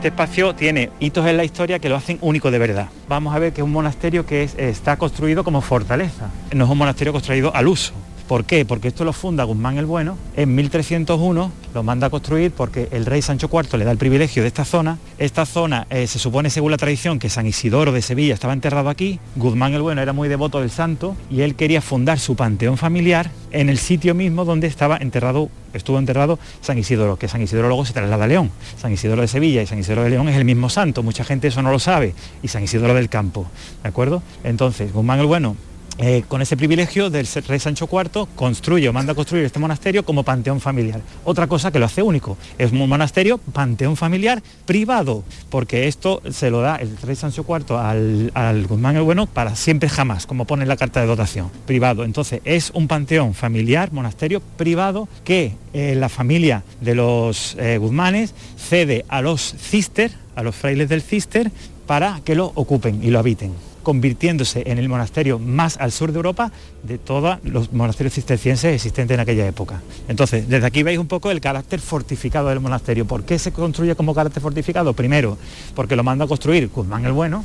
Este 0.00 0.08
espacio 0.08 0.54
tiene 0.54 0.88
hitos 0.98 1.26
en 1.26 1.36
la 1.36 1.44
historia 1.44 1.78
que 1.78 1.90
lo 1.90 1.94
hacen 1.96 2.16
único 2.22 2.50
de 2.50 2.58
verdad. 2.58 2.88
Vamos 3.06 3.34
a 3.34 3.38
ver 3.38 3.52
que 3.52 3.60
es 3.60 3.64
un 3.66 3.70
monasterio 3.70 4.24
que 4.24 4.44
es- 4.44 4.54
está 4.56 4.96
construido 4.96 5.44
como 5.44 5.60
fortaleza, 5.60 6.30
no 6.54 6.64
es 6.64 6.70
un 6.70 6.78
monasterio 6.78 7.12
construido 7.12 7.54
al 7.54 7.68
uso. 7.68 7.92
¿Por 8.30 8.44
qué? 8.44 8.64
Porque 8.64 8.86
esto 8.86 9.04
lo 9.04 9.12
funda 9.12 9.42
Guzmán 9.42 9.76
el 9.76 9.86
Bueno 9.86 10.16
en 10.36 10.54
1301, 10.54 11.50
lo 11.74 11.82
manda 11.82 12.06
a 12.06 12.10
construir 12.10 12.52
porque 12.52 12.86
el 12.92 13.04
rey 13.04 13.22
Sancho 13.22 13.50
IV 13.52 13.76
le 13.76 13.84
da 13.84 13.90
el 13.90 13.98
privilegio 13.98 14.42
de 14.42 14.46
esta 14.46 14.64
zona. 14.64 14.98
Esta 15.18 15.44
zona 15.44 15.88
eh, 15.90 16.06
se 16.06 16.20
supone, 16.20 16.48
según 16.48 16.70
la 16.70 16.76
tradición, 16.76 17.18
que 17.18 17.28
San 17.28 17.48
Isidoro 17.48 17.90
de 17.90 18.02
Sevilla 18.02 18.32
estaba 18.32 18.52
enterrado 18.52 18.88
aquí. 18.88 19.18
Guzmán 19.34 19.74
el 19.74 19.82
Bueno 19.82 20.00
era 20.00 20.12
muy 20.12 20.28
devoto 20.28 20.60
del 20.60 20.70
santo 20.70 21.16
y 21.28 21.40
él 21.40 21.56
quería 21.56 21.82
fundar 21.82 22.20
su 22.20 22.36
panteón 22.36 22.76
familiar 22.76 23.32
en 23.50 23.68
el 23.68 23.78
sitio 23.78 24.14
mismo 24.14 24.44
donde 24.44 24.68
estaba 24.68 24.98
enterrado, 24.98 25.48
estuvo 25.74 25.98
enterrado 25.98 26.38
San 26.60 26.78
Isidoro, 26.78 27.16
que 27.16 27.26
San 27.26 27.42
Isidoro 27.42 27.66
luego 27.66 27.84
se 27.84 27.94
traslada 27.94 28.26
a 28.26 28.28
León. 28.28 28.52
San 28.80 28.92
Isidoro 28.92 29.22
de 29.22 29.26
Sevilla 29.26 29.60
y 29.60 29.66
San 29.66 29.80
Isidoro 29.80 30.04
de 30.04 30.10
León 30.10 30.28
es 30.28 30.36
el 30.36 30.44
mismo 30.44 30.68
santo, 30.68 31.02
mucha 31.02 31.24
gente 31.24 31.48
eso 31.48 31.62
no 31.62 31.72
lo 31.72 31.80
sabe, 31.80 32.14
y 32.44 32.46
San 32.46 32.62
Isidoro 32.62 32.94
del 32.94 33.08
Campo, 33.08 33.48
¿de 33.82 33.88
acuerdo? 33.88 34.22
Entonces, 34.44 34.92
Guzmán 34.92 35.18
el 35.18 35.26
Bueno 35.26 35.56
eh, 36.02 36.24
con 36.26 36.40
ese 36.40 36.56
privilegio 36.56 37.10
del 37.10 37.28
rey 37.46 37.58
Sancho 37.58 37.86
IV, 37.92 38.26
construye 38.34 38.88
o 38.88 38.92
manda 38.92 39.12
a 39.12 39.14
construir 39.14 39.44
este 39.44 39.58
monasterio 39.58 40.02
como 40.02 40.22
panteón 40.22 40.58
familiar. 40.58 41.02
Otra 41.26 41.46
cosa 41.46 41.70
que 41.70 41.78
lo 41.78 41.84
hace 41.84 42.02
único, 42.02 42.38
es 42.56 42.72
un 42.72 42.88
monasterio 42.88 43.36
panteón 43.36 43.98
familiar 43.98 44.42
privado, 44.64 45.24
porque 45.50 45.88
esto 45.88 46.22
se 46.30 46.50
lo 46.50 46.62
da 46.62 46.76
el 46.76 46.96
rey 46.96 47.16
Sancho 47.16 47.44
IV 47.46 47.76
al, 47.76 48.66
Guzmán 48.66 48.96
el 48.96 49.02
Bueno 49.02 49.26
para 49.26 49.54
siempre 49.56 49.90
jamás, 49.90 50.26
como 50.26 50.46
pone 50.46 50.62
en 50.62 50.68
la 50.68 50.76
carta 50.78 51.02
de 51.02 51.06
dotación, 51.06 51.50
privado. 51.66 52.04
Entonces 52.04 52.40
es 52.46 52.70
un 52.70 52.88
panteón 52.88 53.34
familiar, 53.34 53.92
monasterio 53.92 54.40
privado, 54.56 55.06
que 55.22 55.52
eh, 55.74 55.94
la 55.96 56.08
familia 56.08 56.62
de 56.80 56.94
los 56.94 57.56
eh, 57.58 57.76
Guzmanes 57.76 58.34
cede 58.56 59.04
a 59.10 59.20
los 59.20 59.54
cister, 59.58 60.12
a 60.34 60.42
los 60.42 60.56
frailes 60.56 60.88
del 60.88 61.02
cister, 61.02 61.50
para 61.86 62.22
que 62.24 62.34
lo 62.34 62.52
ocupen 62.54 63.04
y 63.04 63.10
lo 63.10 63.18
habiten 63.18 63.69
convirtiéndose 63.82 64.62
en 64.66 64.78
el 64.78 64.88
monasterio 64.88 65.38
más 65.38 65.76
al 65.78 65.92
sur 65.92 66.12
de 66.12 66.16
Europa 66.16 66.52
de 66.82 66.98
todos 66.98 67.38
los 67.44 67.72
monasterios 67.72 68.14
cistercienses 68.14 68.74
existentes 68.74 69.14
en 69.14 69.20
aquella 69.20 69.46
época. 69.46 69.80
Entonces, 70.08 70.48
desde 70.48 70.66
aquí 70.66 70.82
veis 70.82 70.98
un 70.98 71.06
poco 71.06 71.30
el 71.30 71.40
carácter 71.40 71.80
fortificado 71.80 72.48
del 72.48 72.60
monasterio. 72.60 73.06
¿Por 73.06 73.24
qué 73.24 73.38
se 73.38 73.52
construye 73.52 73.94
como 73.94 74.14
carácter 74.14 74.42
fortificado? 74.42 74.92
Primero, 74.92 75.38
porque 75.74 75.96
lo 75.96 76.02
manda 76.02 76.24
a 76.24 76.28
construir 76.28 76.68
Guzmán 76.68 77.04
el 77.04 77.12
Bueno, 77.12 77.44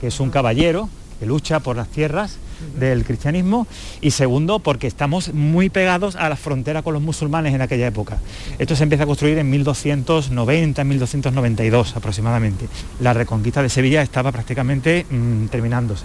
que 0.00 0.08
es 0.08 0.20
un 0.20 0.30
caballero 0.30 0.88
que 1.18 1.26
lucha 1.26 1.60
por 1.60 1.76
las 1.76 1.88
tierras 1.88 2.38
del 2.78 3.04
cristianismo 3.04 3.66
y 4.00 4.12
segundo 4.12 4.60
porque 4.60 4.86
estamos 4.86 5.32
muy 5.34 5.68
pegados 5.68 6.16
a 6.16 6.28
la 6.28 6.36
frontera 6.36 6.82
con 6.82 6.94
los 6.94 7.02
musulmanes 7.02 7.54
en 7.54 7.60
aquella 7.60 7.86
época. 7.86 8.18
Esto 8.58 8.76
se 8.76 8.82
empieza 8.82 9.04
a 9.04 9.06
construir 9.06 9.38
en 9.38 9.50
1290, 9.50 10.84
1292 10.84 11.96
aproximadamente. 11.96 12.68
La 13.00 13.12
reconquista 13.12 13.62
de 13.62 13.68
Sevilla 13.68 14.02
estaba 14.02 14.32
prácticamente 14.32 15.06
mm, 15.10 15.46
terminándose. 15.46 16.04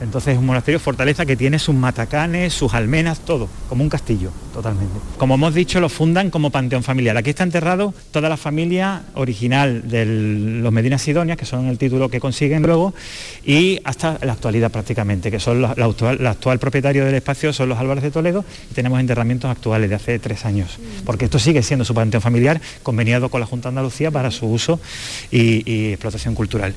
Entonces 0.00 0.34
es 0.34 0.38
un 0.38 0.46
monasterio 0.46 0.78
fortaleza 0.78 1.26
que 1.26 1.36
tiene 1.36 1.58
sus 1.58 1.74
matacanes, 1.74 2.52
sus 2.52 2.72
almenas, 2.74 3.20
todo, 3.20 3.48
como 3.68 3.82
un 3.82 3.90
castillo, 3.90 4.30
totalmente. 4.52 4.94
Como 5.16 5.34
hemos 5.34 5.54
dicho, 5.54 5.80
lo 5.80 5.88
fundan 5.88 6.30
como 6.30 6.50
panteón 6.50 6.84
familiar. 6.84 7.16
Aquí 7.16 7.30
está 7.30 7.42
enterrado 7.42 7.92
toda 8.12 8.28
la 8.28 8.36
familia 8.36 9.02
original 9.14 9.88
de 9.88 10.06
los 10.06 10.72
Medina 10.72 10.98
Sidonia, 10.98 11.36
que 11.36 11.44
son 11.44 11.66
el 11.66 11.78
título 11.78 12.08
que 12.08 12.20
consiguen 12.20 12.62
luego, 12.62 12.94
y 13.44 13.80
hasta 13.84 14.18
la 14.22 14.34
actualidad 14.34 14.70
prácticamente, 14.70 15.30
que 15.30 15.40
son 15.40 15.62
la, 15.62 15.74
la 15.76 15.86
actual, 15.86 16.18
la 16.20 16.30
actual 16.30 16.58
propietario 16.58 17.04
del 17.04 17.16
espacio 17.16 17.52
son 17.52 17.68
los 17.68 17.78
Álvarez 17.78 18.04
de 18.04 18.10
Toledo, 18.10 18.44
y 18.70 18.74
tenemos 18.74 19.00
enterramientos 19.00 19.50
actuales 19.50 19.90
de 19.90 19.96
hace 19.96 20.18
tres 20.20 20.44
años, 20.44 20.78
porque 21.04 21.24
esto 21.24 21.38
sigue 21.38 21.62
siendo 21.62 21.84
su 21.84 21.94
panteón 21.94 22.22
familiar, 22.22 22.60
conveniado 22.84 23.30
con 23.30 23.40
la 23.40 23.46
Junta 23.46 23.68
de 23.68 23.70
Andalucía 23.70 24.10
para 24.10 24.30
su 24.30 24.46
uso 24.46 24.78
y, 25.32 25.68
y 25.70 25.88
explotación 25.92 26.34
cultural. 26.36 26.74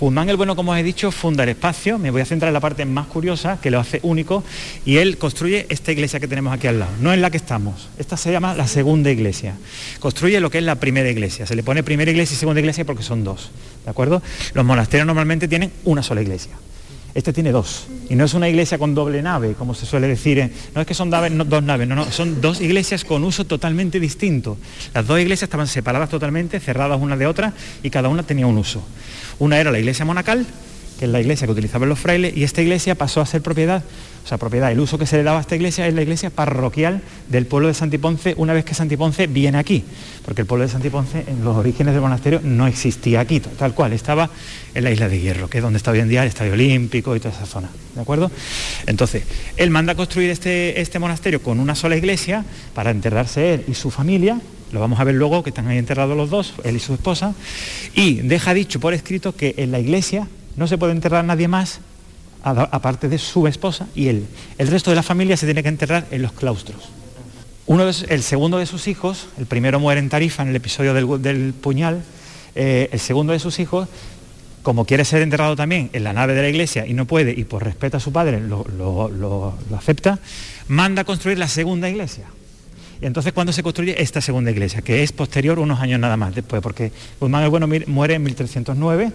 Guzmán 0.00 0.28
el 0.28 0.36
Bueno, 0.36 0.54
como 0.54 0.72
os 0.72 0.78
he 0.78 0.82
dicho, 0.84 1.10
funda 1.10 1.42
el 1.42 1.48
espacio, 1.50 1.98
me 1.98 2.12
voy 2.12 2.20
a 2.20 2.24
centrar 2.24 2.50
en 2.50 2.54
la 2.54 2.60
parte 2.60 2.84
más 2.84 3.08
curiosa, 3.08 3.58
que 3.60 3.70
lo 3.70 3.80
hace 3.80 3.98
único, 4.04 4.44
y 4.84 4.98
él 4.98 5.18
construye 5.18 5.66
esta 5.70 5.90
iglesia 5.90 6.20
que 6.20 6.28
tenemos 6.28 6.52
aquí 6.52 6.68
al 6.68 6.78
lado, 6.78 6.92
no 7.00 7.12
en 7.12 7.20
la 7.20 7.30
que 7.30 7.36
estamos, 7.36 7.88
esta 7.98 8.16
se 8.16 8.30
llama 8.30 8.54
la 8.54 8.68
segunda 8.68 9.10
iglesia, 9.10 9.54
construye 9.98 10.38
lo 10.38 10.50
que 10.50 10.58
es 10.58 10.64
la 10.64 10.76
primera 10.76 11.10
iglesia, 11.10 11.46
se 11.46 11.56
le 11.56 11.64
pone 11.64 11.82
primera 11.82 12.10
iglesia 12.12 12.34
y 12.34 12.36
segunda 12.36 12.60
iglesia 12.60 12.84
porque 12.84 13.02
son 13.02 13.24
dos, 13.24 13.50
¿de 13.84 13.90
acuerdo? 13.90 14.22
Los 14.54 14.64
monasterios 14.64 15.06
normalmente 15.06 15.48
tienen 15.48 15.72
una 15.84 16.04
sola 16.04 16.22
iglesia. 16.22 16.52
Este 17.14 17.32
tiene 17.32 17.50
dos. 17.52 17.86
Y 18.08 18.14
no 18.14 18.24
es 18.24 18.34
una 18.34 18.48
iglesia 18.48 18.78
con 18.78 18.94
doble 18.94 19.22
nave, 19.22 19.54
como 19.54 19.74
se 19.74 19.86
suele 19.86 20.06
decir. 20.06 20.52
No 20.74 20.80
es 20.80 20.86
que 20.86 20.94
son 20.94 21.10
dos 21.10 21.62
naves, 21.62 21.88
no, 21.88 21.94
no. 21.94 22.10
Son 22.12 22.40
dos 22.40 22.60
iglesias 22.60 23.04
con 23.04 23.24
uso 23.24 23.44
totalmente 23.44 23.98
distinto. 23.98 24.56
Las 24.94 25.06
dos 25.06 25.18
iglesias 25.18 25.44
estaban 25.44 25.66
separadas 25.66 26.10
totalmente, 26.10 26.60
cerradas 26.60 27.00
una 27.00 27.16
de 27.16 27.26
otra, 27.26 27.54
y 27.82 27.90
cada 27.90 28.08
una 28.08 28.22
tenía 28.22 28.46
un 28.46 28.58
uso. 28.58 28.82
Una 29.38 29.58
era 29.58 29.70
la 29.70 29.78
iglesia 29.78 30.04
monacal, 30.04 30.46
que 30.98 31.06
es 31.06 31.10
la 31.10 31.20
iglesia 31.20 31.46
que 31.46 31.52
utilizaban 31.52 31.88
los 31.88 31.98
frailes, 31.98 32.36
y 32.36 32.44
esta 32.44 32.62
iglesia 32.62 32.94
pasó 32.94 33.20
a 33.20 33.26
ser 33.26 33.42
propiedad, 33.42 33.82
sea, 34.28 34.38
propiedad, 34.38 34.70
el 34.70 34.78
uso 34.80 34.98
que 34.98 35.06
se 35.06 35.16
le 35.16 35.22
daba 35.22 35.38
a 35.38 35.40
esta 35.40 35.56
iglesia 35.56 35.86
es 35.86 35.94
la 35.94 36.02
iglesia 36.02 36.28
parroquial 36.30 37.00
del 37.28 37.46
pueblo 37.46 37.68
de 37.68 37.74
Santiponce 37.74 38.34
una 38.36 38.52
vez 38.52 38.64
que 38.64 38.74
Santiponce 38.74 39.26
viene 39.26 39.56
aquí, 39.58 39.84
porque 40.24 40.42
el 40.42 40.46
pueblo 40.46 40.66
de 40.66 40.70
Santiponce 40.70 41.24
en 41.26 41.42
los 41.44 41.56
orígenes 41.56 41.94
del 41.94 42.02
monasterio 42.02 42.40
no 42.44 42.66
existía 42.66 43.20
aquí, 43.20 43.40
tal- 43.40 43.72
cual, 43.74 43.92
estaba 43.92 44.28
en 44.74 44.84
la 44.84 44.90
isla 44.90 45.08
de 45.08 45.18
Hierro, 45.20 45.48
que 45.48 45.58
es 45.58 45.64
donde 45.64 45.78
está 45.78 45.92
hoy 45.92 46.00
en 46.00 46.08
día 46.08 46.22
el 46.22 46.28
Estadio 46.28 46.52
Olímpico 46.52 47.16
y 47.16 47.20
toda 47.20 47.34
esa 47.34 47.46
zona, 47.46 47.70
¿de 47.94 48.00
acuerdo? 48.00 48.30
Entonces, 48.86 49.22
él 49.56 49.70
manda 49.70 49.92
a 49.92 49.96
construir 49.96 50.30
este, 50.30 50.80
este 50.80 50.98
monasterio 50.98 51.42
con 51.42 51.58
una 51.58 51.74
sola 51.74 51.96
iglesia 51.96 52.44
para 52.74 52.90
enterrarse 52.90 53.54
él 53.54 53.64
y 53.66 53.74
su 53.74 53.90
familia, 53.90 54.40
lo 54.72 54.80
vamos 54.80 55.00
a 55.00 55.04
ver 55.04 55.14
luego 55.14 55.42
que 55.42 55.48
están 55.50 55.68
ahí 55.68 55.78
enterrados 55.78 56.16
los 56.16 56.28
dos, 56.28 56.52
él 56.64 56.76
y 56.76 56.80
su 56.80 56.92
esposa, 56.92 57.34
y 57.94 58.16
deja 58.16 58.52
dicho 58.52 58.78
por 58.80 58.92
escrito 58.92 59.34
que 59.34 59.54
en 59.56 59.72
la 59.72 59.80
iglesia 59.80 60.28
no 60.56 60.66
se 60.66 60.76
puede 60.76 60.92
enterrar 60.92 61.24
nadie 61.24 61.48
más 61.48 61.80
aparte 62.42 63.08
de 63.08 63.18
su 63.18 63.46
esposa 63.46 63.86
y 63.94 64.08
él. 64.08 64.26
El 64.58 64.68
resto 64.68 64.90
de 64.90 64.96
la 64.96 65.02
familia 65.02 65.36
se 65.36 65.46
tiene 65.46 65.62
que 65.62 65.68
enterrar 65.68 66.06
en 66.10 66.22
los 66.22 66.32
claustros. 66.32 66.88
Uno 67.66 67.84
de 67.84 67.94
el 68.08 68.22
segundo 68.22 68.58
de 68.58 68.66
sus 68.66 68.88
hijos, 68.88 69.26
el 69.38 69.46
primero 69.46 69.78
muere 69.78 70.00
en 70.00 70.08
Tarifa 70.08 70.42
en 70.42 70.48
el 70.48 70.56
episodio 70.56 70.94
del, 71.18 71.52
puñal, 71.52 72.02
eh, 72.54 72.88
el 72.92 72.98
segundo 73.00 73.32
de 73.34 73.38
sus 73.38 73.58
hijos, 73.58 73.88
como 74.62 74.84
quiere 74.84 75.04
ser 75.04 75.22
enterrado 75.22 75.54
también 75.54 75.90
en 75.92 76.04
la 76.04 76.12
nave 76.12 76.34
de 76.34 76.42
la 76.42 76.48
iglesia 76.48 76.86
y 76.86 76.94
no 76.94 77.04
puede, 77.04 77.32
y 77.32 77.44
por 77.44 77.64
respeto 77.64 77.96
a 77.98 78.00
su 78.00 78.10
padre 78.12 78.40
lo, 78.40 78.64
lo- 78.68 79.54
acepta, 79.76 80.18
manda 80.68 81.02
a 81.02 81.04
construir 81.04 81.38
la 81.38 81.48
segunda 81.48 81.88
iglesia. 81.88 82.24
Y 83.00 83.06
entonces 83.06 83.32
cuando 83.32 83.52
se 83.52 83.62
construye 83.62 84.02
esta 84.02 84.20
segunda 84.20 84.50
iglesia, 84.50 84.82
que 84.82 85.02
es 85.02 85.12
posterior 85.12 85.58
unos 85.58 85.78
años 85.80 86.00
nada 86.00 86.16
más 86.16 86.34
después, 86.34 86.60
porque 86.62 86.90
Guzmán 87.20 87.44
el 87.44 87.50
Bueno 87.50 87.68
muere 87.86 88.14
en 88.14 88.22
1309 88.24 89.12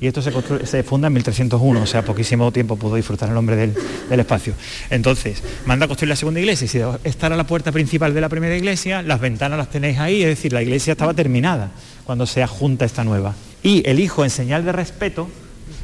y 0.00 0.06
esto 0.06 0.22
se, 0.22 0.82
funda 0.82 1.08
en 1.08 1.12
1301, 1.14 1.82
o 1.82 1.86
sea, 1.86 2.04
poquísimo 2.04 2.52
tiempo 2.52 2.76
pudo 2.76 2.96
disfrutar 2.96 3.30
el 3.30 3.36
hombre 3.36 3.56
del, 3.56 4.20
espacio. 4.20 4.54
Entonces, 4.90 5.42
manda 5.66 5.86
a 5.86 5.88
construir 5.88 6.10
la 6.10 6.16
segunda 6.16 6.40
iglesia, 6.40 6.66
y 6.66 6.68
si 6.68 6.80
esta 7.04 7.26
era 7.26 7.36
la 7.36 7.46
puerta 7.46 7.72
principal 7.72 8.14
de 8.14 8.20
la 8.20 8.28
primera 8.28 8.56
iglesia, 8.56 9.02
las 9.02 9.20
ventanas 9.20 9.58
las 9.58 9.70
tenéis 9.70 9.98
ahí, 9.98 10.22
es 10.22 10.28
decir, 10.28 10.52
la 10.52 10.62
iglesia 10.62 10.92
estaba 10.92 11.14
terminada 11.14 11.70
cuando 12.04 12.26
se 12.26 12.42
adjunta 12.42 12.84
esta 12.84 13.02
nueva. 13.02 13.34
Y 13.62 13.82
el 13.88 13.98
hijo, 13.98 14.24
en 14.24 14.30
señal 14.30 14.64
de 14.64 14.72
respeto 14.72 15.28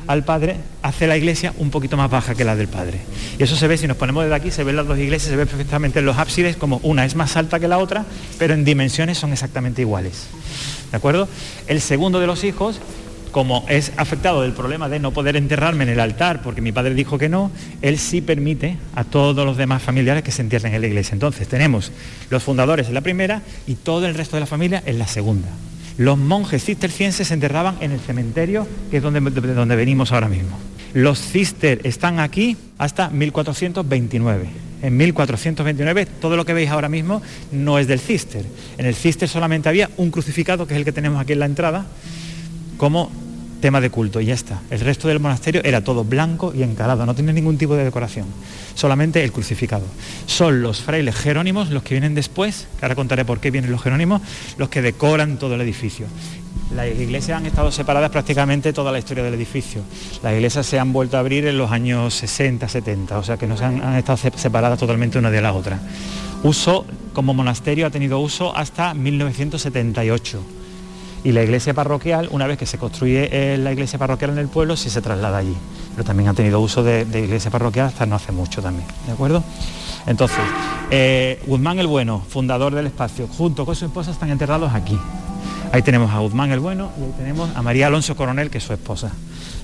al 0.06 0.24
padre, 0.24 0.56
hace 0.82 1.06
la 1.06 1.16
iglesia 1.16 1.52
un 1.58 1.70
poquito 1.70 1.96
más 1.96 2.10
baja 2.10 2.34
que 2.34 2.44
la 2.44 2.54
del 2.54 2.68
padre. 2.68 3.00
Y 3.38 3.42
eso 3.42 3.56
se 3.56 3.66
ve, 3.66 3.76
si 3.76 3.88
nos 3.88 3.96
ponemos 3.96 4.22
desde 4.22 4.36
aquí, 4.36 4.50
se 4.50 4.62
ven 4.62 4.76
las 4.76 4.86
dos 4.86 4.98
iglesias, 4.98 5.30
se 5.30 5.36
ve 5.36 5.46
perfectamente 5.46 5.98
en 5.98 6.06
los 6.06 6.18
ábsides, 6.18 6.56
como 6.56 6.78
una 6.82 7.04
es 7.04 7.16
más 7.16 7.36
alta 7.36 7.58
que 7.58 7.68
la 7.68 7.78
otra, 7.78 8.04
pero 8.38 8.54
en 8.54 8.64
dimensiones 8.64 9.18
son 9.18 9.32
exactamente 9.32 9.82
iguales. 9.82 10.28
¿De 10.90 10.96
acuerdo? 10.96 11.28
El 11.66 11.80
segundo 11.80 12.20
de 12.20 12.26
los 12.26 12.44
hijos 12.44 12.80
como 13.34 13.64
es 13.68 13.90
afectado 13.96 14.42
del 14.42 14.52
problema 14.52 14.88
de 14.88 15.00
no 15.00 15.10
poder 15.10 15.34
enterrarme 15.34 15.82
en 15.82 15.90
el 15.90 15.98
altar 15.98 16.40
porque 16.40 16.60
mi 16.60 16.70
padre 16.70 16.94
dijo 16.94 17.18
que 17.18 17.28
no, 17.28 17.50
él 17.82 17.98
sí 17.98 18.20
permite 18.20 18.76
a 18.94 19.02
todos 19.02 19.44
los 19.44 19.56
demás 19.56 19.82
familiares 19.82 20.22
que 20.22 20.30
se 20.30 20.40
entierren 20.40 20.72
en 20.72 20.80
la 20.80 20.86
iglesia. 20.86 21.14
Entonces 21.14 21.48
tenemos 21.48 21.90
los 22.30 22.44
fundadores 22.44 22.86
en 22.86 22.94
la 22.94 23.00
primera 23.00 23.42
y 23.66 23.74
todo 23.74 24.06
el 24.06 24.14
resto 24.14 24.36
de 24.36 24.40
la 24.40 24.46
familia 24.46 24.84
en 24.86 25.00
la 25.00 25.08
segunda. 25.08 25.48
Los 25.98 26.16
monjes 26.16 26.62
cistercienses 26.62 27.26
se 27.26 27.34
enterraban 27.34 27.76
en 27.80 27.90
el 27.90 27.98
cementerio, 27.98 28.68
que 28.88 28.98
es 28.98 29.02
donde, 29.02 29.18
de 29.18 29.54
donde 29.54 29.74
venimos 29.74 30.12
ahora 30.12 30.28
mismo. 30.28 30.56
Los 30.92 31.18
cister 31.18 31.80
están 31.82 32.20
aquí 32.20 32.56
hasta 32.78 33.10
1429. 33.10 34.46
En 34.82 34.96
1429 34.96 36.06
todo 36.06 36.36
lo 36.36 36.44
que 36.44 36.54
veis 36.54 36.70
ahora 36.70 36.88
mismo 36.88 37.20
no 37.50 37.80
es 37.80 37.88
del 37.88 37.98
cister. 37.98 38.44
En 38.78 38.86
el 38.86 38.94
cister 38.94 39.28
solamente 39.28 39.68
había 39.68 39.90
un 39.96 40.12
crucificado, 40.12 40.68
que 40.68 40.74
es 40.74 40.78
el 40.78 40.84
que 40.84 40.92
tenemos 40.92 41.20
aquí 41.20 41.32
en 41.32 41.40
la 41.40 41.46
entrada, 41.46 41.84
como 42.76 43.23
tema 43.64 43.80
de 43.80 43.88
culto 43.88 44.20
y 44.20 44.26
ya 44.26 44.34
está. 44.34 44.60
El 44.68 44.80
resto 44.80 45.08
del 45.08 45.20
monasterio 45.20 45.62
era 45.64 45.82
todo 45.82 46.04
blanco 46.04 46.52
y 46.54 46.62
encalado, 46.62 47.06
no 47.06 47.14
tiene 47.14 47.32
ningún 47.32 47.56
tipo 47.56 47.74
de 47.74 47.82
decoración, 47.82 48.26
solamente 48.74 49.24
el 49.24 49.32
crucificado. 49.32 49.86
Son 50.26 50.60
los 50.60 50.82
frailes 50.82 51.14
jerónimos, 51.14 51.70
los 51.70 51.82
que 51.82 51.94
vienen 51.94 52.14
después, 52.14 52.68
que 52.78 52.84
ahora 52.84 52.94
contaré 52.94 53.24
por 53.24 53.40
qué 53.40 53.50
vienen 53.50 53.72
los 53.72 53.82
jerónimos, 53.82 54.20
los 54.58 54.68
que 54.68 54.82
decoran 54.82 55.38
todo 55.38 55.54
el 55.54 55.62
edificio. 55.62 56.04
Las 56.76 56.88
iglesias 56.88 57.38
han 57.38 57.46
estado 57.46 57.72
separadas 57.72 58.10
prácticamente 58.10 58.74
toda 58.74 58.92
la 58.92 58.98
historia 58.98 59.24
del 59.24 59.32
edificio. 59.32 59.80
Las 60.22 60.34
iglesias 60.34 60.66
se 60.66 60.78
han 60.78 60.92
vuelto 60.92 61.16
a 61.16 61.20
abrir 61.20 61.46
en 61.46 61.56
los 61.56 61.70
años 61.70 62.12
60, 62.12 62.68
70, 62.68 63.16
o 63.16 63.22
sea 63.22 63.38
que 63.38 63.46
no 63.46 63.56
se 63.56 63.64
han, 63.64 63.82
han 63.82 63.94
estado 63.96 64.18
separadas 64.36 64.78
totalmente 64.78 65.18
una 65.18 65.30
de 65.30 65.40
la 65.40 65.54
otra. 65.54 65.80
Uso 66.42 66.84
como 67.14 67.32
monasterio 67.32 67.86
ha 67.86 67.90
tenido 67.90 68.18
uso 68.18 68.54
hasta 68.54 68.92
1978 68.92 70.63
y 71.24 71.32
la 71.32 71.42
iglesia 71.42 71.72
parroquial, 71.72 72.28
una 72.30 72.46
vez 72.46 72.58
que 72.58 72.66
se 72.66 72.76
construye 72.76 73.28
eh, 73.32 73.56
la 73.56 73.72
iglesia 73.72 73.98
parroquial 73.98 74.32
en 74.32 74.38
el 74.38 74.48
pueblo, 74.48 74.76
sí 74.76 74.90
se 74.90 75.00
traslada 75.00 75.38
allí. 75.38 75.56
Pero 75.96 76.04
también 76.04 76.28
ha 76.28 76.34
tenido 76.34 76.60
uso 76.60 76.82
de, 76.82 77.00
iglesia 77.14 77.50
parroquial 77.50 77.86
hasta 77.86 78.04
no 78.04 78.14
hace 78.14 78.30
mucho 78.30 78.60
también, 78.60 78.86
¿de 79.06 79.12
acuerdo? 79.12 79.42
Entonces, 80.06 80.38
eh, 80.90 81.42
Guzmán 81.46 81.78
el 81.78 81.86
Bueno, 81.86 82.22
fundador 82.28 82.74
del 82.74 82.86
espacio, 82.86 83.26
junto 83.26 83.64
con 83.64 83.74
su 83.74 83.86
esposa 83.86 84.10
están 84.10 84.30
enterrados 84.30 84.74
aquí. 84.74 84.98
Ahí 85.72 85.80
tenemos 85.80 86.12
a 86.12 86.18
Guzmán 86.18 86.52
el 86.52 86.60
Bueno 86.60 86.90
y 87.00 87.04
ahí 87.04 87.14
tenemos 87.16 87.48
a 87.56 87.62
María 87.62 87.86
Alonso 87.86 88.14
Coronel, 88.14 88.50
que 88.50 88.58
es 88.58 88.64
su 88.64 88.74
esposa. 88.74 89.10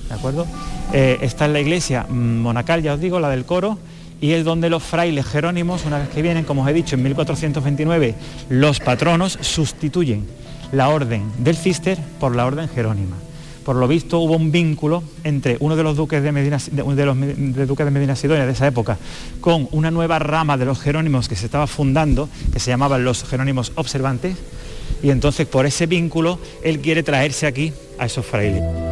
¿De 0.09 0.15
acuerdo? 0.15 0.47
Eh, 0.93 1.19
está 1.21 1.45
en 1.45 1.53
la 1.53 1.59
iglesia 1.59 2.07
monacal, 2.09 2.81
ya 2.81 2.95
os 2.95 2.99
digo, 2.99 3.19
la 3.19 3.29
del 3.29 3.45
coro, 3.45 3.77
y 4.19 4.31
es 4.31 4.43
donde 4.43 4.71
los 4.71 4.81
frailes 4.81 5.27
jerónimos, 5.27 5.85
una 5.85 5.99
vez 5.99 6.09
que 6.09 6.23
vienen, 6.23 6.43
como 6.43 6.63
os 6.63 6.69
he 6.69 6.73
dicho, 6.73 6.95
en 6.95 7.03
1429, 7.03 8.15
los 8.49 8.79
patronos 8.79 9.37
sustituyen 9.41 10.25
la 10.71 10.89
orden 10.89 11.31
del 11.37 11.55
Cister 11.55 11.97
por 12.19 12.35
la 12.35 12.45
orden 12.45 12.69
jerónima. 12.69 13.17
Por 13.63 13.75
lo 13.75 13.87
visto 13.87 14.19
hubo 14.19 14.35
un 14.35 14.51
vínculo 14.51 15.03
entre 15.23 15.57
uno 15.59 15.75
de 15.75 15.83
los 15.83 15.95
duques 15.95 16.23
de 16.23 16.31
Medina, 16.31 16.57
de 16.71 17.05
los 17.05 17.67
duques 17.67 17.85
de 17.85 17.91
Medina 17.91 18.15
Sidonia 18.15 18.45
de 18.45 18.53
esa 18.53 18.65
época 18.67 18.97
con 19.39 19.67
una 19.71 19.91
nueva 19.91 20.17
rama 20.17 20.57
de 20.57 20.65
los 20.65 20.81
jerónimos 20.81 21.29
que 21.29 21.35
se 21.35 21.45
estaba 21.45 21.67
fundando, 21.67 22.27
que 22.51 22.59
se 22.59 22.71
llamaban 22.71 23.03
los 23.03 23.23
jerónimos 23.23 23.71
observantes, 23.75 24.35
y 25.03 25.11
entonces 25.11 25.47
por 25.47 25.65
ese 25.65 25.85
vínculo 25.85 26.39
él 26.63 26.79
quiere 26.79 27.03
traerse 27.03 27.45
aquí 27.45 27.71
a 27.99 28.05
esos 28.07 28.25
frailes. 28.25 28.90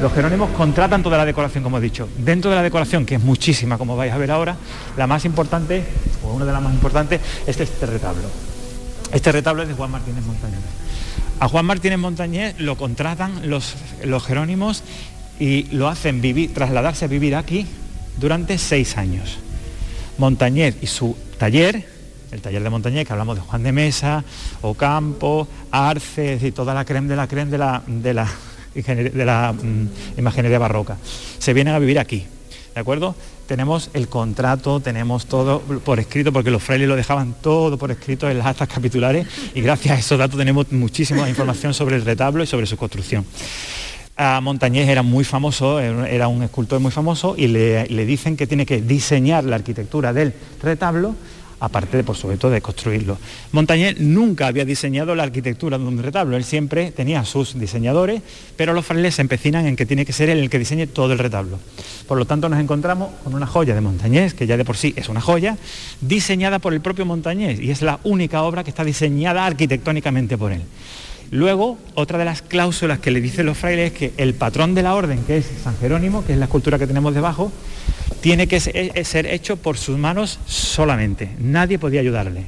Los 0.00 0.14
jerónimos 0.14 0.48
contratan 0.52 1.02
toda 1.02 1.18
la 1.18 1.26
decoración, 1.26 1.62
como 1.62 1.76
he 1.76 1.80
dicho. 1.80 2.08
Dentro 2.16 2.50
de 2.50 2.56
la 2.56 2.62
decoración, 2.62 3.04
que 3.04 3.16
es 3.16 3.22
muchísima, 3.22 3.76
como 3.76 3.96
vais 3.96 4.10
a 4.10 4.16
ver 4.16 4.30
ahora, 4.30 4.56
la 4.96 5.06
más 5.06 5.26
importante, 5.26 5.84
o 6.24 6.32
una 6.32 6.46
de 6.46 6.52
las 6.52 6.62
más 6.62 6.72
importantes, 6.72 7.20
es 7.46 7.60
este 7.60 7.84
retablo. 7.84 8.22
Este 9.12 9.30
retablo 9.30 9.62
es 9.62 9.68
de 9.68 9.74
Juan 9.74 9.90
Martínez 9.90 10.24
Montañés. 10.24 10.60
A 11.38 11.48
Juan 11.48 11.66
Martínez 11.66 11.98
Montañés 11.98 12.58
lo 12.58 12.78
contratan 12.78 13.50
los, 13.50 13.74
los 14.02 14.24
jerónimos 14.24 14.84
y 15.38 15.64
lo 15.64 15.88
hacen 15.88 16.22
vivir, 16.22 16.54
trasladarse 16.54 17.04
a 17.04 17.08
vivir 17.08 17.36
aquí 17.36 17.66
durante 18.18 18.56
seis 18.56 18.96
años. 18.96 19.38
Montañés 20.16 20.76
y 20.80 20.86
su 20.86 21.14
taller, 21.38 21.86
el 22.32 22.40
taller 22.40 22.62
de 22.62 22.70
Montañés, 22.70 23.06
que 23.06 23.12
hablamos 23.12 23.36
de 23.36 23.42
Juan 23.42 23.62
de 23.62 23.72
Mesa, 23.72 24.24
Ocampo, 24.62 25.46
Arce, 25.70 26.38
y 26.40 26.52
toda 26.52 26.72
la 26.72 26.86
creme 26.86 27.08
de 27.08 27.16
la 27.16 27.26
creme 27.26 27.50
de 27.50 27.58
la, 27.58 27.82
de 27.86 28.14
la 28.14 28.26
de 28.74 29.24
la 29.24 29.52
mm, 29.52 30.18
imaginería 30.18 30.58
barroca. 30.58 30.96
Se 31.38 31.52
vienen 31.52 31.74
a 31.74 31.78
vivir 31.78 31.98
aquí, 31.98 32.26
¿de 32.74 32.80
acuerdo? 32.80 33.14
Tenemos 33.46 33.90
el 33.94 34.08
contrato, 34.08 34.78
tenemos 34.78 35.26
todo 35.26 35.60
por 35.60 35.98
escrito, 35.98 36.32
porque 36.32 36.52
los 36.52 36.62
frailes 36.62 36.88
lo 36.88 36.94
dejaban 36.94 37.34
todo 37.40 37.76
por 37.78 37.90
escrito 37.90 38.30
en 38.30 38.38
las 38.38 38.46
actas 38.46 38.68
capitulares 38.68 39.26
y 39.54 39.60
gracias 39.60 39.96
a 39.96 39.98
esos 39.98 40.18
datos 40.18 40.38
tenemos 40.38 40.70
muchísima 40.70 41.28
información 41.28 41.74
sobre 41.74 41.96
el 41.96 42.04
retablo 42.04 42.44
y 42.44 42.46
sobre 42.46 42.66
su 42.66 42.76
construcción. 42.76 43.24
A 44.16 44.40
Montañés 44.40 44.88
era 44.88 45.02
muy 45.02 45.24
famoso, 45.24 45.80
era 45.80 46.28
un 46.28 46.42
escultor 46.42 46.78
muy 46.78 46.90
famoso 46.92 47.34
y 47.36 47.48
le, 47.48 47.86
le 47.86 48.06
dicen 48.06 48.36
que 48.36 48.46
tiene 48.46 48.66
que 48.66 48.82
diseñar 48.82 49.44
la 49.44 49.56
arquitectura 49.56 50.12
del 50.12 50.34
retablo 50.62 51.16
aparte 51.60 51.96
de, 51.96 52.04
por 52.04 52.16
supuesto, 52.16 52.50
de 52.50 52.60
construirlo. 52.60 53.18
Montañés 53.52 54.00
nunca 54.00 54.46
había 54.46 54.64
diseñado 54.64 55.14
la 55.14 55.22
arquitectura 55.22 55.78
de 55.78 55.84
un 55.84 56.02
retablo, 56.02 56.36
él 56.36 56.44
siempre 56.44 56.90
tenía 56.90 57.24
sus 57.24 57.58
diseñadores, 57.58 58.22
pero 58.56 58.72
los 58.72 58.84
frailes 58.84 59.14
se 59.14 59.22
empecinan 59.22 59.66
en 59.66 59.76
que 59.76 59.86
tiene 59.86 60.04
que 60.04 60.12
ser 60.12 60.30
él 60.30 60.38
el 60.38 60.50
que 60.50 60.58
diseñe 60.58 60.86
todo 60.86 61.12
el 61.12 61.18
retablo. 61.18 61.58
Por 62.08 62.18
lo 62.18 62.24
tanto, 62.24 62.48
nos 62.48 62.58
encontramos 62.58 63.10
con 63.22 63.34
una 63.34 63.46
joya 63.46 63.74
de 63.74 63.80
Montañés, 63.80 64.34
que 64.34 64.46
ya 64.46 64.56
de 64.56 64.64
por 64.64 64.76
sí 64.76 64.94
es 64.96 65.08
una 65.08 65.20
joya, 65.20 65.56
diseñada 66.00 66.58
por 66.58 66.72
el 66.72 66.80
propio 66.80 67.06
Montañés, 67.06 67.60
y 67.60 67.70
es 67.70 67.82
la 67.82 68.00
única 68.04 68.42
obra 68.42 68.64
que 68.64 68.70
está 68.70 68.84
diseñada 68.84 69.44
arquitectónicamente 69.46 70.36
por 70.38 70.52
él. 70.52 70.62
Luego, 71.30 71.78
otra 71.94 72.18
de 72.18 72.24
las 72.24 72.42
cláusulas 72.42 72.98
que 72.98 73.12
le 73.12 73.20
dicen 73.20 73.46
los 73.46 73.56
frailes 73.56 73.92
es 73.92 73.98
que 73.98 74.12
el 74.16 74.34
patrón 74.34 74.74
de 74.74 74.82
la 74.82 74.94
orden, 74.94 75.22
que 75.24 75.36
es 75.36 75.46
San 75.62 75.76
Jerónimo, 75.78 76.24
que 76.24 76.32
es 76.32 76.38
la 76.38 76.46
escultura 76.46 76.78
que 76.78 76.88
tenemos 76.88 77.14
debajo, 77.14 77.52
tiene 78.20 78.48
que 78.48 78.56
eh, 78.56 79.04
ser 79.04 79.26
hecho 79.26 79.56
por 79.56 79.78
sus 79.78 79.96
manos 79.96 80.40
solamente. 80.46 81.30
Nadie 81.38 81.78
podía 81.78 82.00
ayudarle. 82.00 82.46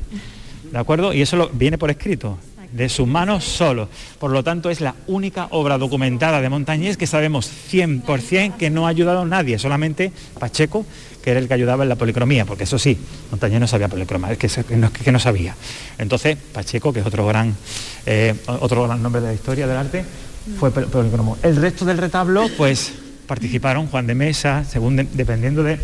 ¿De 0.73 0.79
acuerdo? 0.79 1.13
Y 1.13 1.23
eso 1.23 1.51
viene 1.53 1.79
por 1.79 1.91
escrito, 1.91 2.39
de 2.73 2.89
sus 2.89 3.07
manos 3.07 3.45
solo. 3.45 3.89
Por 4.19 4.31
lo 4.31 4.43
tanto, 4.43 4.71
es 4.71 4.81
la 4.81 4.95
única 5.07 5.47
obra 5.51 5.79
documentada 5.79 6.41
de 6.41 6.49
Montañés 6.49 6.97
que 6.97 7.07
sabemos 7.07 7.51
100% 7.71 8.57
que 8.57 8.71
no 8.71 8.87
ha 8.87 8.91
ayudado 8.91 9.21
a 9.21 9.27
nadie, 9.27 9.59
solamente 9.59 10.11
Pacheco, 10.39 10.85
que 11.23 11.31
era 11.31 11.41
el 11.41 11.49
que 11.49 11.55
ayudaba 11.55 11.85
en 11.85 11.89
la 11.89 11.97
policromía, 11.97 12.45
porque 12.45 12.65
eso 12.65 12.79
sí, 12.79 12.99
Montañés 13.31 13.61
no 13.61 13.67
sabía 13.67 13.89
policromar, 13.89 14.33
es 14.33 14.39
que, 14.39 14.77
no, 14.77 14.93
que 14.93 15.13
no 15.13 15.19
sabía. 15.19 15.55
Entonces, 15.99 16.37
Pacheco, 16.37 16.93
que 16.93 17.01
es 17.01 17.07
otro 17.07 17.27
gran, 17.27 17.55
eh, 18.07 18.35
otro 18.47 18.85
gran 18.85 19.03
nombre 19.03 19.21
de 19.21 19.29
la 19.29 19.35
historia 19.35 19.67
del 19.67 19.77
arte, 19.77 20.05
fue 20.59 20.71
policromo. 20.73 21.39
El 21.43 21.57
resto 21.57 21.85
del 21.85 21.99
retablo, 21.99 22.49
pues 22.57 22.93
participaron 23.27 23.87
Juan 23.87 24.07
de 24.07 24.15
Mesa, 24.15 24.65
según 24.65 24.97
dependiendo 24.97 25.63
de, 25.63 25.79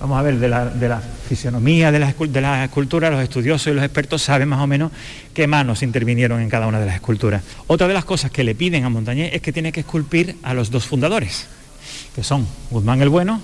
vamos 0.00 0.18
a 0.18 0.22
ver, 0.22 0.38
de 0.38 0.48
la, 0.48 1.02
fisionomía 1.28 1.90
de 1.90 1.98
la, 1.98 2.14
de 2.16 2.40
las 2.40 2.64
esculturas, 2.64 3.10
los 3.10 3.22
estudiosos 3.22 3.66
y 3.66 3.74
los 3.74 3.84
expertos 3.84 4.22
saben 4.22 4.48
más 4.48 4.60
o 4.60 4.66
menos 4.66 4.92
qué 5.34 5.46
manos 5.46 5.82
intervinieron 5.82 6.40
en 6.40 6.48
cada 6.48 6.68
una 6.68 6.78
de 6.78 6.86
las 6.86 6.94
esculturas. 6.94 7.42
Otra 7.66 7.88
de 7.88 7.94
las 7.94 8.04
cosas 8.04 8.30
que 8.30 8.44
le 8.44 8.54
piden 8.54 8.84
a 8.84 8.88
Montañés 8.88 9.34
es 9.34 9.42
que 9.42 9.52
tiene 9.52 9.72
que 9.72 9.80
esculpir 9.80 10.36
a 10.44 10.54
los 10.54 10.70
dos 10.70 10.86
fundadores, 10.86 11.46
que 12.14 12.22
son 12.22 12.46
Guzmán 12.70 13.02
el 13.02 13.08
Bueno 13.08 13.42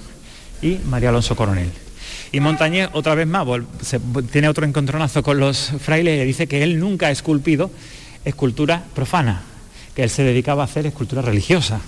y 0.62 0.78
María 0.88 1.10
Alonso 1.10 1.36
Coronel. 1.36 1.70
Y 2.32 2.40
Montañés, 2.40 2.88
otra 2.92 3.14
vez 3.14 3.26
más, 3.26 3.46
tiene 4.32 4.48
otro 4.48 4.66
encontronazo 4.66 5.22
con 5.22 5.38
los 5.38 5.72
frailes 5.80 6.14
y 6.14 6.18
le 6.18 6.24
dice 6.24 6.46
que 6.46 6.62
él 6.62 6.80
nunca 6.80 7.06
ha 7.06 7.10
esculpido 7.10 7.70
escultura 8.24 8.84
profana, 8.94 9.42
que 9.94 10.02
él 10.02 10.10
se 10.10 10.24
dedicaba 10.24 10.62
a 10.62 10.64
hacer 10.66 10.86
escultura 10.86 11.22
religiosa 11.22 11.80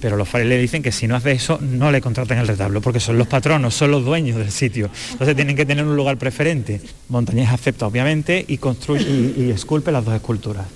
pero 0.00 0.16
los 0.16 0.28
frailes 0.28 0.50
le 0.50 0.58
dicen 0.58 0.82
que 0.82 0.92
si 0.92 1.06
no 1.06 1.16
hace 1.16 1.32
eso 1.32 1.58
no 1.60 1.90
le 1.90 2.00
contratan 2.00 2.38
el 2.38 2.46
retablo 2.46 2.80
porque 2.80 3.00
son 3.00 3.18
los 3.18 3.26
patronos, 3.26 3.74
son 3.74 3.90
los 3.90 4.04
dueños 4.04 4.36
del 4.36 4.50
sitio, 4.50 4.90
entonces 5.12 5.34
tienen 5.34 5.56
que 5.56 5.66
tener 5.66 5.84
un 5.84 5.96
lugar 5.96 6.16
preferente. 6.18 6.80
Montañés 7.08 7.50
acepta 7.50 7.86
obviamente 7.86 8.44
y 8.46 8.58
construye 8.58 9.04
y, 9.36 9.50
esculpe 9.50 9.92
las 9.92 10.04
dos 10.04 10.14
esculturas 10.14 10.66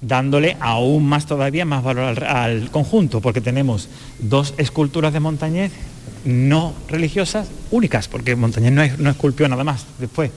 dándole 0.00 0.56
aún 0.58 1.06
más 1.06 1.26
todavía 1.26 1.64
más 1.64 1.84
valor 1.84 2.24
al, 2.24 2.70
conjunto, 2.72 3.20
porque 3.20 3.40
tenemos 3.40 3.88
dos 4.18 4.52
esculturas 4.56 5.12
de 5.12 5.20
Montañés 5.20 5.70
no 6.24 6.74
religiosas 6.88 7.48
únicas, 7.70 8.08
porque 8.08 8.36
Montañés 8.36 8.98
no, 8.98 9.10
esculpió 9.10 9.48
nada 9.48 9.64
más 9.64 9.86
después, 9.98 10.30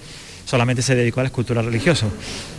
solamente 0.46 0.82
se 0.82 0.96
dedicó 0.96 1.20
a 1.20 1.24
la 1.24 1.28
escultura 1.28 1.62
religiosa. 1.62 2.08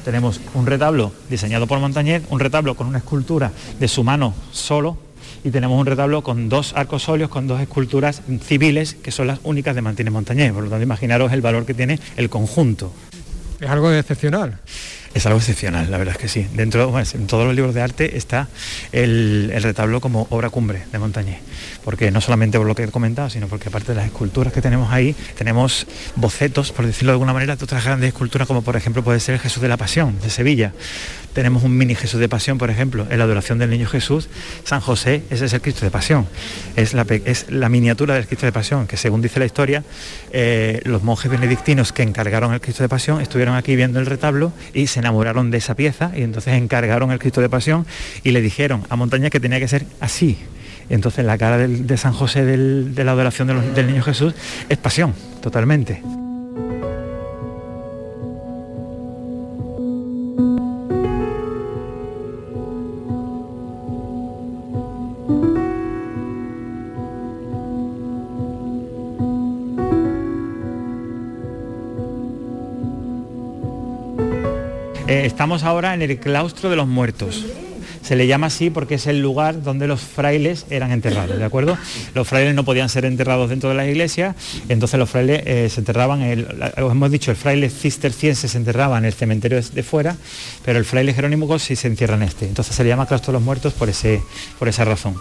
Tenemos 0.04 0.40
un 0.54 0.66
retablo 0.66 1.12
diseñado 1.28 1.66
por 1.66 1.78
Montañés, 1.78 2.22
un 2.30 2.40
retablo 2.40 2.74
con 2.74 2.86
una 2.86 2.98
escultura 2.98 3.52
de 3.78 3.88
su 3.88 4.04
mano 4.04 4.34
solo, 4.52 4.98
y 5.44 5.50
tenemos 5.50 5.78
un 5.78 5.86
retablo 5.86 6.22
con 6.22 6.48
dos 6.48 6.72
arcos 6.74 7.09
óleos, 7.09 7.30
con 7.30 7.46
dos 7.46 7.61
esculturas 7.61 8.22
civiles 8.42 8.94
que 8.94 9.12
son 9.12 9.28
las 9.28 9.38
únicas 9.44 9.74
de 9.74 9.82
Martínez 9.82 10.12
Montañés. 10.12 10.52
Por 10.52 10.64
lo 10.64 10.70
tanto, 10.70 10.82
imaginaros 10.82 11.32
el 11.32 11.40
valor 11.40 11.64
que 11.64 11.74
tiene 11.74 12.00
el 12.16 12.28
conjunto. 12.28 12.92
Es 13.61 13.70
algo 13.70 13.92
excepcional. 13.92 14.59
Es 15.16 15.24
algo 15.24 15.38
excepcional, 15.38 15.90
la 15.90 15.96
verdad 15.96 16.14
es 16.14 16.20
que 16.20 16.28
sí. 16.28 16.46
Dentro, 16.52 16.90
bueno, 16.90 17.08
en 17.14 17.26
todos 17.26 17.46
los 17.46 17.54
libros 17.54 17.74
de 17.74 17.80
arte 17.80 18.18
está 18.18 18.48
el, 18.92 19.50
retablo 19.62 20.02
como 20.02 20.26
obra 20.28 20.50
cumbre 20.50 20.82
de 20.92 20.98
Montañés, 20.98 21.38
porque 21.84 22.10
no 22.10 22.20
solamente 22.20 22.58
por 22.58 22.66
lo 22.66 22.74
que 22.74 22.84
he 22.84 22.88
comentado, 22.88 23.30
sino 23.30 23.48
porque 23.48 23.70
aparte 23.70 23.92
de 23.92 23.94
las 23.94 24.04
esculturas 24.04 24.52
que 24.52 24.60
tenemos 24.60 24.92
ahí, 24.92 25.16
tenemos 25.38 25.86
bocetos, 26.16 26.70
por 26.70 26.84
decirlo 26.84 27.12
de 27.12 27.14
alguna 27.14 27.32
manera, 27.32 27.56
de 27.56 27.64
otras 27.64 27.82
grandes 27.82 28.08
esculturas, 28.08 28.46
como 28.46 28.60
por 28.60 28.76
ejemplo 28.76 29.02
puede 29.02 29.18
ser 29.18 29.36
el 29.36 29.40
Jesús 29.40 29.62
de 29.62 29.68
la 29.68 29.78
Pasión, 29.78 30.20
de 30.20 30.28
Sevilla. 30.28 30.74
Tenemos 31.37 31.64
un 31.64 31.76
mini 31.76 31.95
Jesús 31.95 32.18
de 32.18 32.30
Pasión, 32.30 32.57
por 32.57 32.70
ejemplo, 32.70 33.07
en 33.11 33.18
la 33.18 33.24
adoración 33.24 33.59
del 33.59 33.68
Niño 33.68 33.87
Jesús, 33.87 34.30
San 34.64 34.80
José, 34.80 35.22
ese 35.28 35.45
es 35.45 35.53
el 35.53 35.61
Cristo 35.61 35.84
de 35.84 35.91
Pasión, 35.91 36.26
es 36.76 36.95
la, 36.95 37.68
miniatura 37.68 38.14
del 38.14 38.26
Cristo 38.26 38.47
de 38.47 38.53
Pasión, 38.53 38.87
que 38.87 38.97
según 38.97 39.20
dice 39.20 39.39
la 39.39 39.45
historia, 39.45 39.84
eh, 40.32 40.80
los 40.84 41.03
monjes 41.03 41.30
benedictinos 41.30 41.93
que 41.93 42.03
encargaron 42.03 42.55
el 42.55 42.62
Cristo 42.62 42.82
de 42.82 42.89
Pasión 42.89 43.20
estuvieron 43.20 43.55
aquí 43.55 43.76
viendo 43.76 44.01
el 44.01 44.07
retablo 44.07 44.51
y 44.72 44.87
se 44.87 45.01
enamoraron 45.01 45.51
de 45.51 45.59
esa 45.59 45.74
pieza 45.74 46.11
y 46.16 46.22
entonces 46.22 46.55
encargaron 46.55 47.11
el 47.11 47.18
Cristo 47.18 47.43
de 47.43 47.51
Pasión 47.51 47.87
y 48.24 48.30
le 48.30 48.41
dijeron 48.41 48.84
a 48.89 48.97
Montaña 48.97 49.28
que 49.28 49.39
tenía 49.39 49.61
que 49.61 49.68
ser 49.68 49.84
así. 50.01 50.39
Entonces 50.89 51.22
la 51.26 51.37
cara 51.37 51.59
de 51.59 51.97
San 51.99 52.14
José 52.14 52.47
de 52.47 53.05
la 53.05 53.12
adoración 53.12 53.74
del 53.74 53.87
Niño 53.87 54.03
Jesús 54.03 54.32
es 54.70 54.78
pasión, 54.78 55.12
totalmente. 55.43 56.01
Estamos 75.47 75.62
ahora 75.62 75.94
en 75.94 76.03
el 76.03 76.18
claustro 76.18 76.70
de 76.70 76.74
los 76.74 76.88
muertos. 76.88 77.44
Se 78.03 78.16
le 78.16 78.26
llama 78.26 78.49
así 78.49 78.68
porque 78.68 78.97
es 78.97 79.07
el 79.07 79.22
lugar 79.22 79.62
donde 79.62 79.86
los 79.86 80.01
frailes 80.01 80.66
eran 80.70 80.90
enterrados, 80.90 81.38
¿de 81.38 81.44
acuerdo? 81.44 81.78
Los 82.16 82.26
frailes 82.26 82.53
no 82.57 82.64
podían 82.64 82.88
ser 82.88 83.05
enterrados 83.05 83.49
dentro 83.49 83.68
de 83.68 83.76
las 83.76 83.86
iglesias, 83.86 84.34
entonces 84.68 84.99
los 84.99 85.09
frailes 85.09 85.42
eh, 85.47 85.68
se 85.70 85.78
enterraban, 85.78 86.20
en 86.22 86.30
el, 86.30 86.72
os 86.82 86.90
hemos 86.90 87.12
dicho, 87.12 87.30
el 87.30 87.36
fraile 87.36 87.70
cisterciense 87.70 88.49
se 88.49 88.59
enterraba 88.59 88.99
en 88.99 89.05
el 89.05 89.12
cementerio 89.12 89.62
de 89.62 89.82
fuera, 89.84 90.16
pero 90.64 90.80
el 90.80 90.84
fraile 90.84 91.14
jerónimo 91.14 91.61
sí 91.61 91.76
se 91.76 91.86
entierra 91.86 92.16
en 92.16 92.24
este. 92.24 92.49
Entonces 92.49 92.74
se 92.74 92.82
le 92.82 92.88
llama 92.88 93.07
claustro 93.07 93.30
de 93.30 93.38
los 93.38 93.44
muertos 93.44 93.72
por, 93.72 93.88
ese, 93.88 94.20
por 94.59 94.66
esa 94.66 94.84
razón. 94.84 95.14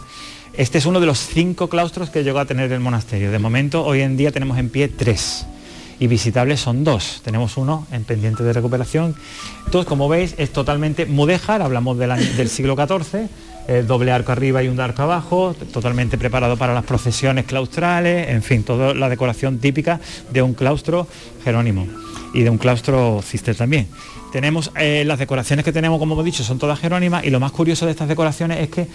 Este 0.58 0.80
es 0.80 0.88
uno 0.88 1.00
de 1.00 1.06
los 1.06 1.20
cinco 1.20 1.70
claustros 1.70 2.10
que 2.10 2.24
llegó 2.24 2.40
a 2.40 2.46
tener 2.46 2.72
el 2.72 2.80
monasterio. 2.80 3.30
De 3.30 3.38
momento, 3.38 3.86
hoy 3.86 4.02
en 4.02 4.18
día 4.18 4.32
tenemos 4.32 4.58
en 4.58 4.70
pie 4.70 4.88
tres 4.88 5.46
y 6.00 6.08
visitables 6.08 6.60
son 6.60 6.84
dos. 6.84 7.22
Tenemos 7.24 7.58
uno 7.58 7.88
en 7.92 8.04
pendiente 8.04 8.44
de 8.44 8.54
recuperación. 8.54 9.16
Entonces, 9.66 9.88
como 9.88 10.10
veis, 10.10 10.36
es 10.38 10.52
totalmente 10.52 11.06
mudéjar, 11.06 11.62
hablamos 11.62 11.98
del, 11.98 12.50
siglo 12.50 12.76
XIV, 12.76 13.28
eh, 13.68 13.84
doble 13.88 14.12
arco 14.12 14.32
arriba 14.32 14.62
y 14.64 14.68
un 14.68 14.80
arco 14.80 15.04
abajo, 15.04 15.56
totalmente 15.74 16.18
preparado 16.18 16.58
para 16.58 16.74
las 16.74 16.84
procesiones 16.84 17.46
claustrales, 17.46 18.30
en 18.30 18.44
fin, 18.44 18.64
toda 18.64 18.94
la 18.94 19.10
decoración 19.10 19.60
típica 19.60 20.00
de 20.32 20.42
un 20.42 20.54
claustro 20.54 21.08
jerónimo 21.44 21.88
y 22.34 22.44
de 22.44 22.50
un 22.50 22.58
claustro 22.58 23.22
cister 23.24 23.56
también. 23.56 23.88
Tenemos 24.32 24.70
eh, 24.78 25.04
las 25.06 25.18
decoraciones 25.18 25.64
que 25.64 25.72
tenemos, 25.72 25.98
como 25.98 26.14
hemos 26.14 26.26
dicho, 26.26 26.44
son 26.44 26.60
todas 26.60 26.78
jerónimas 26.78 27.24
y 27.24 27.30
lo 27.30 27.40
más 27.40 27.54
curioso 27.54 27.86
de 27.86 27.92
estas 27.92 28.10
decoraciones 28.10 28.60
es 28.60 28.70
que 28.70 28.88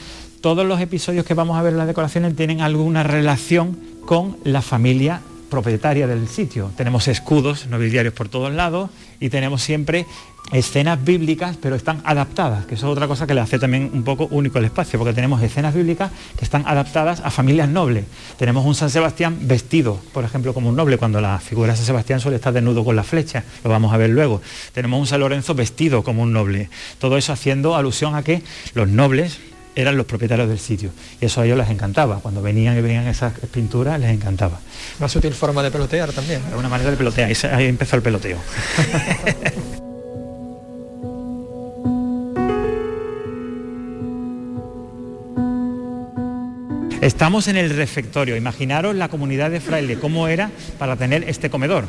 todos 0.42 0.66
los 0.66 0.78
episodios 0.80 1.24
que 1.24 1.32
vamos 1.32 1.58
a 1.58 1.62
ver 1.62 1.72
en 1.72 1.78
las 1.78 1.86
decoraciones 1.86 2.36
tienen 2.36 2.60
alguna 2.60 3.02
relación 3.02 3.78
con 4.04 4.36
la 4.44 4.60
familia 4.60 5.22
propietaria 5.50 6.06
del 6.06 6.28
sitio. 6.28 6.70
Tenemos 6.76 7.08
escudos 7.08 7.66
nobiliarios 7.66 8.14
por 8.14 8.28
todos 8.28 8.52
lados 8.52 8.90
y 9.20 9.28
tenemos 9.28 9.62
siempre 9.62 10.06
escenas 10.52 11.02
bíblicas, 11.04 11.56
pero 11.60 11.76
están 11.76 12.00
adaptadas, 12.04 12.66
que 12.66 12.74
eso 12.74 12.86
es 12.86 12.92
otra 12.92 13.06
cosa 13.06 13.26
que 13.26 13.34
le 13.34 13.40
hace 13.40 13.58
también 13.58 13.90
un 13.92 14.02
poco 14.02 14.26
único 14.30 14.58
el 14.58 14.64
espacio, 14.64 14.98
porque 14.98 15.14
tenemos 15.14 15.42
escenas 15.42 15.74
bíblicas 15.74 16.10
que 16.36 16.44
están 16.44 16.64
adaptadas 16.66 17.20
a 17.20 17.30
familias 17.30 17.68
nobles. 17.68 18.04
Tenemos 18.38 18.64
un 18.64 18.74
San 18.74 18.90
Sebastián 18.90 19.36
vestido, 19.42 20.00
por 20.12 20.24
ejemplo, 20.24 20.54
como 20.54 20.70
un 20.70 20.76
noble, 20.76 20.98
cuando 20.98 21.20
la 21.20 21.38
figura 21.38 21.72
de 21.72 21.76
San 21.76 21.86
Sebastián 21.86 22.20
suele 22.20 22.36
estar 22.36 22.52
desnudo 22.52 22.84
con 22.84 22.96
la 22.96 23.04
flecha, 23.04 23.44
lo 23.62 23.70
vamos 23.70 23.92
a 23.92 23.96
ver 23.96 24.10
luego. 24.10 24.40
Tenemos 24.72 24.98
un 24.98 25.06
San 25.06 25.20
Lorenzo 25.20 25.54
vestido 25.54 26.02
como 26.02 26.22
un 26.22 26.32
noble. 26.32 26.68
Todo 26.98 27.16
eso 27.16 27.32
haciendo 27.32 27.76
alusión 27.76 28.14
a 28.14 28.22
que 28.22 28.42
los 28.74 28.88
nobles 28.88 29.38
eran 29.80 29.96
los 29.96 30.06
propietarios 30.06 30.48
del 30.48 30.58
sitio. 30.58 30.90
Y 31.20 31.26
eso 31.26 31.40
a 31.40 31.46
ellos 31.46 31.58
les 31.58 31.70
encantaba. 31.70 32.20
Cuando 32.20 32.42
venían 32.42 32.76
y 32.78 32.80
veían 32.80 33.06
esas 33.06 33.32
pinturas, 33.52 33.98
les 34.00 34.10
encantaba. 34.10 34.60
Una 34.98 35.08
sutil 35.08 35.34
forma 35.34 35.62
de 35.62 35.70
pelotear 35.70 36.12
también. 36.12 36.42
Una 36.56 36.68
manera 36.68 36.90
de 36.90 36.96
pelotear. 36.96 37.30
Ahí 37.52 37.66
empezó 37.66 37.96
el 37.96 38.02
peloteo. 38.02 38.38
Estamos 47.00 47.48
en 47.48 47.56
el 47.56 47.70
refectorio. 47.70 48.36
Imaginaros 48.36 48.94
la 48.94 49.08
comunidad 49.08 49.50
de 49.50 49.60
frailes, 49.60 49.98
cómo 49.98 50.28
era 50.28 50.50
para 50.78 50.96
tener 50.96 51.24
este 51.28 51.48
comedor. 51.48 51.86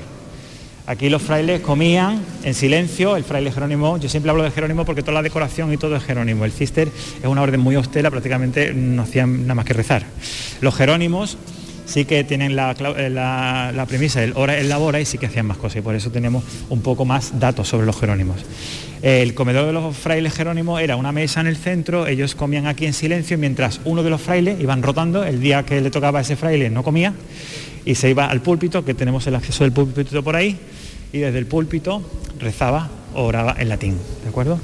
Aquí 0.92 1.08
los 1.08 1.22
frailes 1.22 1.62
comían 1.62 2.20
en 2.44 2.54
silencio, 2.54 3.16
el 3.16 3.24
fraile 3.24 3.50
Jerónimo, 3.50 3.98
yo 3.98 4.10
siempre 4.10 4.30
hablo 4.30 4.44
de 4.44 4.52
Jerónimo 4.52 4.84
porque 4.84 5.04
toda 5.04 5.14
la 5.14 5.22
decoración 5.22 5.72
y 5.72 5.78
todo 5.78 5.96
es 5.96 6.04
Jerónimo. 6.04 6.44
El 6.44 6.52
cister 6.52 6.90
es 6.90 7.26
una 7.26 7.42
orden 7.42 7.62
muy 7.62 7.76
austera, 7.76 8.12
prácticamente 8.12 8.74
no 8.74 9.04
hacían 9.04 9.44
nada 9.44 9.56
más 9.56 9.64
que 9.64 9.72
rezar. 9.72 10.04
Los 10.60 10.76
Jerónimos 10.76 11.38
sí 11.86 12.04
que 12.04 12.26
tienen 12.26 12.58
la, 12.58 12.76
la, 13.10 13.72
la 13.74 13.86
premisa 13.86 14.20
del 14.20 14.34
hora 14.36 14.60
en 14.60 14.68
labora 14.68 15.00
y 15.00 15.06
sí 15.06 15.18
que 15.18 15.28
hacían 15.28 15.46
más 15.46 15.56
cosas 15.56 15.78
y 15.78 15.82
por 15.82 15.96
eso 15.96 16.12
tenemos 16.12 16.44
un 16.68 16.82
poco 16.82 17.06
más 17.06 17.40
datos 17.40 17.70
sobre 17.70 17.86
los 17.86 17.98
Jerónimos. 17.98 18.42
El 19.02 19.34
comedor 19.34 19.68
de 19.68 19.72
los 19.72 19.96
frailes 19.96 20.34
Jerónimos 20.34 20.82
era 20.82 20.98
una 20.98 21.14
mesa 21.14 21.40
en 21.40 21.48
el 21.48 21.56
centro, 21.56 22.06
ellos 22.06 22.36
comían 22.36 22.68
aquí 22.68 22.86
en 22.86 22.92
silencio 22.92 23.38
mientras 23.38 23.80
uno 23.86 24.04
de 24.04 24.10
los 24.10 24.20
frailes 24.20 24.60
iban 24.60 24.84
rotando, 24.84 25.24
el 25.24 25.40
día 25.40 25.64
que 25.64 25.80
le 25.80 25.90
tocaba 25.90 26.20
a 26.20 26.22
ese 26.24 26.36
fraile 26.36 26.70
no 26.70 26.84
comía 26.84 27.14
y 27.86 27.96
se 27.96 28.10
iba 28.10 28.26
al 28.26 28.42
púlpito, 28.42 28.86
que 28.86 28.94
tenemos 28.94 29.26
el 29.28 29.36
acceso 29.36 29.64
del 29.64 29.74
púlpito 29.74 30.24
por 30.24 30.36
ahí, 30.36 30.58
y 31.14 31.20
desde 31.20 31.40
el 31.40 31.46
púlpito 31.46 32.02
rezaba 32.40 32.90
o 33.14 33.24
oraba 33.24 33.56
en 33.60 33.70
latín, 33.70 33.98
¿de 34.24 34.30
acuerdo? 34.30 34.60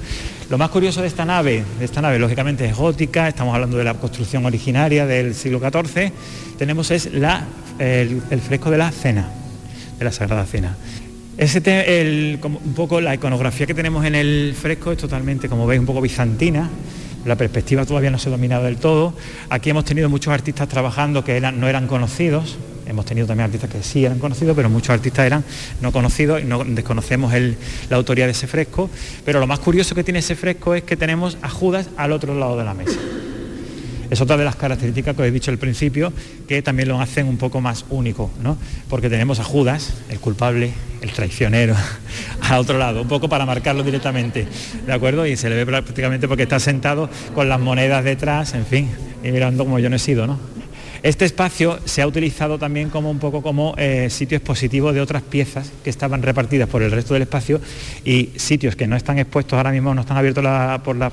Lo 0.50 0.58
más 0.58 0.70
curioso 0.70 1.02
de 1.02 1.08
esta 1.08 1.26
nave, 1.26 1.64
de 1.78 1.86
esta 1.86 2.02
nave 2.02 2.20
lógicamente 2.20 2.66
es 2.66 2.76
gótica, 2.76 3.28
estamos 3.28 3.54
hablando 3.54 3.78
de 3.78 3.84
la 3.84 3.96
construcción 3.96 4.46
originaria 4.46 5.06
del 5.06 5.36
siglo 5.36 5.60
XIV, 5.60 6.12
tenemos 6.58 6.90
es 6.92 7.14
la, 7.14 7.46
el, 7.80 8.22
fresco 8.42 8.72
de 8.72 8.78
la 8.78 8.92
cena, 8.92 9.30
de 10.00 10.06
la 10.06 10.12
Sagrada 10.12 10.46
Cena. 10.46 10.78
Ese 11.38 11.60
te, 11.60 12.02
el, 12.02 12.40
como 12.40 12.60
un 12.64 12.74
poco 12.74 13.02
la 13.02 13.14
iconografía 13.14 13.68
que 13.68 13.74
tenemos 13.74 14.06
en 14.06 14.16
el 14.16 14.56
fresco 14.60 14.94
es 14.94 14.98
totalmente, 14.98 15.50
como 15.50 15.68
veis, 15.68 15.80
un 15.80 15.86
poco 15.86 16.02
bizantina. 16.02 16.70
La 17.26 17.36
perspectiva 17.36 17.86
todavía 17.86 18.10
no 18.10 18.18
se 18.18 18.30
ha 18.30 18.32
dominado 18.32 18.64
del 18.64 18.78
todo. 18.78 19.14
Aquí 19.50 19.70
hemos 19.70 19.86
tenido 19.86 20.10
muchos 20.10 20.34
artistas 20.34 20.68
trabajando 20.70 21.24
que 21.24 21.40
no 21.42 21.68
eran 21.68 21.88
conocidos. 21.88 22.58
Hemos 22.88 23.06
tenido 23.06 23.28
también 23.28 23.46
artistas 23.46 23.70
que 23.70 23.84
sí 23.84 24.06
eran 24.06 24.20
conocidos, 24.20 24.56
pero 24.56 24.70
muchos 24.70 24.92
artistas 24.92 25.26
eran 25.26 25.44
no 25.82 25.92
conocidos 25.92 26.42
y 26.42 26.46
no 26.46 26.64
desconocemos 26.64 27.34
la 27.90 27.98
autoría 27.98 28.26
de 28.26 28.32
ese 28.32 28.48
fresco. 28.48 28.90
Pero 29.26 29.40
lo 29.40 29.48
más 29.48 29.60
curioso 29.60 29.94
que 29.94 30.04
tiene 30.04 30.20
ese 30.20 30.36
fresco 30.36 30.74
es 30.74 30.84
que 30.84 30.96
tenemos 30.96 31.38
a 31.42 31.50
Judas 31.50 31.90
al 31.98 32.12
otro 32.14 32.38
lado 32.38 32.58
de 32.58 32.64
la 32.64 32.74
mesa. 32.74 32.98
Es 34.10 34.22
otra 34.22 34.38
de 34.38 34.46
las 34.46 34.56
características 34.56 35.16
que 35.16 35.22
os 35.22 35.28
he 35.28 35.32
dicho 35.32 35.52
al 35.52 35.58
principio, 35.58 36.14
que 36.48 36.62
también 36.62 36.88
lo 36.88 37.00
hacen 37.02 37.28
un 37.28 37.38
poco 37.38 37.60
más 37.60 37.86
único, 37.90 38.32
¿no? 38.42 38.58
Porque 38.90 39.10
tenemos 39.10 39.40
a 39.42 39.44
Judas, 39.44 39.96
el 40.10 40.20
culpable, 40.20 40.72
el 41.02 41.12
traicionero, 41.12 41.76
a 42.42 42.58
otro 42.58 42.78
lado, 42.78 43.02
un 43.02 43.08
poco 43.10 43.28
para 43.28 43.46
marcarlo 43.46 43.84
directamente, 43.84 44.48
¿de 44.86 44.94
acuerdo? 44.94 45.26
Y 45.26 45.36
se 45.36 45.50
le 45.50 45.56
ve 45.56 45.66
prácticamente 45.66 46.28
porque 46.28 46.44
está 46.44 46.60
sentado 46.60 47.10
con 47.36 47.50
las 47.50 47.60
monedas 47.60 48.06
detrás, 48.06 48.54
en 48.54 48.66
fin, 48.66 48.90
y 49.24 49.32
mirando 49.32 49.66
como 49.66 49.78
yo 49.80 49.90
no 49.90 49.98
he 49.98 50.00
sido, 50.00 50.26
¿no? 50.26 50.57
Este 51.04 51.26
espacio 51.26 51.80
se 51.86 52.02
ha 52.02 52.08
utilizado 52.08 52.58
también 52.58 52.90
como 52.90 53.10
un 53.12 53.20
poco 53.20 53.42
como 53.42 53.76
eh, 53.78 54.10
sitio 54.10 54.38
expositivo 54.38 54.94
de 54.94 55.02
otras 55.02 55.22
piezas 55.22 55.72
que 55.84 55.90
estaban 55.90 56.22
repartidas 56.22 56.68
por 56.68 56.82
el 56.82 56.92
resto 56.92 57.14
del 57.14 57.24
espacio 57.24 57.62
y 58.04 58.32
sitios 58.36 58.76
que 58.76 58.88
no 58.88 58.96
están 58.96 59.20
expuestos 59.20 59.58
ahora 59.58 59.72
mismo, 59.72 59.94
no 59.94 60.02
están 60.02 60.18
abiertos 60.18 60.44
por 60.84 60.96
la 60.96 61.12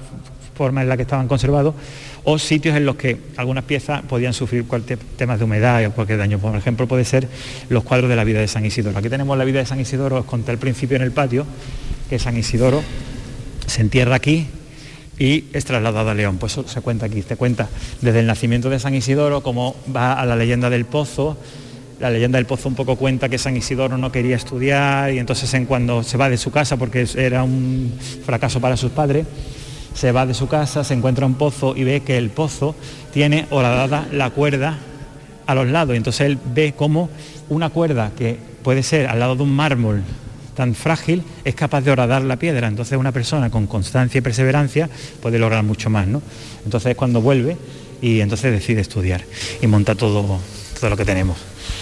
forma 0.54 0.82
en 0.82 0.88
la 0.88 0.96
que 0.96 1.02
estaban 1.02 1.28
conservados, 1.28 1.74
o 2.22 2.38
sitios 2.38 2.76
en 2.76 2.86
los 2.86 2.96
que 2.96 3.18
algunas 3.36 3.64
piezas 3.64 4.02
podían 4.02 4.32
sufrir 4.32 4.64
cualquier 4.64 4.98
temas 4.98 5.38
de 5.38 5.44
humedad 5.44 5.84
o 5.86 5.90
cualquier 5.90 6.18
daño. 6.18 6.38
Por 6.38 6.56
ejemplo, 6.56 6.86
puede 6.86 7.04
ser 7.04 7.28
los 7.68 7.84
cuadros 7.84 8.08
de 8.08 8.16
la 8.16 8.24
vida 8.24 8.40
de 8.40 8.48
San 8.48 8.64
Isidoro. 8.64 8.96
Aquí 8.98 9.10
tenemos 9.10 9.36
la 9.36 9.44
vida 9.44 9.58
de 9.58 9.66
San 9.66 9.80
Isidoro, 9.80 10.18
os 10.18 10.24
conté 10.24 10.52
al 10.52 10.58
principio 10.58 10.96
en 10.96 11.02
el 11.02 11.12
patio, 11.12 11.44
que 12.08 12.18
San 12.18 12.36
Isidoro 12.36 12.82
se 13.66 13.82
entierra 13.82 14.14
aquí 14.14 14.46
y 15.18 15.44
es 15.52 15.64
trasladado 15.64 16.10
a 16.10 16.14
León. 16.14 16.38
Pues 16.38 16.52
eso 16.52 16.66
se 16.66 16.80
cuenta 16.80 17.06
aquí, 17.06 17.22
se 17.22 17.36
cuenta 17.36 17.68
desde 18.00 18.20
el 18.20 18.26
nacimiento 18.26 18.70
de 18.70 18.78
San 18.78 18.94
Isidoro, 18.94 19.42
como 19.42 19.76
va 19.94 20.14
a 20.14 20.26
la 20.26 20.36
leyenda 20.36 20.70
del 20.70 20.84
pozo, 20.84 21.36
la 22.00 22.10
leyenda 22.10 22.38
del 22.38 22.46
pozo 22.46 22.68
un 22.68 22.74
poco 22.74 22.96
cuenta 22.96 23.28
que 23.28 23.38
San 23.38 23.56
Isidoro 23.56 23.96
no 23.98 24.10
quería 24.10 24.36
estudiar 24.36 25.12
y 25.12 25.18
entonces 25.18 25.52
en 25.54 25.66
cuando 25.66 26.02
se 26.02 26.16
va 26.16 26.28
de 26.28 26.36
su 26.36 26.50
casa 26.50 26.76
porque 26.76 27.06
era 27.16 27.44
un 27.44 27.92
fracaso 28.24 28.60
para 28.60 28.76
sus 28.76 28.90
padres, 28.90 29.26
se 29.94 30.10
va 30.10 30.26
de 30.26 30.34
su 30.34 30.48
casa, 30.48 30.82
se 30.82 30.94
encuentra 30.94 31.24
un 31.24 31.34
pozo 31.34 31.74
y 31.76 31.84
ve 31.84 32.00
que 32.00 32.18
el 32.18 32.30
pozo 32.30 32.74
tiene 33.12 33.46
horadada 33.50 34.08
la 34.12 34.30
cuerda 34.30 34.78
a 35.46 35.54
los 35.54 35.68
lados. 35.68 35.94
Y 35.94 35.98
entonces 35.98 36.26
él 36.26 36.38
ve 36.52 36.74
cómo 36.76 37.10
una 37.48 37.70
cuerda 37.70 38.10
que 38.16 38.38
puede 38.62 38.82
ser 38.82 39.06
al 39.06 39.20
lado 39.20 39.36
de 39.36 39.44
un 39.44 39.54
mármol 39.54 40.02
tan 40.54 40.74
frágil 40.74 41.22
es 41.44 41.54
capaz 41.54 41.82
de 41.82 41.90
horadar 41.90 42.22
la 42.22 42.36
piedra. 42.36 42.68
Entonces 42.68 42.98
una 42.98 43.12
persona 43.12 43.50
con 43.50 43.66
constancia 43.66 44.18
y 44.18 44.22
perseverancia 44.22 44.88
puede 45.20 45.38
lograr 45.38 45.62
mucho 45.64 45.90
más. 45.90 46.06
¿no? 46.06 46.22
Entonces 46.64 46.92
es 46.92 46.96
cuando 46.96 47.20
vuelve 47.20 47.56
y 48.00 48.20
entonces 48.20 48.52
decide 48.52 48.80
estudiar 48.80 49.22
y 49.60 49.66
monta 49.66 49.94
todo, 49.94 50.40
todo 50.78 50.90
lo 50.90 50.96
que 50.96 51.04
tenemos. 51.04 51.36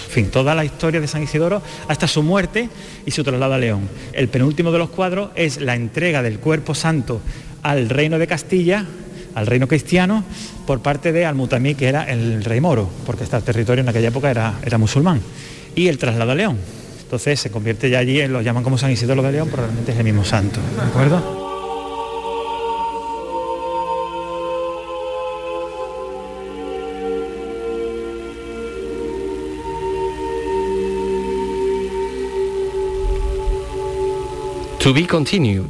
En 0.07 0.11
fin, 0.11 0.31
toda 0.31 0.53
la 0.53 0.63
historia 0.63 1.01
de 1.01 1.07
San 1.07 1.23
Isidoro 1.23 1.61
hasta 1.87 2.07
su 2.07 2.21
muerte 2.21 2.69
y 3.05 3.11
su 3.11 3.23
traslado 3.23 3.53
a 3.53 3.57
León. 3.57 3.89
El 4.13 4.27
penúltimo 4.27 4.71
de 4.71 4.77
los 4.77 4.89
cuadros 4.89 5.31
es 5.35 5.59
la 5.59 5.75
entrega 5.75 6.21
del 6.21 6.39
cuerpo 6.39 6.75
santo 6.75 7.21
al 7.63 7.89
reino 7.89 8.19
de 8.19 8.27
Castilla, 8.27 8.85
al 9.33 9.47
reino 9.47 9.67
cristiano, 9.67 10.23
por 10.67 10.81
parte 10.81 11.11
de 11.11 11.25
Al-Mutamí, 11.25 11.75
que 11.75 11.87
era 11.87 12.03
el 12.03 12.43
rey 12.43 12.61
moro, 12.61 12.89
porque 13.05 13.23
este 13.23 13.41
territorio 13.41 13.81
en 13.81 13.89
aquella 13.89 14.09
época 14.09 14.29
era, 14.29 14.59
era 14.63 14.77
musulmán, 14.77 15.21
y 15.75 15.87
el 15.87 15.97
traslado 15.97 16.31
a 16.31 16.35
León. 16.35 16.57
Entonces 17.13 17.39
se 17.41 17.51
convierte 17.51 17.91
ya 17.91 17.99
allí, 17.99 18.25
lo 18.27 18.41
llaman 18.41 18.63
como 18.63 18.75
San 18.75 18.89
Isidoro 18.89 19.21
de 19.21 19.31
León, 19.33 19.47
pero 19.51 19.61
realmente 19.61 19.91
es 19.91 19.97
el 19.99 20.03
mismo 20.03 20.25
santo, 20.25 20.59
¿de 20.75 20.81
acuerdo? 20.81 21.21
To 34.79 34.93
be 34.93 35.07
continued. 35.07 35.69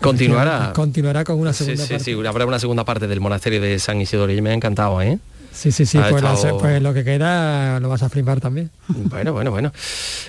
Continuará. 0.00 0.72
Continuará 0.74 1.24
con 1.24 1.38
una 1.40 1.52
Sí, 1.52 1.64
segunda 1.64 1.84
sí, 1.86 1.92
parte. 1.94 2.04
sí, 2.04 2.26
habrá 2.26 2.44
una 2.44 2.58
segunda 2.58 2.84
parte 2.84 3.06
del 3.06 3.20
monasterio 3.20 3.60
de 3.60 3.78
San 3.78 4.00
Isidoro 4.00 4.32
y 4.32 4.42
me 4.42 4.50
ha 4.50 4.52
encantado, 4.52 5.00
¿eh? 5.00 5.18
Sí, 5.54 5.70
sí, 5.70 5.86
sí, 5.86 5.98
pues, 5.98 6.20
la- 6.22 6.34
estado- 6.34 6.58
pues 6.58 6.82
lo 6.82 6.92
que 6.92 7.04
queda 7.04 7.78
lo 7.80 7.88
vas 7.88 8.02
a 8.02 8.08
flipar 8.08 8.40
también. 8.40 8.70
Bueno, 8.88 9.32
bueno, 9.32 9.50
bueno. 9.52 9.72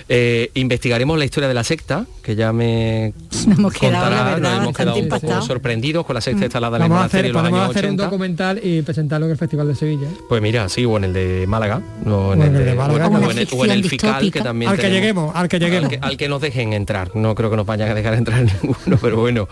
Eh, 0.08 0.50
investigaremos 0.54 1.18
la 1.18 1.24
historia 1.24 1.48
de 1.48 1.54
la 1.54 1.64
secta, 1.64 2.06
que 2.22 2.36
ya 2.36 2.52
me 2.52 3.12
Nos 3.30 3.46
hemos 3.58 3.72
quedado, 3.72 4.04
contará, 4.04 4.16
la 4.16 4.24
verdad, 4.36 4.50
nos 4.54 4.62
hemos 4.62 4.76
quedado 4.76 4.96
un 4.98 5.08
poco 5.08 5.42
sorprendidos 5.42 6.06
con 6.06 6.14
la 6.14 6.20
secta 6.20 6.44
instalada 6.44 6.76
en 6.78 6.84
el 6.84 6.86
hacer, 6.92 6.96
monasterio 6.96 7.28
en 7.30 7.32
los 7.34 7.44
años 7.44 7.70
hacer 7.70 7.84
un 7.84 7.90
80. 7.90 8.04
documental 8.04 8.60
y 8.62 8.82
presentarlo 8.82 9.26
en 9.26 9.32
el 9.32 9.38
Festival 9.38 9.66
de 9.68 9.74
Sevilla. 9.74 10.06
¿eh? 10.06 10.16
Pues 10.28 10.40
mira, 10.40 10.68
sí, 10.68 10.84
o 10.84 10.96
en 10.96 11.04
el 11.04 11.12
de 11.12 11.44
Málaga, 11.48 11.82
o 12.06 12.32
en 12.32 12.40
O 12.40 12.44
el 12.44 12.52
de, 12.52 12.74
Málaga, 12.74 13.08
o 13.08 13.10
que- 13.10 13.30
en 13.32 13.38
el, 13.38 13.48
o 13.52 13.64
en 13.64 13.70
el 13.72 13.84
Fical, 13.84 14.30
que 14.30 14.40
también 14.40 14.70
Al 14.70 14.76
que 14.76 14.82
tenemos. 14.82 15.00
lleguemos, 15.00 15.34
al 15.36 15.48
que 15.48 15.58
lleguemos. 15.58 15.84
Al 15.84 15.90
que, 16.00 16.06
al 16.06 16.16
que 16.16 16.28
nos 16.28 16.40
dejen 16.40 16.72
entrar. 16.72 17.10
No 17.16 17.34
creo 17.34 17.50
que 17.50 17.56
nos 17.56 17.66
vayan 17.66 17.90
a 17.90 17.94
dejar 17.94 18.14
entrar 18.14 18.42
ninguno, 18.62 18.98
pero 19.02 19.16
bueno. 19.20 19.48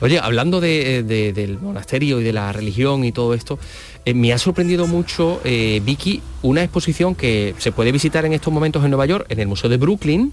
Oye, 0.00 0.18
hablando 0.18 0.60
de- 0.60 1.02
de- 1.02 1.32
del 1.34 1.58
monasterio 1.60 2.20
y 2.20 2.24
de 2.24 2.32
la 2.32 2.50
religión 2.52 3.04
y 3.04 3.12
todo 3.12 3.34
esto, 3.34 3.58
eh, 4.04 4.14
me 4.14 4.32
ha 4.32 4.38
sorprendido 4.38 4.86
mucho, 4.86 5.40
eh, 5.44 5.80
Vicky, 5.84 6.22
una 6.42 6.62
exposición 6.62 7.14
que 7.14 7.54
se 7.58 7.72
puede 7.72 7.92
visitar 7.92 8.24
en 8.24 8.32
estos 8.32 8.52
momentos 8.52 8.84
en 8.84 8.90
Nueva 8.90 9.06
York, 9.06 9.26
en 9.28 9.40
el 9.40 9.48
Museo 9.48 9.68
de 9.68 9.76
Brooklyn, 9.76 10.32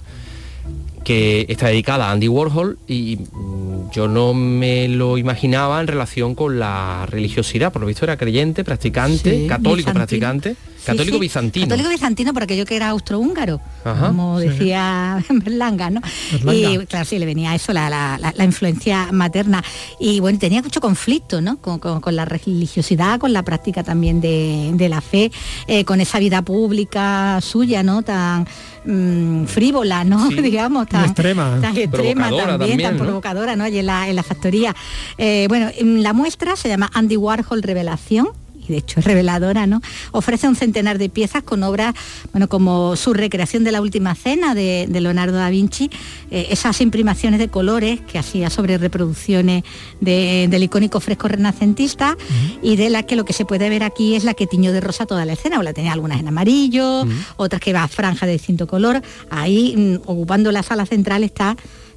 que 1.03 1.45
está 1.49 1.67
dedicada 1.67 2.09
a 2.09 2.11
Andy 2.11 2.27
Warhol 2.27 2.79
y 2.87 3.17
mm, 3.17 3.91
yo 3.91 4.07
no 4.07 4.33
me 4.33 4.87
lo 4.87 5.17
imaginaba 5.17 5.79
en 5.79 5.87
relación 5.87 6.35
con 6.35 6.59
la 6.59 7.05
religiosidad, 7.05 7.71
por 7.71 7.81
lo 7.81 7.87
visto 7.87 8.05
era 8.05 8.17
creyente, 8.17 8.63
practicante, 8.63 9.41
Sí, 9.41 9.47
católico 9.47 9.93
practicante, 9.93 10.55
católico 10.85 11.15
sí. 11.17 11.21
bizantino. 11.21 11.65
Católico 11.65 11.89
bizantino 11.89 12.33
por 12.33 12.43
aquello 12.43 12.65
que 12.65 12.75
era 12.75 12.89
austrohúngaro, 12.89 13.59
Ajá. 13.83 14.07
como 14.07 14.39
Sí. 14.39 14.47
decía 14.49 15.23
Berlanga, 15.29 15.89
¿no? 15.89 16.01
Berlanga. 16.31 16.83
Y 16.83 16.85
claro, 16.87 17.05
sí, 17.05 17.19
le 17.19 17.25
venía 17.25 17.53
eso, 17.55 17.73
la, 17.73 17.89
la- 17.89 18.17
la- 18.19 18.33
la 18.35 18.43
influencia 18.43 19.09
materna. 19.11 19.63
Y 19.99 20.19
bueno, 20.19 20.39
tenía 20.39 20.61
mucho 20.61 20.79
conflicto, 20.81 21.41
¿no? 21.41 21.57
Con, 21.57 21.79
con- 21.79 22.01
con 22.01 22.15
la 22.15 22.25
religiosidad, 22.25 23.19
con 23.19 23.33
la 23.33 23.43
práctica 23.43 23.83
también 23.83 24.21
de, 24.21 24.71
de 24.75 24.89
la 24.89 25.01
fe, 25.01 25.31
eh, 25.67 25.83
con 25.85 26.01
esa 26.01 26.19
vida 26.19 26.41
pública 26.41 27.39
suya, 27.41 27.83
¿no? 27.83 28.01
Tan 28.03 28.47
mm, 28.85 29.45
frívola, 29.45 30.03
¿no? 30.03 30.29
Digamos, 30.29 30.87
tan 30.87 31.05
extrema. 31.05 31.59
tan 31.61 31.75
extrema 31.77 32.27
Provocadora 32.27 32.57
también, 32.57 32.69
también, 32.71 32.89
tan 32.89 32.97
¿no? 32.97 33.03
provocadora, 33.03 33.55
¿no? 33.55 33.63
Allí 33.63 33.79
en 33.79 33.85
la, 33.87 34.07
en 34.09 34.15
la 34.15 34.23
factoría. 34.23 34.75
Eh, 35.17 35.45
bueno, 35.49 35.69
en 35.77 36.03
la 36.03 36.13
muestra 36.13 36.55
se 36.55 36.67
llama 36.69 36.89
Andy 36.93 37.17
Warhol 37.17 37.61
Revelación 37.63 38.27
y 38.67 38.71
de 38.73 38.77
hecho 38.79 38.99
es 38.99 39.05
reveladora, 39.05 39.67
¿no? 39.67 39.81
Ofrece 40.11 40.47
un 40.47 40.55
centenar 40.55 40.97
de 40.97 41.09
piezas 41.09 41.43
con 41.43 41.63
obras, 41.63 41.93
bueno, 42.31 42.47
como 42.47 42.95
su 42.95 43.13
recreación 43.13 43.63
de 43.63 43.71
la 43.71 43.81
última 43.81 44.15
cena 44.15 44.53
de, 44.55 44.87
de 44.89 45.01
Leonardo 45.01 45.37
da 45.37 45.49
Vinci, 45.49 45.89
eh, 46.31 46.47
esas 46.49 46.81
imprimaciones 46.81 47.39
de 47.39 47.47
colores 47.49 47.99
que 48.01 48.17
hacía 48.19 48.49
sobre 48.49 48.77
reproducciones 48.77 49.63
de- 50.01 50.47
del 50.49 50.63
icónico 50.63 50.99
fresco 50.99 51.27
renacentista 51.27 52.17
y 52.61 52.75
de 52.75 52.89
la 52.89 53.03
que 53.03 53.15
lo 53.15 53.25
que 53.25 53.33
se 53.33 53.45
puede 53.45 53.69
ver 53.69 53.83
aquí 53.83 54.15
es 54.15 54.23
la 54.23 54.33
que 54.33 54.47
tiñó 54.47 54.71
de 54.71 54.81
rosa 54.81 55.05
toda 55.05 55.25
la 55.25 55.33
escena, 55.33 55.59
o 55.59 55.63
la 55.63 55.73
tenía 55.73 55.93
algunas 55.93 56.19
en 56.19 56.27
amarillo, 56.27 57.05
otras 57.37 57.61
que 57.61 57.73
va 57.73 57.83
a 57.83 57.87
franja 57.87 58.25
de 58.25 58.33
distinto 58.33 58.67
color. 58.67 59.01
Ahí, 59.29 59.75
mm, 59.77 59.95
ocupando 60.09 60.51
la 60.51 60.63
sala 60.63 60.85
central, 60.85 61.23
está 61.23 61.55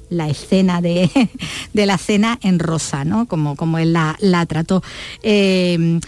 la 0.09 0.27
escena 0.29 0.81
de, 0.81 1.09
de 1.73 1.85
la 1.85 1.97
cena 1.97 2.37
en 2.41 2.59
rosa, 2.59 3.05
¿no? 3.05 3.27
Como, 3.27 3.55
como 3.55 3.77
él 3.77 3.93
la, 3.93 4.15
la 4.19 4.45
trató. 4.45 4.83
Eh, 5.23 5.99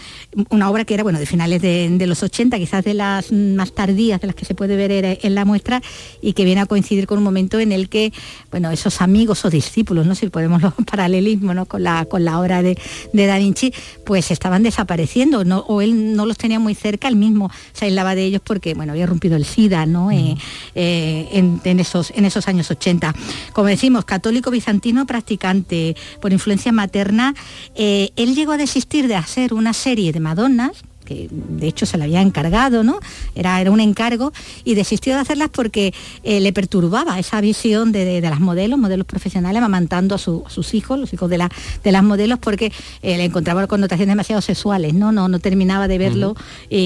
una 0.48 0.70
obra 0.70 0.84
que 0.84 0.94
era, 0.94 1.02
bueno, 1.02 1.18
de 1.18 1.26
finales 1.26 1.60
de, 1.60 1.88
de 1.90 2.06
los 2.06 2.22
80, 2.22 2.58
quizás 2.58 2.84
de 2.84 2.94
las 2.94 3.30
más 3.32 3.72
tardías 3.72 4.20
de 4.20 4.26
las 4.28 4.36
que 4.36 4.44
se 4.44 4.54
puede 4.54 4.76
ver 4.76 5.18
en- 5.22 5.34
la 5.34 5.44
muestra 5.44 5.82
y 6.20 6.32
que 6.32 6.44
viene 6.44 6.60
a 6.62 6.66
coincidir 6.66 7.06
con 7.06 7.18
un 7.18 7.24
momento 7.24 7.58
en 7.60 7.70
el 7.72 7.88
que, 7.88 8.12
bueno, 8.50 8.70
esos 8.70 9.00
amigos 9.02 9.44
o 9.44 9.50
discípulos, 9.50 10.06
no 10.06 10.14
si 10.14 10.28
podemos 10.28 10.62
los 10.62 10.72
paralelismos 10.90 11.54
¿no? 11.54 11.66
con, 11.66 11.82
la, 11.82 12.04
con 12.06 12.24
la 12.24 12.38
obra 12.40 12.62
de, 12.62 12.78
de 13.12 13.26
Da 13.26 13.38
Vinci, 13.38 13.72
pues 14.04 14.30
estaban 14.30 14.62
desapareciendo, 14.62 15.44
¿no? 15.44 15.60
o 15.68 15.80
él 15.82 16.16
no 16.16 16.24
los 16.26 16.38
tenía 16.38 16.58
muy 16.58 16.74
cerca, 16.74 17.08
él 17.08 17.16
mismo 17.16 17.50
se 17.72 17.84
aislaba 17.86 18.14
de 18.14 18.24
ellos 18.24 18.40
porque, 18.44 18.74
bueno, 18.74 18.92
había 18.92 19.06
rompido 19.06 19.36
el 19.36 19.44
SIDA, 19.44 19.84
¿no? 19.86 20.10
Eh, 20.10 20.36
eh, 20.74 21.28
en, 21.32 21.60
en 21.64 21.80
esos, 21.80 22.10
en 22.16 22.24
esos 22.24 22.48
años 22.48 22.70
80. 22.70 23.14
Como 23.52 23.68
decimos, 23.68 23.91
católico 24.00 24.50
bizantino 24.50 25.06
practicante 25.06 25.96
por 26.20 26.32
influencia 26.32 26.72
materna, 26.72 27.34
eh, 27.74 28.10
él 28.16 28.34
llegó 28.34 28.52
a 28.52 28.56
desistir 28.56 29.08
de 29.08 29.16
hacer 29.16 29.52
una 29.52 29.74
serie 29.74 30.12
de 30.12 30.20
Madonnas, 30.20 30.82
que 31.04 31.28
de 31.30 31.66
hecho 31.68 31.86
se 31.86 31.98
le 31.98 32.04
había 32.04 32.20
encargado, 32.22 32.82
¿no? 32.84 32.98
Era, 33.34 33.60
era 33.60 33.70
un 33.70 33.80
encargo, 33.80 34.32
y 34.64 34.74
desistió 34.74 35.14
de 35.14 35.20
hacerlas 35.20 35.48
porque 35.50 35.92
eh, 36.22 36.40
le 36.40 36.52
perturbaba 36.52 37.18
esa 37.18 37.40
visión 37.40 37.92
de, 37.92 38.04
de- 38.04 38.20
de 38.20 38.30
las 38.30 38.40
modelos, 38.40 38.78
modelos 38.78 39.06
profesionales, 39.06 39.58
amamantando 39.58 40.14
a, 40.14 40.18
su- 40.18 40.42
a 40.46 40.50
sus 40.50 40.74
hijos, 40.74 40.98
los 40.98 41.12
hijos 41.12 41.28
de, 41.30 41.38
la- 41.38 41.50
de 41.84 41.92
las 41.92 42.02
modelos, 42.02 42.38
porque 42.38 42.72
eh, 43.02 43.16
le 43.16 43.24
encontraba 43.24 43.66
connotaciones 43.66 44.12
demasiado 44.12 44.40
sexuales, 44.42 44.94
¿no? 44.94 45.12
No, 45.12 45.28
no 45.28 45.38
terminaba 45.38 45.88
de 45.88 45.98
verlo 45.98 46.34
y, 46.70 46.76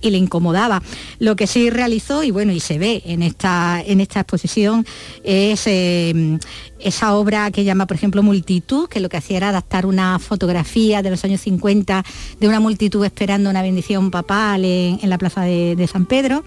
y- 0.00 0.06
y 0.06 0.10
le 0.10 0.18
incomodaba. 0.18 0.82
Lo 1.18 1.36
que 1.36 1.46
sí 1.46 1.70
realizó, 1.70 2.22
y 2.24 2.30
bueno, 2.30 2.52
y 2.52 2.60
se 2.60 2.78
ve 2.78 3.02
en 3.06 3.22
esta, 3.22 3.82
en 3.84 4.00
esta 4.00 4.20
exposición, 4.20 4.86
es 5.24 5.62
eh, 5.66 6.38
esa 6.82 7.14
obra 7.14 7.50
que 7.50 7.64
llama, 7.64 7.86
por 7.86 7.96
ejemplo, 7.96 8.22
Multitud, 8.22 8.88
que 8.88 9.00
lo 9.00 9.08
que 9.08 9.16
hacía 9.16 9.36
era 9.38 9.48
adaptar 9.50 9.86
una 9.86 10.18
fotografía 10.18 11.02
de 11.02 11.10
los 11.10 11.24
años 11.24 11.40
50 11.40 12.04
de 12.40 12.48
una 12.48 12.60
multitud 12.60 13.04
esperando 13.04 13.50
una 13.50 13.62
bendición 13.62 14.10
papal 14.10 14.64
en, 14.64 14.98
la 15.08 15.18
plaza 15.18 15.42
de, 15.42 15.76
de 15.76 15.86
San 15.86 16.06
Pedro. 16.06 16.44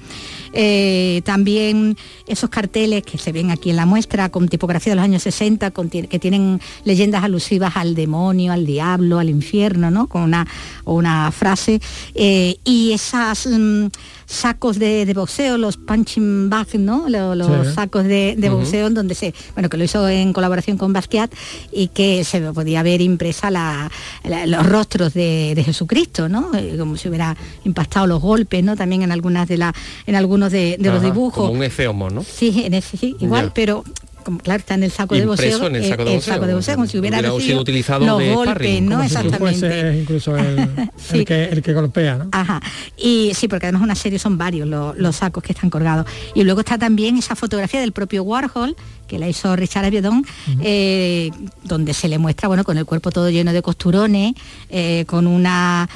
Eh, 0.53 1.21
también 1.25 1.97
esos 2.27 2.49
carteles 2.49 3.03
que 3.03 3.17
se 3.17 3.31
ven 3.31 3.51
aquí 3.51 3.69
en 3.69 3.75
la 3.75 3.85
muestra 3.85 4.29
con 4.29 4.47
tipografía 4.47 4.91
de 4.91 4.95
los 4.95 5.03
años 5.05 5.23
60, 5.23 5.71
con 5.71 5.89
ti- 5.89 6.07
que 6.07 6.19
tienen 6.19 6.59
leyendas 6.83 7.23
alusivas 7.23 7.75
al 7.77 7.93
demonio, 7.95 8.51
al 8.53 8.65
diablo, 8.65 9.19
al 9.19 9.29
infierno, 9.29 9.91
¿no? 9.91 10.07
Con 10.07 10.23
una, 10.23 10.47
una 10.85 11.31
frase. 11.31 11.79
Eh, 12.15 12.57
y 12.63 12.91
esas 12.93 13.47
mm, 13.47 13.87
sacos 14.25 14.79
de, 14.79 15.05
de 15.05 15.13
boxeo, 15.13 15.57
los 15.57 15.77
punching 15.77 16.49
bags, 16.49 16.75
¿no? 16.79 17.07
Lo- 17.09 17.35
Los, 17.35 17.67
Sí. 17.67 17.73
sacos 17.73 18.03
de, 18.05 18.35
de 18.37 18.49
Ujú. 18.49 18.59
boxeo 18.59 18.89
donde 18.89 19.13
se, 19.15 19.33
bueno, 19.53 19.69
que 19.69 19.77
lo 19.77 19.83
hizo 19.83 20.07
en 20.09 20.33
colaboración 20.33 20.77
con 20.77 20.93
Basquiat 20.93 21.31
y 21.71 21.87
que 21.89 22.23
se 22.23 22.41
podía 22.53 22.81
ver 22.83 23.01
impresa 23.01 23.51
la- 23.51 23.91
la- 24.23 24.45
los 24.47 24.65
rostros 24.65 25.13
de, 25.13 25.53
de 25.55 25.63
Jesucristo, 25.63 26.27
¿no? 26.29 26.49
Eh, 26.55 26.75
Como 26.77 26.97
si 26.97 27.07
hubiera 27.09 27.35
impactado 27.65 28.07
los 28.07 28.21
golpes, 28.21 28.63
¿no? 28.63 28.75
También 28.75 29.03
en 29.03 29.11
algunas 29.11 29.47
de 29.47 29.57
la, 29.57 29.73
en 30.07 30.15
algunos 30.15 30.51
de, 30.51 30.77
de 30.79 30.89
los 30.89 31.01
dibujos. 31.03 31.45
Como 31.47 31.51
un 31.59 31.63
efeomo, 31.63 32.09
¿no? 32.09 32.14
Sí, 32.23 32.63
en 32.65 32.73
ese 32.73 32.97
sí, 32.97 33.15
igual, 33.19 33.47
Ya. 33.47 33.53
pero 33.53 33.83
como 34.25 34.39
claro, 34.39 34.59
está 34.59 34.73
en 34.73 34.83
el 34.83 34.91
saco 34.91 35.13
de 35.13 35.25
boxeo. 35.25 35.67
en 35.67 35.75
el 35.75 35.83
saco 35.87 36.03
de 36.03 36.13
eh, 36.13 36.55
boxeo. 36.55 36.75
como 36.75 36.87
si 36.87 36.97
hubiera, 36.97 37.19
sido 37.39 37.61
utilizado 37.61 38.05
los 38.05 38.17
de 38.17 38.33
golpes, 38.33 38.55
sparring, 38.55 38.85
¿no? 38.85 38.95
como 38.95 39.07
si 39.07 39.15
Exactamente. 39.15 39.59
Fuese 39.59 39.99
incluso 39.99 40.35
el, 40.35 40.69
el 41.13 41.25
que, 41.27 41.43
el 41.45 41.61
que 41.61 41.73
golpea, 41.73 42.17
¿no? 42.17 42.29
Ajá. 42.31 42.59
Y 42.97 43.33
sí, 43.35 43.47
porque 43.47 43.67
además 43.67 43.83
una 43.83 43.93
serie 43.93 44.17
son 44.17 44.35
varios 44.37 44.67
los, 44.67 44.97
los 44.97 45.15
sacos 45.17 45.43
que 45.43 45.53
están 45.53 45.69
colgados. 45.69 46.07
Y 46.33 46.43
luego 46.43 46.61
está 46.61 46.79
también 46.79 47.17
esa 47.17 47.35
fotografía 47.35 47.79
del 47.79 47.91
propio 47.91 48.23
Warhol, 48.23 48.75
que 49.07 49.19
la 49.19 49.29
hizo 49.29 49.55
Richard 49.55 49.85
Avedon, 49.85 50.25
eh, 50.61 51.29
donde 51.63 51.93
se 51.93 52.07
le 52.07 52.17
muestra, 52.17 52.47
bueno, 52.47 52.63
con 52.63 52.79
el 52.79 52.85
cuerpo 52.85 53.11
todo 53.11 53.29
lleno 53.29 53.53
de 53.53 53.61
costurones, 53.61 54.33
eh, 54.69 55.05
con 55.05 55.27
una 55.27 55.87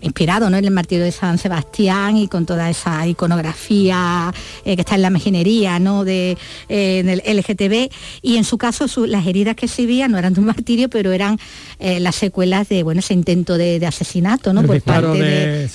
inspirado 0.00 0.48
¿no? 0.50 0.56
en 0.56 0.64
el 0.64 0.70
martirio 0.70 1.04
de 1.04 1.12
San 1.12 1.38
Sebastián 1.38 2.16
y 2.16 2.28
con 2.28 2.46
toda 2.46 2.70
esa 2.70 3.06
iconografía 3.06 4.32
eh, 4.64 4.76
que 4.76 4.82
está 4.82 4.94
en 4.94 5.02
la 5.02 5.10
mejinería 5.10 5.78
¿no? 5.78 6.04
de, 6.04 6.36
eh, 6.68 6.98
en 7.00 7.08
el 7.08 7.22
LGTB 7.24 7.90
y 8.22 8.36
en 8.36 8.44
su 8.44 8.58
caso 8.58 8.86
las 9.06 9.26
heridas 9.26 9.56
que 9.56 9.68
se 9.68 9.86
veían 9.86 10.12
no 10.12 10.18
eran 10.18 10.34
de 10.34 10.40
un 10.40 10.46
martirio 10.46 10.88
pero 10.88 11.12
eran 11.12 11.38
eh, 11.78 12.00
las 12.00 12.16
secuelas 12.16 12.68
de 12.68 12.82
bueno 12.82 13.00
ese 13.00 13.14
intento 13.14 13.58
de, 13.58 13.84
asesinato 13.86 14.52
¿no? 14.52 14.62
por 14.62 14.80
parte 14.82 15.18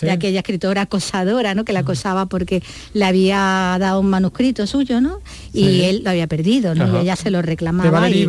de, 0.01 0.11
aquella 0.11 0.39
escritora 0.39 0.83
acosadora 0.83 1.53
¿no? 1.53 1.65
que 1.65 1.73
la 1.73 1.79
acosaba 1.79 2.25
porque 2.25 2.63
le 2.93 3.05
había 3.05 3.77
dado 3.79 3.99
un 3.99 4.09
manuscrito 4.09 4.65
suyo 4.65 5.01
¿no? 5.01 5.19
y 5.53 5.81
él 5.81 6.01
lo 6.03 6.09
había 6.09 6.27
perdido 6.27 6.73
¿no? 6.73 6.97
y 6.97 7.01
ella 7.01 7.15
se 7.15 7.29
lo 7.29 7.41
reclamaba 7.41 8.09
y, 8.09 8.25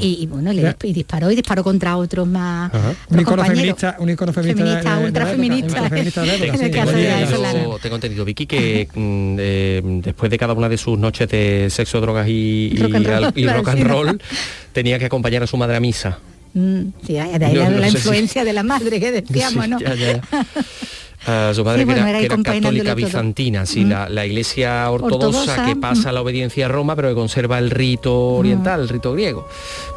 y, 0.00 0.26
bueno 0.26 0.52
le 0.52 0.74
disparó 0.80 1.30
y 1.30 1.36
disparó 1.36 1.64
contra 1.64 1.96
otros 1.96 2.26
más 2.26 2.72
un 3.08 3.20
icono 3.20 3.44
feminista 3.44 3.96
un 3.98 4.10
icono 4.10 4.32
feminista, 4.32 4.61
ultra 5.04 5.26
feminista 5.26 5.88
tengo 7.82 7.94
entendido 7.96 8.24
Vicky 8.24 8.46
que 8.46 8.88
mm, 8.94 9.36
eh, 9.38 9.82
después 10.02 10.30
de 10.30 10.38
cada 10.38 10.52
una 10.54 10.68
de 10.68 10.78
sus 10.78 10.98
noches 10.98 11.28
de 11.28 11.68
sexo 11.70 12.00
drogas 12.00 12.28
y 12.28 12.74
rock 12.76 13.68
and 13.68 13.82
roll 13.86 14.20
tenía 14.72 14.98
que 14.98 15.06
acompañar 15.06 15.42
a 15.42 15.46
su 15.46 15.56
madre 15.56 15.76
a 15.76 15.80
misa. 15.80 16.18
Mm, 16.54 16.82
sí, 17.06 17.14
de 17.14 17.20
ahí 17.20 17.54
la, 17.54 17.88
influencia 17.88 18.44
de 18.44 18.52
la 18.52 18.62
madre 18.62 19.00
que 19.00 19.10
decíamos, 19.10 19.68
¿no? 19.68 19.78
Su 21.54 21.64
padre 21.64 21.86
que, 21.86 21.92
era, 21.92 22.42
católica 22.42 22.94
bizantina, 22.94 23.66
sí, 23.66 23.84
mm. 23.84 23.88
la, 24.08 24.26
iglesia 24.26 24.90
ortodoxa, 24.90 25.66
que 25.66 25.76
pasa 25.76 26.10
a 26.10 26.12
la 26.12 26.22
obediencia 26.22 26.66
a 26.66 26.68
Roma, 26.68 26.96
pero 26.96 27.08
que 27.08 27.14
conserva 27.14 27.58
el 27.58 27.70
rito 27.70 28.34
oriental, 28.34 28.80
el 28.80 28.88
rito 28.88 29.12
griego. 29.12 29.46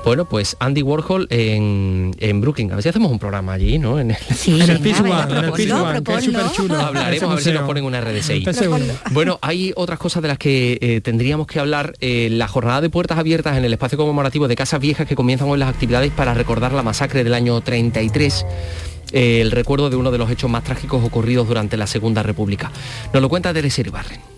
Bueno, 0.03 0.25
pues 0.25 0.55
Andy 0.59 0.83
Warhol 0.83 1.27
en, 1.31 2.15
en, 2.19 2.41
Brooklyn. 2.41 2.71
A 2.71 2.75
ver 2.75 2.83
si 2.83 2.89
hacemos 2.89 3.11
un 3.11 3.17
programa 3.17 3.53
allí, 3.53 3.79
¿no? 3.79 3.99
En 3.99 4.11
el, 4.11 4.17
sí, 4.17 4.51
en 4.61 4.69
el 4.69 4.79
piso 4.79 5.03
que 5.03 6.15
es 6.15 6.25
súper 6.25 6.51
chulo. 6.51 6.75
Hablaremos 6.79 7.31
a 7.31 7.35
ver 7.35 7.43
si 7.43 7.51
nos 7.51 7.63
ponen 7.63 7.83
una 7.83 8.01
RDSI. 8.01 8.45
Bueno, 9.11 9.39
hay 9.41 9.73
otras 9.75 9.97
cosas 9.97 10.21
de 10.21 10.27
las 10.27 10.37
que 10.37 10.77
eh, 10.81 11.01
tendríamos 11.01 11.47
que 11.47 11.59
hablar. 11.59 11.93
Eh, 12.01 12.29
la 12.31 12.47
jornada 12.47 12.81
de 12.81 12.89
puertas 12.89 13.17
abiertas 13.17 13.57
en 13.57 13.65
el 13.65 13.73
espacio 13.73 13.97
conmemorativo 13.97 14.47
de 14.47 14.55
Casas 14.55 14.79
Viejas 14.79 15.07
que 15.07 15.15
comienzan 15.15 15.49
hoy 15.49 15.57
las 15.57 15.69
actividades 15.69 16.11
para 16.11 16.33
recordar 16.33 16.71
la 16.73 16.83
masacre 16.83 17.23
del 17.23 17.33
año 17.33 17.59
33 17.61 18.45
eh, 19.15 19.39
el 19.39 19.51
recuerdo 19.51 19.89
de 19.89 19.95
uno 19.95 20.11
de 20.11 20.17
los 20.17 20.29
hechos 20.29 20.49
más 20.49 20.65
trágicos 20.65 21.01
ocurridos 21.01 21.47
durante 21.47 21.77
la 21.77 21.87
Segunda 21.87 22.21
República. 22.21 22.69
Nos 23.13 23.21
lo 23.21 23.29
cuenta 23.29 23.53
Teresa 23.53 23.81
Barren 23.89 24.35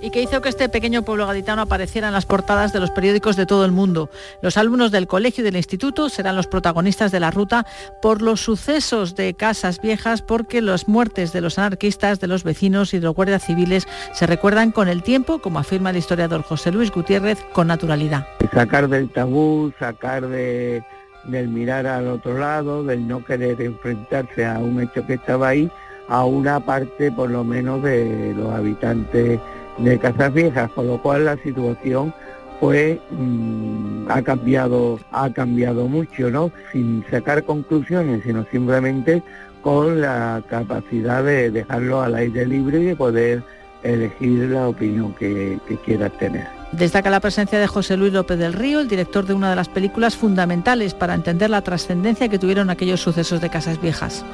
y 0.00 0.10
que 0.10 0.22
hizo 0.22 0.40
que 0.40 0.48
este 0.48 0.68
pequeño 0.68 1.02
pueblo 1.02 1.26
gaditano 1.26 1.62
apareciera 1.62 2.08
en 2.08 2.14
las 2.14 2.26
portadas 2.26 2.72
de 2.72 2.80
los 2.80 2.90
periódicos 2.90 3.36
de 3.36 3.46
todo 3.46 3.64
el 3.64 3.72
mundo. 3.72 4.10
Los 4.42 4.56
alumnos 4.56 4.90
del 4.90 5.06
colegio 5.06 5.42
y 5.42 5.44
del 5.44 5.56
instituto 5.56 6.08
serán 6.08 6.36
los 6.36 6.46
protagonistas 6.46 7.12
de 7.12 7.20
la 7.20 7.30
ruta 7.30 7.66
por 8.00 8.22
los 8.22 8.40
sucesos 8.40 9.14
de 9.14 9.34
casas 9.34 9.80
viejas, 9.80 10.22
porque 10.22 10.62
las 10.62 10.88
muertes 10.88 11.32
de 11.32 11.40
los 11.40 11.58
anarquistas, 11.58 12.20
de 12.20 12.28
los 12.28 12.44
vecinos 12.44 12.94
y 12.94 12.98
de 12.98 13.04
los 13.04 13.14
guardias 13.14 13.44
civiles 13.44 13.86
se 14.14 14.26
recuerdan 14.26 14.72
con 14.72 14.88
el 14.88 15.02
tiempo, 15.02 15.40
como 15.40 15.58
afirma 15.58 15.90
el 15.90 15.96
historiador 15.96 16.42
José 16.42 16.72
Luis 16.72 16.90
Gutiérrez, 16.90 17.38
con 17.52 17.66
naturalidad. 17.66 18.26
Sacar 18.52 18.88
del 18.88 19.10
tabú, 19.10 19.72
sacar 19.78 20.26
de 20.26 20.82
del 21.24 21.48
mirar 21.48 21.86
al 21.86 22.08
otro 22.08 22.38
lado, 22.38 22.84
del 22.84 23.06
no 23.06 23.24
querer 23.24 23.60
enfrentarse 23.60 24.44
a 24.44 24.58
un 24.58 24.80
hecho 24.80 25.06
que 25.06 25.14
estaba 25.14 25.48
ahí, 25.48 25.70
a 26.08 26.24
una 26.24 26.60
parte 26.60 27.12
por 27.12 27.30
lo 27.30 27.44
menos 27.44 27.82
de 27.82 28.34
los 28.36 28.52
habitantes 28.52 29.40
de 29.78 29.98
Casas 29.98 30.32
Viejas, 30.32 30.70
con 30.72 30.86
lo 30.86 31.00
cual 31.00 31.24
la 31.24 31.36
situación 31.38 32.12
pues 32.60 32.98
mm, 33.10 34.10
ha 34.10 34.22
cambiado, 34.22 35.00
ha 35.12 35.30
cambiado 35.30 35.88
mucho, 35.88 36.30
¿no? 36.30 36.52
Sin 36.72 37.04
sacar 37.10 37.42
conclusiones, 37.44 38.22
sino 38.24 38.44
simplemente 38.50 39.22
con 39.62 40.00
la 40.00 40.42
capacidad 40.48 41.24
de 41.24 41.50
dejarlo 41.50 42.02
al 42.02 42.14
aire 42.14 42.46
libre 42.46 42.80
y 42.80 42.84
de 42.86 42.96
poder 42.96 43.42
elegir 43.82 44.50
la 44.50 44.68
opinión 44.68 45.14
que, 45.14 45.58
que 45.66 45.76
quieras 45.76 46.12
tener. 46.18 46.59
Destaca 46.72 47.10
la 47.10 47.20
presencia 47.20 47.58
de 47.58 47.66
José 47.66 47.96
Luis 47.96 48.12
López 48.12 48.38
del 48.38 48.52
Río, 48.52 48.80
el 48.80 48.88
director 48.88 49.26
de 49.26 49.34
una 49.34 49.50
de 49.50 49.56
las 49.56 49.68
películas 49.68 50.16
fundamentales 50.16 50.94
para 50.94 51.14
entender 51.14 51.50
la 51.50 51.62
trascendencia 51.62 52.28
que 52.28 52.38
tuvieron 52.38 52.70
aquellos 52.70 53.00
sucesos 53.00 53.40
de 53.40 53.50
Casas 53.50 53.80
Viejas. 53.80 54.24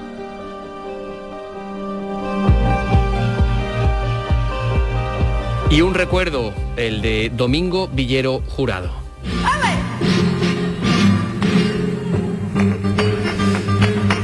Y 5.71 5.81
un 5.81 5.95
recuerdo, 5.95 6.53
el 6.77 7.03
de 7.03 7.33
Domingo 7.35 7.89
Villero 7.89 8.43
Jurado. 8.49 8.91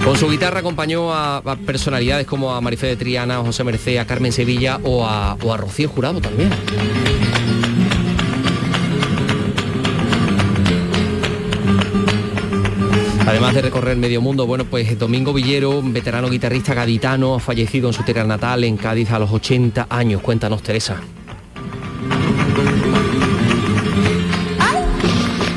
Con 0.04 0.16
su 0.16 0.28
guitarra 0.28 0.60
acompañó 0.60 1.12
a, 1.14 1.42
personalidades 1.64 2.26
como 2.26 2.54
a 2.54 2.60
Marifé 2.60 2.88
de 2.88 2.96
Triana, 2.96 3.38
a 3.38 3.42
José 3.42 3.64
Merced, 3.64 3.96
a 3.96 4.04
Carmen 4.04 4.32
Sevilla 4.32 4.78
o 4.84 5.06
a, 5.06 5.34
o 5.42 5.52
a 5.52 5.56
Rocío 5.56 5.88
Jurado 5.88 6.20
también. 6.20 6.50
Además 13.32 13.54
de 13.54 13.62
recorrer 13.62 13.96
medio 13.96 14.20
mundo, 14.20 14.46
bueno, 14.46 14.66
pues 14.66 14.98
Domingo 14.98 15.32
Villero, 15.32 15.80
veterano 15.82 16.28
guitarrista 16.28 16.74
gaditano, 16.74 17.36
ha 17.36 17.40
fallecido 17.40 17.88
en 17.88 17.94
su 17.94 18.02
tierra 18.02 18.24
natal, 18.24 18.62
en 18.62 18.76
Cádiz, 18.76 19.10
a 19.10 19.18
los 19.18 19.30
80 19.30 19.86
años. 19.88 20.20
Cuéntanos, 20.20 20.62
Teresa. 20.62 21.00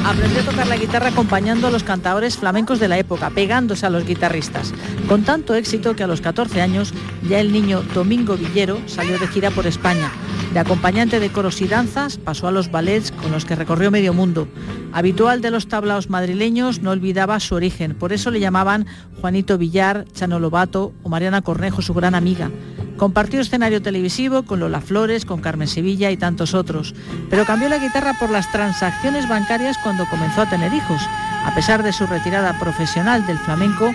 Aprendió 0.06 0.40
a 0.40 0.46
tocar 0.46 0.68
la 0.68 0.78
guitarra 0.78 1.10
acompañando 1.10 1.68
a 1.68 1.70
los 1.70 1.84
cantadores 1.84 2.38
flamencos 2.38 2.80
de 2.80 2.88
la 2.88 2.98
época, 2.98 3.30
pegándose 3.32 3.86
a 3.86 3.90
los 3.90 4.06
guitarristas. 4.06 4.74
Con 5.10 5.24
tanto 5.24 5.54
éxito 5.54 5.98
que 5.98 6.04
a 6.04 6.08
los 6.08 6.22
14 6.22 6.62
años 6.62 6.94
ya 7.28 7.42
el 7.42 7.52
niño 7.52 7.84
Domingo 7.94 8.38
Villero 8.38 8.80
salió 8.86 9.20
de 9.20 9.28
gira 9.28 9.52
por 9.52 9.68
España. 9.68 10.14
De 10.56 10.62
acompañante 10.62 11.20
de 11.20 11.34
coros 11.34 11.60
y 11.60 11.68
danzas 11.68 12.18
pasó 12.18 12.48
a 12.48 12.52
los 12.52 12.72
ballets 12.72 13.12
con 13.12 13.30
los 13.34 13.44
que 13.44 13.58
recorrió 13.58 13.92
medio 13.92 14.14
mundo. 14.14 14.48
Habitual 14.94 15.42
de 15.42 15.52
los 15.52 15.68
tablaos 15.68 16.10
madrileños, 16.10 16.80
no 16.80 16.92
olvidaba 16.92 17.42
su 17.42 17.56
origen. 17.56 17.94
Por 17.94 18.14
eso 18.14 18.32
le 18.32 18.40
llamaban 18.40 18.86
Juanito 19.20 19.58
Villar, 19.58 20.06
Chano 20.14 20.40
Lobato 20.40 20.94
o 21.04 21.10
Mariana 21.10 21.42
Cornejo, 21.42 21.82
su 21.82 21.94
gran 21.94 22.16
amiga. 22.16 22.52
Compartió 22.96 23.42
escenario 23.42 23.82
televisivo 23.82 24.44
con 24.44 24.62
Lola 24.62 24.80
Flores, 24.80 25.26
con 25.26 25.42
Carmen 25.42 25.68
Sevilla 25.68 26.10
y 26.10 26.16
tantos 26.16 26.54
otros, 26.54 26.96
pero 27.30 27.44
cambió 27.44 27.68
la 27.68 27.78
guitarra 27.78 28.14
por 28.18 28.30
las 28.30 28.50
transacciones 28.54 29.28
bancarias 29.28 29.78
cuando 29.84 30.08
comenzó 30.08 30.44
a 30.44 30.50
tener 30.50 30.74
hijos. 30.74 31.02
A 31.44 31.54
pesar 31.54 31.84
de 31.84 31.92
su 31.92 32.08
retirada 32.08 32.58
profesional 32.60 33.28
del 33.28 33.40
flamenco, 33.40 33.94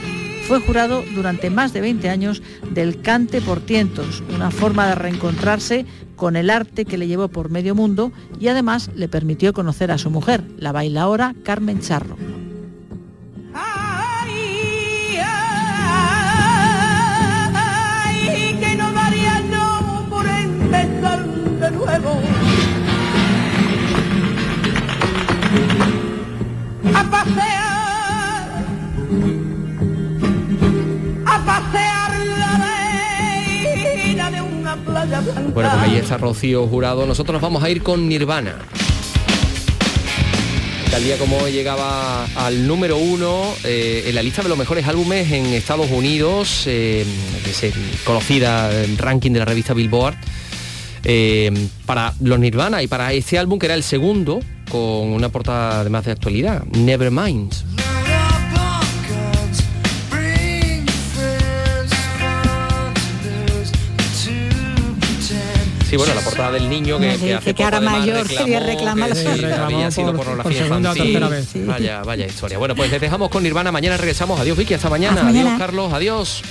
fue 0.50 0.58
jurado 0.58 1.04
durante 1.14 1.48
más 1.48 1.72
de 1.72 1.80
20 1.80 2.08
años 2.08 2.42
del 2.72 3.02
cante 3.02 3.40
por 3.40 3.60
tientos, 3.60 4.20
una 4.34 4.50
forma 4.50 4.88
de 4.88 4.96
reencontrarse 4.96 5.86
con 6.16 6.34
el 6.34 6.50
arte 6.50 6.86
que 6.86 6.98
le 6.98 7.06
llevó 7.06 7.28
por 7.28 7.50
medio 7.50 7.76
mundo 7.76 8.10
y 8.40 8.48
además 8.48 8.90
le 8.96 9.06
permitió 9.06 9.52
conocer 9.52 9.92
a 9.92 9.98
su 9.98 10.10
mujer, 10.10 10.42
la 10.58 10.72
bailaora 10.72 11.36
Carmen 11.44 11.78
Charro. 11.78 12.16
Está 36.00 36.16
Rocío 36.16 36.66
Jurado. 36.66 37.06
Nosotros 37.06 37.34
nos 37.34 37.42
vamos 37.42 37.62
a 37.62 37.70
ir 37.70 37.82
con 37.82 38.08
Nirvana. 38.08 38.56
Tal 40.90 41.04
día 41.04 41.16
como 41.18 41.38
hoy 41.38 41.52
llegaba 41.52 42.24
al 42.34 42.66
número 42.66 42.96
uno 42.96 43.54
eh, 43.64 44.04
en 44.06 44.14
la 44.14 44.22
lista 44.22 44.42
de 44.42 44.48
los 44.48 44.58
mejores 44.58 44.88
álbumes 44.88 45.30
en 45.30 45.46
Estados 45.46 45.90
Unidos, 45.90 46.64
eh, 46.66 47.04
conocida 48.04 48.72
el 48.82 48.98
ranking 48.98 49.30
de 49.30 49.38
la 49.38 49.44
revista 49.44 49.72
Billboard, 49.72 50.16
eh, 51.04 51.52
para 51.86 52.12
los 52.20 52.40
Nirvana 52.40 52.82
y 52.82 52.88
para 52.88 53.12
este 53.12 53.38
álbum 53.38 53.58
que 53.58 53.66
era 53.66 53.74
el 53.74 53.84
segundo 53.84 54.40
con 54.70 54.80
una 54.80 55.28
portada 55.28 55.80
además 55.80 56.06
de 56.06 56.12
actualidad, 56.12 56.64
Nevermind. 56.64 57.52
Sí, 65.90 65.96
bueno, 65.96 66.14
la 66.14 66.20
portada 66.20 66.52
del 66.52 66.68
niño 66.68 67.00
que, 67.00 67.18
que 67.18 67.34
hace 67.34 67.52
que 67.52 67.64
ahora 67.64 67.80
mayor 67.80 68.24
quería 68.28 68.60
reclamar 68.60 69.10
había 69.10 69.90
sido 69.90 70.14
por, 70.14 70.24
pornografía 70.24 70.66
infantil. 70.66 71.66
Vaya, 71.66 72.02
vaya 72.04 72.26
historia. 72.26 72.58
Bueno, 72.58 72.76
pues 72.76 72.92
les 72.92 73.00
dejamos 73.00 73.28
con 73.28 73.42
Nirvana. 73.42 73.72
Mañana 73.72 73.96
regresamos. 73.96 74.38
Adiós, 74.38 74.56
Vicky. 74.56 74.74
Hasta 74.74 74.88
mañana. 74.88 75.28
Adiós, 75.28 75.58
Carlos. 75.58 75.92
Adiós. 75.92 76.42